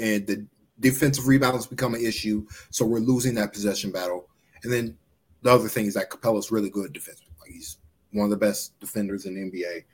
And 0.00 0.26
the 0.26 0.46
defensive 0.80 1.26
rebounds 1.26 1.66
become 1.66 1.94
an 1.94 2.04
issue. 2.04 2.46
So 2.70 2.84
we're 2.84 2.98
losing 2.98 3.34
that 3.36 3.52
possession 3.52 3.92
battle. 3.92 4.28
And 4.62 4.72
then 4.72 4.98
the 5.42 5.50
other 5.50 5.68
thing 5.68 5.86
is 5.86 5.94
that 5.94 6.10
Capela's 6.10 6.50
really 6.50 6.70
good 6.70 6.92
defensively. 6.92 7.32
Like 7.40 7.52
he's 7.52 7.78
one 8.12 8.24
of 8.24 8.30
the 8.30 8.36
best 8.36 8.78
defenders 8.80 9.26
in 9.26 9.34
the 9.34 9.40
NBA. 9.40 9.84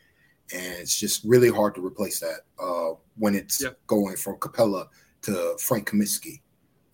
And 0.52 0.74
it's 0.74 0.98
just 0.98 1.22
really 1.24 1.50
hard 1.50 1.74
to 1.76 1.86
replace 1.86 2.20
that 2.20 2.40
uh, 2.58 2.94
when 3.16 3.34
it's 3.34 3.62
yeah. 3.62 3.70
going 3.86 4.16
from 4.16 4.36
Capela 4.36 4.88
to 5.22 5.56
Frank 5.58 5.90
Kaminsky. 5.90 6.40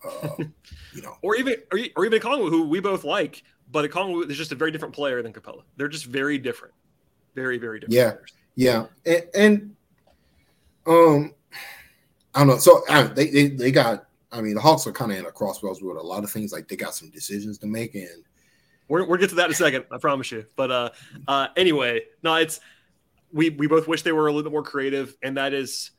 Uh, 0.05 0.29
you 0.93 1.01
know, 1.01 1.15
or 1.21 1.35
even 1.35 1.55
or, 1.71 1.79
or 1.95 2.05
even 2.05 2.19
Okongwu, 2.19 2.49
who 2.49 2.67
we 2.67 2.79
both 2.79 3.03
like, 3.03 3.43
but 3.71 3.89
Okongwu 3.89 4.29
is 4.29 4.37
just 4.37 4.51
a 4.51 4.55
very 4.55 4.71
different 4.71 4.93
player 4.93 5.21
than 5.21 5.33
Capela. 5.33 5.63
They're 5.75 5.87
just 5.87 6.05
very 6.05 6.37
different, 6.37 6.73
very 7.35 7.57
very 7.57 7.79
different. 7.79 7.95
Yeah, 7.95 8.11
players. 8.11 8.33
yeah, 8.55 8.85
and, 9.05 9.23
and 9.35 9.75
um, 10.85 11.33
I 12.35 12.39
don't 12.39 12.47
know. 12.47 12.57
So 12.57 12.83
I, 12.89 13.03
they, 13.03 13.29
they 13.29 13.47
they 13.47 13.71
got. 13.71 14.05
I 14.31 14.41
mean, 14.41 14.55
the 14.55 14.61
Hawks 14.61 14.85
are 14.85 14.91
kind 14.91 15.11
of 15.11 15.17
in 15.17 15.25
a 15.25 15.31
crossroads 15.31 15.81
with 15.81 15.97
a 15.97 16.01
lot 16.01 16.23
of 16.23 16.29
things. 16.29 16.51
Like 16.51 16.67
they 16.67 16.75
got 16.75 16.93
some 16.93 17.09
decisions 17.09 17.57
to 17.59 17.67
make, 17.67 17.95
and 17.95 18.23
we're 18.87 19.05
we'll 19.05 19.17
get 19.17 19.29
to 19.29 19.35
that 19.35 19.45
in 19.45 19.51
a 19.51 19.55
second. 19.55 19.85
I 19.91 19.97
promise 19.97 20.31
you. 20.31 20.45
But 20.55 20.71
uh, 20.71 20.89
uh, 21.27 21.47
anyway, 21.55 22.01
no, 22.23 22.35
it's 22.35 22.59
we 23.37 23.51
we 23.51 23.67
both 23.67 23.87
wish 23.87 24.01
they 24.01 24.11
were 24.11 24.27
a 24.27 24.31
little 24.31 24.49
bit 24.49 24.51
more 24.51 24.63
creative, 24.63 25.15
and 25.21 25.37
that 25.37 25.53
is 25.53 25.91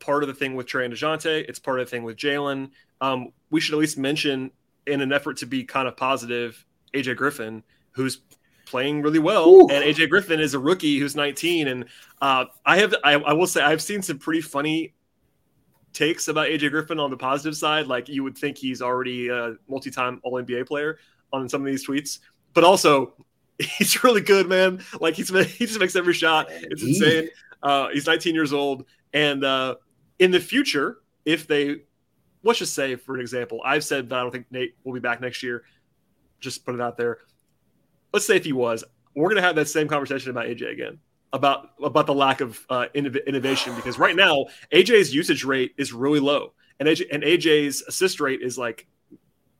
part 0.00 0.22
of 0.22 0.28
the 0.28 0.34
thing 0.34 0.54
with 0.54 0.66
Trae 0.66 0.84
and 0.84 0.92
Dejounte. 0.92 1.48
It's 1.48 1.58
part 1.58 1.80
of 1.80 1.86
the 1.86 1.90
thing 1.90 2.02
with 2.02 2.16
Jalen. 2.16 2.70
Um, 3.00 3.32
we 3.50 3.60
should 3.60 3.74
at 3.74 3.80
least 3.80 3.96
mention, 3.96 4.50
in 4.86 5.00
an 5.00 5.12
effort 5.12 5.38
to 5.38 5.46
be 5.46 5.64
kind 5.64 5.88
of 5.88 5.96
positive, 5.96 6.64
AJ 6.94 7.16
Griffin, 7.16 7.62
who's 7.92 8.20
playing 8.66 9.02
really 9.02 9.18
well, 9.18 9.48
Ooh. 9.48 9.68
and 9.68 9.84
AJ 9.84 10.10
Griffin 10.10 10.40
is 10.40 10.54
a 10.54 10.58
rookie 10.58 10.98
who's 10.98 11.16
19. 11.16 11.68
And 11.68 11.84
uh, 12.20 12.46
I 12.66 12.78
have, 12.78 12.94
I, 13.02 13.14
I 13.14 13.32
will 13.32 13.46
say, 13.46 13.62
I've 13.62 13.82
seen 13.82 14.02
some 14.02 14.18
pretty 14.18 14.40
funny 14.40 14.94
takes 15.92 16.28
about 16.28 16.48
AJ 16.48 16.70
Griffin 16.70 16.98
on 16.98 17.10
the 17.10 17.16
positive 17.16 17.56
side. 17.56 17.86
Like 17.86 18.08
you 18.08 18.22
would 18.22 18.36
think 18.36 18.58
he's 18.58 18.82
already 18.82 19.28
a 19.28 19.54
multi-time 19.68 20.20
All 20.22 20.32
NBA 20.34 20.66
player 20.66 20.98
on 21.32 21.48
some 21.48 21.62
of 21.62 21.66
these 21.66 21.86
tweets, 21.86 22.18
but 22.52 22.64
also 22.64 23.14
he's 23.78 24.02
really 24.04 24.20
good, 24.20 24.48
man. 24.48 24.84
Like 25.00 25.14
he's 25.14 25.28
he 25.58 25.66
just 25.66 25.80
makes 25.80 25.96
every 25.96 26.14
shot. 26.14 26.48
It's 26.50 26.82
insane. 26.82 27.28
Uh, 27.62 27.88
he's 27.92 28.06
19 28.06 28.34
years 28.34 28.52
old, 28.52 28.84
and 29.12 29.44
uh, 29.44 29.76
in 30.18 30.30
the 30.30 30.40
future, 30.40 30.98
if 31.24 31.46
they 31.46 31.82
let's 32.44 32.60
just 32.60 32.74
say, 32.74 32.94
for 32.94 33.14
an 33.14 33.20
example, 33.20 33.60
I've 33.64 33.84
said 33.84 34.08
that 34.08 34.18
I 34.18 34.22
don't 34.22 34.30
think 34.30 34.46
Nate 34.50 34.76
will 34.84 34.94
be 34.94 35.00
back 35.00 35.20
next 35.20 35.42
year. 35.42 35.64
Just 36.40 36.64
put 36.64 36.74
it 36.74 36.80
out 36.80 36.96
there. 36.96 37.18
Let's 38.12 38.26
say 38.26 38.36
if 38.36 38.44
he 38.44 38.52
was, 38.52 38.84
we're 39.14 39.28
gonna 39.28 39.42
have 39.42 39.56
that 39.56 39.68
same 39.68 39.88
conversation 39.88 40.30
about 40.30 40.46
AJ 40.46 40.72
again 40.72 40.98
about 41.32 41.70
about 41.82 42.06
the 42.06 42.14
lack 42.14 42.40
of 42.40 42.64
uh, 42.70 42.86
innovation 42.94 43.74
because 43.76 43.98
right 43.98 44.16
now 44.16 44.46
AJ's 44.72 45.14
usage 45.14 45.44
rate 45.44 45.74
is 45.76 45.92
really 45.92 46.20
low 46.20 46.54
and 46.80 46.88
AJ, 46.88 47.06
and 47.12 47.22
AJ's 47.22 47.82
assist 47.82 48.20
rate 48.20 48.40
is 48.40 48.56
like 48.56 48.86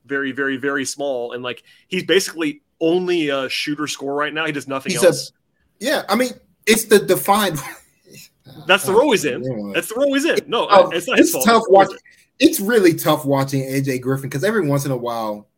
very 0.06 0.32
very 0.32 0.56
very 0.56 0.84
small 0.84 1.32
and 1.32 1.42
like 1.42 1.62
he's 1.88 2.04
basically 2.04 2.62
only 2.80 3.28
a 3.28 3.48
shooter 3.48 3.86
score 3.86 4.14
right 4.14 4.32
now. 4.32 4.46
He 4.46 4.52
does 4.52 4.68
nothing 4.68 4.92
he's 4.92 5.04
else. 5.04 5.30
A, 5.30 5.84
yeah, 5.84 6.02
I 6.08 6.16
mean 6.16 6.30
it's 6.66 6.84
the 6.84 6.98
defined. 6.98 7.58
That's 8.66 8.84
the 8.84 8.92
role 8.92 9.10
he's 9.12 9.24
in. 9.24 9.42
That's 9.72 9.88
the 9.88 9.94
role 9.94 10.14
he's 10.14 10.24
in. 10.24 10.38
No, 10.46 10.66
uh, 10.66 10.88
it's 10.92 11.06
not 11.06 11.18
his 11.18 11.32
fault. 11.32 11.44
Tough 11.44 11.62
watching. 11.68 11.98
It's 12.38 12.60
really 12.60 12.94
tough 12.94 13.24
watching 13.24 13.62
AJ 13.62 14.00
Griffin 14.00 14.28
because 14.28 14.44
every 14.44 14.66
once 14.66 14.84
in 14.84 14.90
a 14.90 14.96
while 14.96 15.48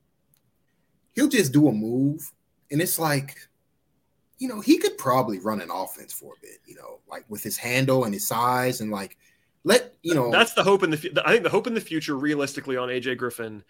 he'll 1.14 1.28
just 1.28 1.52
do 1.52 1.68
a 1.68 1.72
move 1.72 2.32
and 2.70 2.80
it's 2.80 2.98
like 2.98 3.36
you 4.40 4.48
know, 4.48 4.60
he 4.60 4.78
could 4.78 4.96
probably 4.96 5.38
run 5.38 5.60
an 5.60 5.70
offense 5.70 6.14
for 6.14 6.32
a 6.32 6.40
bit, 6.40 6.58
you 6.66 6.74
know, 6.74 7.00
like 7.08 7.24
with 7.28 7.42
his 7.42 7.58
handle 7.58 8.04
and 8.04 8.14
his 8.14 8.26
size 8.26 8.80
and 8.80 8.90
like 8.90 9.18
let, 9.64 9.94
you 10.02 10.14
know. 10.14 10.30
That's 10.30 10.54
the 10.54 10.64
hope 10.64 10.82
in 10.82 10.90
the 10.90 11.22
I 11.24 11.32
think 11.32 11.44
the 11.44 11.50
hope 11.50 11.66
in 11.66 11.74
the 11.74 11.80
future 11.80 12.16
realistically 12.16 12.78
on 12.78 12.88
AJ 12.88 13.18
Griffin 13.18 13.62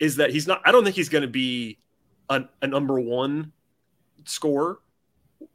is 0.00 0.16
that 0.16 0.30
he's 0.30 0.48
not 0.48 0.60
I 0.64 0.72
don't 0.72 0.82
think 0.82 0.96
he's 0.96 1.08
going 1.08 1.22
to 1.22 1.28
be 1.28 1.78
a, 2.30 2.44
a 2.62 2.66
number 2.66 2.98
1 2.98 3.52
scorer 4.24 4.78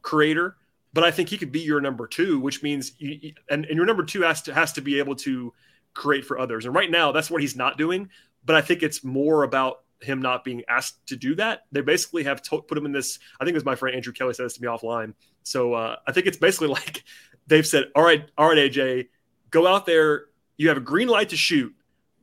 creator, 0.02 0.56
but 0.92 1.02
I 1.02 1.10
think 1.10 1.28
he 1.28 1.38
could 1.38 1.50
be 1.50 1.60
your 1.60 1.80
number 1.80 2.06
2, 2.06 2.38
which 2.38 2.62
means 2.62 2.92
you, 2.98 3.32
and, 3.50 3.64
and 3.64 3.76
your 3.76 3.86
number 3.86 4.04
2 4.04 4.22
has 4.22 4.42
to 4.42 4.54
has 4.54 4.72
to 4.74 4.80
be 4.80 4.98
able 4.98 5.16
to 5.16 5.52
create 5.94 6.24
for 6.24 6.38
others. 6.38 6.66
And 6.66 6.74
right 6.74 6.90
now 6.90 7.10
that's 7.10 7.30
what 7.30 7.40
he's 7.40 7.56
not 7.56 7.78
doing, 7.78 8.10
but 8.44 8.54
I 8.54 8.60
think 8.60 8.82
it's 8.82 9.02
more 9.02 9.42
about 9.42 9.80
him 10.00 10.20
not 10.20 10.44
being 10.44 10.62
asked 10.68 11.06
to 11.08 11.16
do 11.16 11.34
that. 11.36 11.62
They 11.72 11.80
basically 11.80 12.24
have 12.24 12.42
to- 12.42 12.62
put 12.62 12.76
him 12.76 12.86
in 12.86 12.92
this. 12.92 13.18
I 13.40 13.44
think 13.44 13.54
it 13.54 13.56
was 13.56 13.64
my 13.64 13.74
friend 13.74 13.96
Andrew 13.96 14.12
Kelly 14.12 14.34
said 14.34 14.46
this 14.46 14.54
to 14.54 14.62
me 14.62 14.68
offline. 14.68 15.14
So 15.42 15.74
uh, 15.74 15.96
I 16.06 16.12
think 16.12 16.26
it's 16.26 16.36
basically 16.36 16.68
like 16.80 17.02
they've 17.46 17.66
said, 17.66 17.86
"All 17.94 18.04
right, 18.04 18.28
all 18.36 18.48
right, 18.48 18.58
AJ, 18.58 19.08
go 19.50 19.66
out 19.66 19.86
there. 19.86 20.26
You 20.58 20.68
have 20.68 20.76
a 20.76 20.82
green 20.82 21.08
light 21.08 21.30
to 21.30 21.36
shoot, 21.36 21.74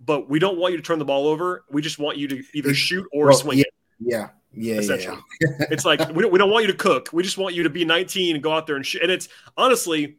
but 0.03 0.29
we 0.29 0.39
don't 0.39 0.57
want 0.57 0.73
you 0.73 0.77
to 0.77 0.83
turn 0.83 0.99
the 0.99 1.05
ball 1.05 1.27
over. 1.27 1.65
We 1.69 1.81
just 1.81 1.99
want 1.99 2.17
you 2.17 2.27
to 2.27 2.43
either 2.53 2.73
shoot 2.73 3.07
or 3.11 3.25
well, 3.25 3.35
swing 3.35 3.59
yeah, 3.59 3.63
it." 3.63 3.73
Yeah. 3.99 4.29
Yeah, 4.53 4.75
essentially, 4.75 5.17
yeah. 5.41 5.65
it's 5.71 5.85
like 5.85 5.99
we 6.13 6.21
don't, 6.21 6.31
we 6.31 6.37
don't 6.37 6.51
want 6.51 6.65
you 6.65 6.71
to 6.71 6.77
cook. 6.77 7.09
We 7.11 7.23
just 7.23 7.37
want 7.37 7.55
you 7.55 7.63
to 7.63 7.69
be 7.69 7.85
19 7.85 8.35
and 8.35 8.43
go 8.43 8.51
out 8.51 8.67
there 8.67 8.75
and 8.75 8.85
shoot. 8.85 9.01
And 9.01 9.11
it's 9.11 9.27
honestly, 9.57 10.17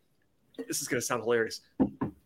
this 0.56 0.82
is 0.82 0.88
going 0.88 1.00
to 1.00 1.06
sound 1.06 1.22
hilarious. 1.22 1.60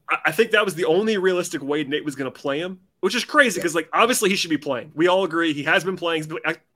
I, 0.08 0.18
I 0.26 0.32
think 0.32 0.52
that 0.52 0.64
was 0.64 0.74
the 0.74 0.86
only 0.86 1.18
realistic 1.18 1.62
way 1.62 1.84
Nate 1.84 2.04
was 2.04 2.16
going 2.16 2.32
to 2.32 2.40
play 2.40 2.58
him 2.58 2.80
which 3.00 3.14
is 3.14 3.24
crazy 3.24 3.60
because 3.60 3.74
like 3.74 3.88
obviously 3.92 4.28
he 4.28 4.36
should 4.36 4.50
be 4.50 4.58
playing. 4.58 4.92
We 4.94 5.08
all 5.08 5.24
agree 5.24 5.52
he 5.52 5.62
has 5.64 5.84
been 5.84 5.96
playing. 5.96 6.30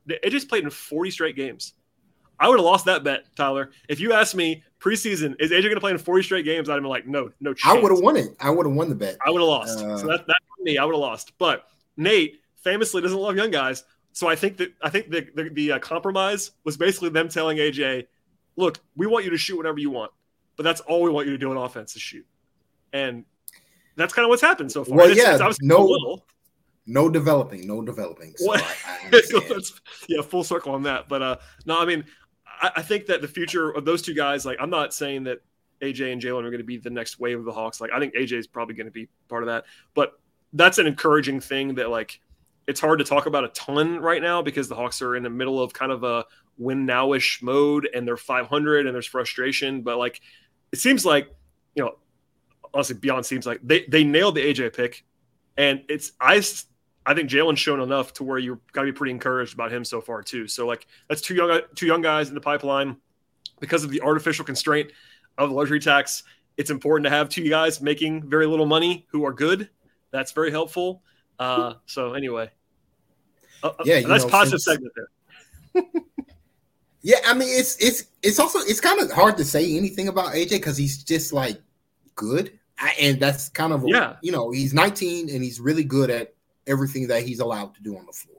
It 0.07 0.31
just 0.31 0.49
played 0.49 0.65
in 0.65 0.71
40 0.71 1.11
straight 1.11 1.37
games. 1.37 1.75
I 2.39 2.49
would 2.49 2.59
have 2.59 2.65
lost 2.65 2.87
that 2.87 3.05
bet, 3.05 3.25
Tyler. 3.37 3.71
If 3.89 4.01
you 4.01 4.13
asked 4.13 4.35
me 4.35 4.65
preseason, 4.81 5.37
is 5.39 5.51
AJ 5.51 5.63
going 5.63 5.75
to 5.75 5.81
play 5.81 5.93
in 5.93 5.99
40 5.99 6.25
straight 6.25 6.45
games? 6.45 6.69
I'd 6.69 6.75
have 6.75 6.83
been 6.83 6.91
like, 6.91 7.07
no, 7.07 7.31
no 7.41 7.55
chance. 7.55 7.77
I 7.77 7.81
would 7.81 7.93
have 7.93 8.01
won 8.01 8.17
it. 8.17 8.35
I 8.41 8.51
would 8.51 8.67
have 8.67 8.75
won 8.75 8.89
the 8.89 8.95
bet. 8.95 9.17
I 9.25 9.31
would 9.31 9.41
have 9.41 9.49
lost. 9.49 9.79
Uh, 9.79 9.97
so 9.97 10.07
that, 10.09 10.27
that's 10.27 10.39
me. 10.61 10.77
I 10.77 10.85
would 10.85 10.95
have 10.95 11.01
lost. 11.01 11.33
But 11.39 11.67
Nate 11.97 12.41
famously 12.57 13.01
doesn't 13.01 13.19
love 13.19 13.37
young 13.37 13.51
guys. 13.53 13.85
So 14.13 14.29
I 14.29 14.37
think 14.37 14.59
that 14.59 14.73
I 14.83 14.91
think 14.91 15.11
the 15.11 15.27
the, 15.35 15.51
the 15.51 15.73
uh, 15.73 15.79
compromise 15.79 16.53
was 16.65 16.77
basically 16.77 17.09
them 17.11 17.29
telling 17.29 17.59
AJ, 17.59 18.07
look, 18.57 18.81
we 18.97 19.07
want 19.07 19.25
you 19.25 19.31
to 19.31 19.39
shoot 19.39 19.57
whatever 19.57 19.79
you 19.79 19.91
want, 19.91 20.13
but 20.57 20.65
that's 20.65 20.81
all 20.83 21.03
we 21.03 21.11
want 21.11 21.27
you 21.27 21.33
to 21.33 21.39
do 21.39 21.51
on 21.51 21.57
offense 21.57 21.97
is 21.97 22.03
shoot. 22.03 22.27
And 22.93 23.25
that's 23.97 24.13
kind 24.13 24.25
of 24.25 24.29
what's 24.29 24.43
happened 24.43 24.71
so 24.71 24.85
far. 24.85 24.97
Well, 24.97 25.11
yeah, 25.11 25.51
no, 25.61 26.23
no 26.87 27.09
developing, 27.09 27.67
no 27.67 27.83
developing. 27.83 28.35
So 28.37 28.55
I, 28.55 28.59
I 29.13 29.23
yeah, 30.09 30.23
full 30.23 30.45
circle 30.45 30.75
on 30.75 30.83
that. 30.85 31.09
But 31.09 31.23
uh, 31.23 31.37
no, 31.65 31.81
I 31.81 31.85
mean, 31.85 32.05
I, 32.61 32.71
I, 32.77 32.83
think 32.83 33.07
that 33.07 33.23
the 33.23 33.29
future 33.29 33.71
of 33.71 33.85
those 33.85 34.03
two 34.03 34.15
guys, 34.15 34.45
like, 34.45 34.59
I'm 34.61 34.71
not 34.71 34.93
saying 34.93 35.25
that 35.25 35.39
AJ 35.81 36.13
and 36.13 36.21
Jalen 36.21 36.41
are 36.41 36.51
going 36.51 36.59
to 36.59 36.65
be 36.65 36.79
the 36.79 36.91
next 36.91 37.19
wave 37.19 37.39
of 37.39 37.45
the 37.45 37.53
Hawks. 37.53 37.81
Like, 37.81 37.91
I 37.93 37.99
think 37.99 38.15
AJ 38.15 38.33
is 38.33 38.47
probably 38.47 38.75
going 38.75 38.87
to 38.87 38.93
be 38.93 39.09
part 39.29 39.43
of 39.43 39.49
that. 39.49 39.65
But 39.95 40.15
that's 40.53 40.79
an 40.79 40.87
encouraging 40.87 41.41
thing 41.41 41.75
that 41.77 41.89
like 41.89 42.21
it's 42.67 42.81
hard 42.81 42.99
to 42.99 43.05
talk 43.05 43.27
about 43.27 43.45
a 43.45 43.49
ton 43.49 43.99
right 43.99 44.23
now 44.23 44.43
because 44.43 44.69
the 44.69 44.75
Hawks 44.75 45.03
are 45.03 45.17
in 45.17 45.23
the 45.23 45.31
middle 45.31 45.61
of 45.61 45.73
kind 45.73 45.93
of 45.93 46.05
a 46.05 46.25
win 46.59 46.87
nowish 46.87 47.43
mode 47.43 47.89
and 47.93 48.07
they're 48.07 48.17
500 48.17 48.87
and 48.87 48.95
there's 48.95 49.07
frustration. 49.07 49.83
But 49.83 49.99
like, 49.99 50.21
it 50.73 50.79
seems 50.79 51.05
like 51.05 51.29
you 51.75 51.85
know 51.85 51.97
honestly 52.75 52.97
beyond 52.97 53.27
seems 53.27 53.47
like 53.47 53.61
they 53.63 53.85
they 53.89 54.05
nailed 54.05 54.37
the 54.37 54.43
AJ 54.43 54.75
pick, 54.77 55.05
and 55.57 55.83
it's 55.89 56.13
I 56.21 56.43
I 57.05 57.15
think 57.15 57.29
Jalen's 57.29 57.59
shown 57.59 57.81
enough 57.81 58.13
to 58.15 58.25
where 58.25 58.39
you 58.39 58.61
got 58.73 58.83
to 58.83 58.93
be 58.93 58.97
pretty 58.97 59.13
encouraged 59.13 59.55
about 59.55 59.73
him 59.73 59.85
so 59.85 60.01
far 60.01 60.23
too. 60.23 60.47
So 60.47 60.67
like 60.67 60.87
that's 61.09 61.21
two 61.21 61.35
young 61.35 61.61
two 61.75 61.87
young 61.87 62.03
guys 62.03 62.29
in 62.29 62.35
the 62.35 62.41
pipeline 62.41 62.97
because 63.61 63.85
of 63.85 63.91
the 63.91 64.01
artificial 64.03 64.45
constraint 64.45 64.93
of 65.39 65.51
the 65.51 65.55
luxury 65.55 65.81
tax. 65.81 66.23
It's 66.57 66.71
important 66.71 67.05
to 67.07 67.11
have 67.11 67.29
two 67.29 67.49
guys 67.49 67.81
making 67.81 68.29
very 68.29 68.47
little 68.47 68.67
money 68.67 69.07
who 69.11 69.25
are 69.25 69.33
good. 69.33 69.71
That's 70.11 70.33
very 70.33 70.51
helpful. 70.51 71.03
Uh, 71.39 71.75
so 71.87 72.13
anyway, 72.13 72.51
uh, 73.63 73.69
uh 73.69 73.83
yeah, 73.85 74.01
nice 74.01 74.23
know, 74.25 74.29
positive 74.29 74.61
segment 74.61 74.93
there. 74.95 75.85
Yeah, 77.03 77.17
I 77.27 77.35
mean 77.35 77.49
it's 77.49 77.77
it's 77.83 78.05
it's 78.23 78.39
also 78.39 78.61
it's 78.61 78.81
kind 78.81 79.01
of 79.01 79.11
hard 79.11 79.37
to 79.39 79.45
say 79.45 79.77
anything 79.77 80.07
about 80.07 80.35
AJ 80.35 80.51
because 80.51 80.77
he's 80.77 81.03
just 81.03 81.33
like 81.33 81.61
good, 82.15 82.59
I, 82.79 82.95
and 83.01 83.19
that's 83.19 83.49
kind 83.49 83.73
of 83.73 83.83
yeah. 83.87 84.17
You 84.23 84.31
know, 84.31 84.53
he's 84.53 84.73
19 84.73 85.29
and 85.29 85.43
he's 85.43 85.61
really 85.61 85.83
good 85.83 86.11
at 86.11 86.35
everything 86.67 87.09
that 87.09 87.25
he's 87.25 87.41
allowed 87.41 87.75
to 87.75 87.83
do 87.83 87.99
on 87.99 88.07
the 88.07 88.13
floor. 88.13 88.37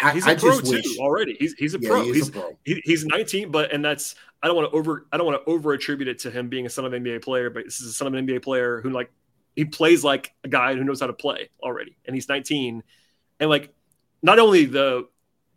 I, 0.00 0.12
he's 0.12 0.26
a 0.26 0.30
I 0.30 0.34
pro 0.34 0.60
too 0.60 0.70
wish, 0.70 0.98
already. 0.98 1.36
He's 1.38 1.52
he's 1.54 1.74
a 1.74 1.78
yeah, 1.78 1.88
pro. 1.90 2.04
He 2.04 2.14
he's 2.14 2.28
a 2.28 2.32
pro. 2.32 2.58
He, 2.64 2.80
he's 2.84 3.04
19, 3.04 3.50
but 3.50 3.70
and 3.70 3.84
that's 3.84 4.14
I 4.42 4.46
don't 4.46 4.56
want 4.56 4.72
to 4.72 4.76
over 4.78 5.06
I 5.12 5.18
don't 5.18 5.26
want 5.26 5.44
to 5.44 5.50
over 5.50 5.74
attribute 5.74 6.08
it 6.08 6.20
to 6.20 6.30
him 6.30 6.48
being 6.48 6.64
a 6.64 6.70
son 6.70 6.86
of 6.86 6.94
an 6.94 7.04
NBA 7.04 7.22
player, 7.22 7.50
but 7.50 7.64
this 7.64 7.82
is 7.82 7.88
a 7.88 7.92
son 7.92 8.06
of 8.06 8.14
an 8.14 8.26
NBA 8.26 8.42
player 8.42 8.80
who 8.80 8.88
like 8.88 9.12
he 9.54 9.66
plays 9.66 10.02
like 10.02 10.32
a 10.42 10.48
guy 10.48 10.74
who 10.74 10.84
knows 10.84 11.00
how 11.00 11.06
to 11.06 11.12
play 11.12 11.50
already, 11.62 11.98
and 12.06 12.16
he's 12.16 12.30
19, 12.30 12.82
and 13.40 13.50
like 13.50 13.74
not 14.22 14.38
only 14.38 14.64
the 14.64 15.08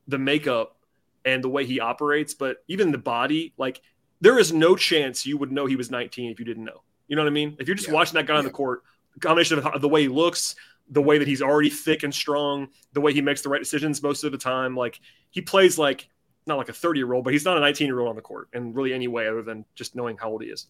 the 0.07 0.17
makeup 0.17 0.77
and 1.25 1.43
the 1.43 1.49
way 1.49 1.65
he 1.65 1.79
operates, 1.79 2.33
but 2.33 2.57
even 2.67 2.91
the 2.91 2.97
body. 2.97 3.53
Like 3.57 3.81
there 4.21 4.39
is 4.39 4.53
no 4.53 4.75
chance 4.75 5.25
you 5.25 5.37
would 5.37 5.51
know 5.51 5.65
he 5.65 5.75
was 5.75 5.91
19 5.91 6.31
if 6.31 6.39
you 6.39 6.45
didn't 6.45 6.65
know. 6.65 6.83
You 7.07 7.15
know 7.15 7.23
what 7.23 7.29
I 7.29 7.33
mean? 7.33 7.55
If 7.59 7.67
you're 7.67 7.75
just 7.75 7.89
yeah. 7.89 7.93
watching 7.93 8.13
that 8.15 8.25
guy 8.25 8.33
yeah. 8.33 8.39
on 8.39 8.45
the 8.45 8.51
court, 8.51 8.83
the 9.13 9.19
combination 9.19 9.59
of 9.59 9.81
the 9.81 9.89
way 9.89 10.03
he 10.03 10.07
looks, 10.07 10.55
the 10.89 11.01
way 11.01 11.17
that 11.17 11.27
he's 11.27 11.41
already 11.41 11.69
thick 11.69 12.03
and 12.03 12.13
strong, 12.13 12.69
the 12.93 13.01
way 13.01 13.13
he 13.13 13.21
makes 13.21 13.41
the 13.41 13.49
right 13.49 13.61
decisions 13.61 14.01
most 14.01 14.23
of 14.23 14.31
the 14.31 14.37
time, 14.37 14.75
like 14.75 14.99
he 15.29 15.41
plays 15.41 15.77
like 15.77 16.09
not 16.45 16.57
like 16.57 16.69
a 16.69 16.73
30 16.73 16.99
year 16.99 17.13
old, 17.13 17.23
but 17.23 17.33
he's 17.33 17.45
not 17.45 17.57
a 17.57 17.59
19 17.59 17.87
year 17.87 17.99
old 17.99 18.09
on 18.09 18.15
the 18.15 18.21
court 18.21 18.49
in 18.53 18.73
really 18.73 18.93
any 18.93 19.07
way 19.07 19.27
other 19.27 19.41
than 19.41 19.65
just 19.75 19.95
knowing 19.95 20.17
how 20.17 20.29
old 20.29 20.43
he 20.43 20.49
is. 20.49 20.67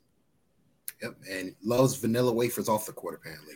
Yep, 1.01 1.15
and 1.29 1.55
loves 1.63 1.95
vanilla 1.97 2.31
wafers 2.31 2.69
off 2.69 2.85
the 2.85 2.93
court 2.93 3.15
apparently. 3.15 3.55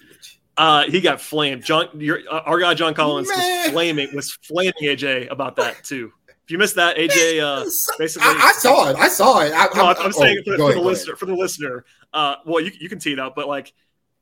Uh, 0.58 0.84
he 0.90 1.02
got 1.02 1.22
flamed. 1.22 1.64
John, 1.64 1.88
your, 1.94 2.20
uh, 2.30 2.42
our 2.42 2.60
guy 2.60 2.74
John 2.74 2.94
Collins 2.94 3.30
Man. 3.30 3.64
was 3.64 3.72
flaming 3.72 4.16
was 4.16 4.32
flaming 4.44 4.74
AJ 4.82 5.30
about 5.30 5.56
that 5.58 5.84
too. 5.84 6.12
If 6.28 6.52
you 6.52 6.58
missed 6.58 6.76
that, 6.76 6.98
AJ 6.98 7.42
uh, 7.42 7.70
basically. 8.00 8.28
I, 8.28 8.50
I, 8.50 8.52
saw 8.54 8.90
it. 8.90 8.96
I 8.96 9.08
saw 9.08 9.42
it. 9.42 9.52
I, 9.54 9.68
no, 9.76 9.90
am 9.90 10.12
saying 10.12 10.44
oh, 10.48 10.52
for, 10.52 10.58
for 10.58 10.64
ahead, 10.64 10.78
the 10.78 10.82
listener. 10.82 11.16
For 11.16 11.26
the 11.26 11.36
listener, 11.36 11.86
uh, 12.14 12.36
well, 12.46 12.64
you, 12.64 12.72
you 12.80 12.90
can 12.90 13.00
tee 13.00 13.14
it 13.14 13.20
up, 13.20 13.36
but 13.36 13.48
like 13.48 13.74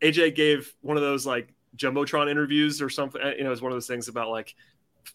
AJ 0.01 0.35
gave 0.35 0.73
one 0.81 0.97
of 0.97 1.03
those 1.03 1.25
like 1.25 1.53
jumbotron 1.77 2.29
interviews 2.29 2.81
or 2.81 2.89
something. 2.89 3.21
You 3.21 3.43
know, 3.43 3.47
it 3.47 3.49
was 3.49 3.61
one 3.61 3.71
of 3.71 3.75
those 3.75 3.87
things 3.87 4.07
about 4.07 4.29
like 4.29 4.55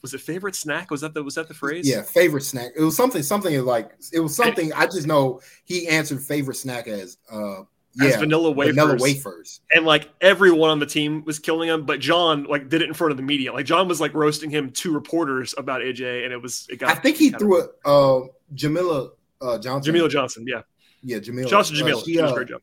was 0.02 0.14
it 0.14 0.20
favorite 0.20 0.54
snack? 0.54 0.90
Was 0.90 1.00
that 1.00 1.14
the 1.14 1.22
was 1.22 1.34
that 1.34 1.48
the 1.48 1.54
phrase? 1.54 1.88
Yeah, 1.88 2.02
favorite 2.02 2.44
snack. 2.44 2.72
It 2.76 2.82
was 2.82 2.96
something 2.96 3.22
something 3.22 3.62
like 3.64 3.92
it 4.12 4.20
was 4.20 4.36
something. 4.36 4.72
I 4.72 4.86
just 4.86 5.06
know 5.06 5.40
he 5.64 5.88
answered 5.88 6.22
favorite 6.22 6.56
snack 6.56 6.86
as 6.86 7.18
uh 7.30 7.62
yeah, 7.94 8.18
vanilla 8.18 8.50
wafers. 8.50 8.74
Vanilla 8.76 8.96
wafers. 9.00 9.60
And 9.72 9.84
like 9.84 10.08
everyone 10.20 10.70
on 10.70 10.78
the 10.78 10.86
team 10.86 11.24
was 11.24 11.38
killing 11.38 11.68
him, 11.68 11.84
but 11.84 12.00
John 12.00 12.44
like 12.44 12.68
did 12.68 12.82
it 12.82 12.88
in 12.88 12.94
front 12.94 13.10
of 13.10 13.16
the 13.16 13.22
media. 13.22 13.52
Like 13.52 13.66
John 13.66 13.88
was 13.88 14.00
like 14.00 14.14
roasting 14.14 14.50
him 14.50 14.70
to 14.70 14.92
reporters 14.92 15.54
about 15.58 15.80
AJ, 15.80 16.24
and 16.24 16.32
it 16.32 16.40
was 16.40 16.66
it 16.70 16.78
got. 16.78 16.90
I 16.90 16.94
think 16.94 17.16
he 17.16 17.30
threw 17.30 17.62
it. 17.62 17.70
Uh, 17.84 18.20
Jamila 18.54 19.10
uh, 19.40 19.58
Johnson. 19.58 19.92
Jamila 19.92 20.08
Johnson, 20.08 20.44
yeah, 20.46 20.62
yeah, 21.02 21.18
Jamila. 21.18 21.48
Johnson 21.48 21.76
Jamila. 21.76 22.00
Uh, 22.00 22.58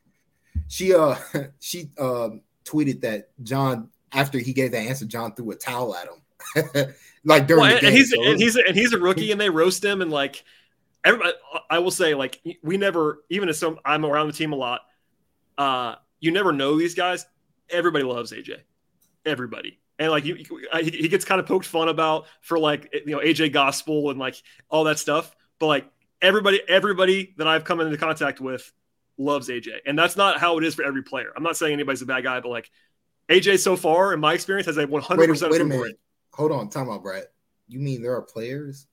she, 0.67 0.93
uh, 0.95 1.15
she 1.19 1.35
uh 1.35 1.43
she 1.59 1.89
uh 1.97 2.29
tweeted 2.63 3.01
that 3.01 3.29
John 3.43 3.89
after 4.13 4.39
he 4.39 4.53
gave 4.53 4.71
the 4.71 4.79
answer, 4.79 5.05
John 5.05 5.33
threw 5.33 5.51
a 5.51 5.55
towel 5.55 5.95
at 5.95 6.07
him. 6.07 6.93
like 7.25 7.47
during 7.47 7.63
well, 7.63 7.71
and, 7.71 7.81
game, 7.81 7.93
he's 7.93 8.11
so 8.11 8.23
and 8.23 8.39
he's 8.39 8.55
and 8.55 8.75
he's 8.75 8.93
a 8.93 8.99
rookie, 8.99 9.31
and 9.31 9.41
they 9.41 9.49
roast 9.49 9.83
him, 9.83 10.01
and 10.01 10.11
like 10.11 10.43
everybody. 11.03 11.33
I 11.69 11.79
will 11.79 11.91
say, 11.91 12.13
like 12.13 12.41
we 12.63 12.77
never, 12.77 13.23
even 13.29 13.49
as 13.49 13.59
some, 13.59 13.79
I'm 13.83 14.05
around 14.05 14.27
the 14.27 14.33
team 14.33 14.53
a 14.53 14.55
lot. 14.55 14.81
Uh, 15.57 15.95
you 16.19 16.31
never 16.31 16.51
know 16.51 16.77
these 16.77 16.95
guys. 16.95 17.25
Everybody 17.69 18.03
loves 18.03 18.31
AJ. 18.31 18.57
Everybody. 19.25 19.79
And 19.99 20.11
like 20.11 20.25
you, 20.25 20.35
he 20.35 21.07
gets 21.07 21.25
kind 21.25 21.39
of 21.39 21.47
poked 21.47 21.65
fun 21.65 21.89
about 21.89 22.27
for 22.41 22.59
like 22.59 22.93
you 23.05 23.15
know 23.15 23.19
AJ 23.19 23.51
Gospel 23.51 24.11
and 24.11 24.19
like 24.19 24.35
all 24.69 24.83
that 24.83 24.99
stuff. 24.99 25.35
But 25.59 25.67
like 25.67 25.85
everybody, 26.21 26.61
everybody 26.67 27.33
that 27.37 27.47
I've 27.47 27.63
come 27.63 27.79
into 27.81 27.97
contact 27.97 28.39
with 28.39 28.71
loves 29.17 29.49
AJ, 29.49 29.69
and 29.85 29.97
that's 29.97 30.15
not 30.15 30.39
how 30.39 30.57
it 30.59 30.63
is 30.63 30.75
for 30.75 30.83
every 30.83 31.01
player. 31.01 31.31
I'm 31.35 31.41
not 31.41 31.57
saying 31.57 31.73
anybody's 31.73 32.03
a 32.03 32.05
bad 32.05 32.23
guy, 32.23 32.39
but 32.41 32.49
like 32.49 32.69
AJ 33.29 33.59
so 33.59 33.75
far, 33.75 34.13
in 34.13 34.19
my 34.19 34.33
experience, 34.33 34.67
has 34.67 34.77
a 34.77 34.85
100. 34.85 35.27
percent 35.27 35.51
Wait 35.51 35.61
a 35.61 35.65
minute. 35.65 35.99
Hold 36.33 36.51
on, 36.51 36.69
time 36.69 36.89
out, 36.89 37.01
Brad. 37.01 37.25
You 37.67 37.79
mean 37.79 38.03
there 38.03 38.15
are 38.15 38.21
players 38.21 38.85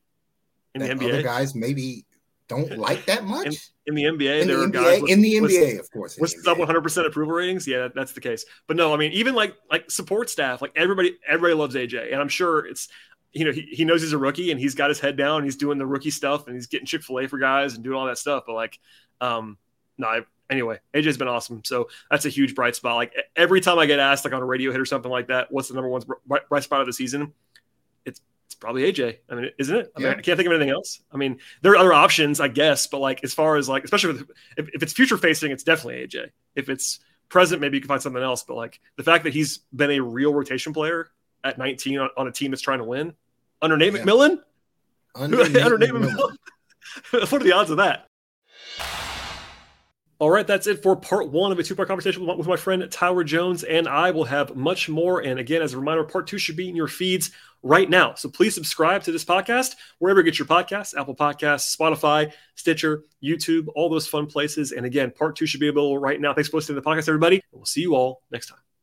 in 0.75 0.81
the 0.81 0.89
NBA? 0.89 1.09
Other 1.11 1.23
guys 1.23 1.55
maybe 1.55 2.07
don't 2.49 2.79
like 2.79 3.05
that 3.07 3.25
much. 3.25 3.47
In, 3.47 3.55
in 3.87 3.95
the 3.95 4.05
NBA, 4.05 4.43
in 4.43 4.49
there 4.49 4.57
the 4.59 4.65
are 4.65 4.69
NBA, 4.69 4.73
guys 4.73 5.11
in 5.11 5.21
the 5.21 5.35
NBA, 5.35 5.43
with, 5.43 5.81
of 5.81 5.91
course, 5.91 6.19
with 6.19 6.31
sub 6.43 6.59
100 6.59 6.81
percent 6.81 7.07
approval 7.07 7.35
ratings. 7.35 7.67
Yeah, 7.67 7.89
that's 7.95 8.13
the 8.13 8.21
case. 8.21 8.45
But 8.67 8.77
no, 8.77 8.95
I 8.95 8.97
mean, 8.97 9.13
even 9.13 9.35
like 9.35 9.55
like 9.71 9.91
support 9.91 10.31
staff, 10.31 10.63
like 10.63 10.73
everybody, 10.77 11.17
everybody 11.27 11.55
loves 11.55 11.75
AJ, 11.75 12.13
and 12.13 12.21
I'm 12.21 12.29
sure 12.29 12.67
it's 12.67 12.89
you 13.33 13.45
know 13.45 13.53
he, 13.53 13.63
he 13.63 13.85
knows 13.85 14.01
he's 14.03 14.13
a 14.13 14.19
rookie 14.19 14.51
and 14.51 14.61
he's 14.61 14.75
got 14.75 14.89
his 14.89 15.01
head 15.01 15.17
down, 15.17 15.39
and 15.39 15.45
he's 15.45 15.57
doing 15.57 15.79
the 15.79 15.87
rookie 15.87 16.11
stuff, 16.11 16.47
and 16.47 16.55
he's 16.55 16.67
getting 16.67 16.87
Chick 16.87 17.03
Fil 17.03 17.21
A 17.21 17.29
for 17.29 17.39
guys 17.39 17.75
and 17.75 17.85
doing 17.85 17.97
all 17.97 18.07
that 18.07 18.19
stuff. 18.19 18.45
But 18.47 18.55
like, 18.55 18.79
um, 19.21 19.59
no, 19.99 20.07
I, 20.09 20.21
anyway, 20.51 20.81
AJ's 20.95 21.19
been 21.19 21.29
awesome. 21.29 21.63
So 21.65 21.89
that's 22.11 22.25
a 22.27 22.31
huge 22.31 22.55
bright 22.55 22.77
spot. 22.77 22.97
Like 22.97 23.15
every 23.37 23.61
time 23.61 23.79
I 23.79 23.87
get 23.87 23.99
asked, 23.99 24.25
like 24.25 24.35
on 24.35 24.43
a 24.43 24.47
radio 24.47 24.73
hit 24.73 24.81
or 24.81 24.87
something 24.87 25.11
like 25.11 25.29
that, 25.29 25.53
what's 25.53 25.69
the 25.69 25.75
number 25.75 25.89
one 25.89 26.03
bright, 26.27 26.49
bright 26.49 26.63
spot 26.63 26.81
of 26.81 26.87
the 26.87 26.93
season? 26.93 27.33
It's 28.05 28.21
it's 28.47 28.55
probably 28.55 28.91
AJ. 28.91 29.19
I 29.29 29.35
mean, 29.35 29.51
isn't 29.59 29.77
it? 29.77 29.93
I 29.97 30.01
mean, 30.01 30.09
I 30.09 30.15
can't 30.15 30.37
think 30.37 30.47
of 30.47 30.53
anything 30.53 30.71
else. 30.71 31.01
I 31.13 31.17
mean, 31.17 31.39
there 31.63 31.73
are 31.73 31.77
other 31.77 31.93
options, 31.93 32.41
I 32.41 32.49
guess, 32.49 32.87
but 32.87 33.01
like 33.01 33.25
as 33.25 33.35
far 33.35 33.57
as 33.57 33.69
like, 33.69 33.85
especially 33.85 34.13
with, 34.13 34.31
if, 34.57 34.69
if 34.75 34.83
it's 34.83 34.93
future 34.93 35.17
facing, 35.17 35.51
it's 35.51 35.65
definitely 35.65 36.07
AJ. 36.07 36.31
If 36.55 36.69
it's 36.69 37.01
present, 37.29 37.61
maybe 37.61 37.77
you 37.77 37.81
can 37.81 37.89
find 37.89 38.03
something 38.03 38.23
else. 38.23 38.45
But 38.45 38.57
like 38.57 38.81
the 38.97 39.03
fact 39.03 39.25
that 39.25 39.33
he's 39.33 39.59
been 39.75 39.91
a 39.91 40.01
real 40.01 40.33
rotation 40.33 40.73
player 40.73 41.11
at 41.43 41.59
19 41.59 41.99
on, 41.99 42.11
on 42.17 42.29
a 42.29 42.33
team 42.33 42.51
that's 42.51 42.63
trying 42.63 42.79
to 42.79 42.85
win 42.85 43.15
under 43.61 43.77
Nate 43.77 43.93
yeah. 43.93 44.01
McMillan, 44.01 44.39
under, 45.15 45.49
Nate, 45.49 45.63
under 45.63 45.79
Nate 45.79 45.91
McMillan. 45.91 46.37
McMillan. 47.11 47.33
what 47.33 47.35
are 47.35 47.45
the 47.45 47.53
odds 47.53 47.71
of 47.71 47.79
that? 47.79 48.09
All 50.21 50.31
right, 50.31 50.47
that's 50.47 50.69
it 50.69 50.83
for 50.83 50.95
part 50.95 51.31
one 51.31 51.51
of 51.51 51.59
a 51.59 51.63
two 51.63 51.75
part 51.75 51.89
conversation 51.89 52.25
with 52.25 52.47
my 52.47 52.57
friend 52.57 52.87
Tyler 52.91 53.25
Jones, 53.25 53.65
and 53.65 53.89
I 53.89 54.13
will 54.13 54.25
have 54.25 54.55
much 54.55 54.89
more. 54.89 55.21
And 55.21 55.41
again, 55.41 55.61
as 55.61 55.73
a 55.73 55.79
reminder, 55.79 56.05
part 56.05 56.29
two 56.29 56.39
should 56.39 56.57
be 56.57 56.69
in 56.69 56.77
your 56.77 56.87
feeds 56.87 57.33
right 57.65 57.91
now. 57.91 58.15
So 58.15 58.29
please 58.29 58.55
subscribe 58.55 59.03
to 59.05 59.13
this 59.13 59.25
podcast 59.25 59.75
wherever 59.99 60.21
you 60.21 60.25
get 60.25 60.39
your 60.39 60.47
podcasts 60.47 60.97
Apple 60.97 61.17
Podcasts, 61.17 61.77
Spotify, 61.77 62.33
Stitcher, 62.55 63.03
YouTube, 63.23 63.67
all 63.75 63.91
those 63.91 64.07
fun 64.07 64.27
places. 64.27 64.71
And 64.71 64.87
again, 64.87 65.11
part 65.11 65.35
two 65.35 65.47
should 65.47 65.61
be 65.61 65.69
available 65.69 65.99
right 65.99 66.21
now. 66.21 66.33
Thanks 66.33 66.49
for 66.49 66.59
listening 66.59 66.77
to 66.77 66.81
the 66.81 66.89
podcast, 66.89 67.09
everybody. 67.09 67.43
We'll 67.51 67.65
see 67.65 67.81
you 67.81 67.97
all 67.97 68.23
next 68.31 68.47
time. 68.47 68.74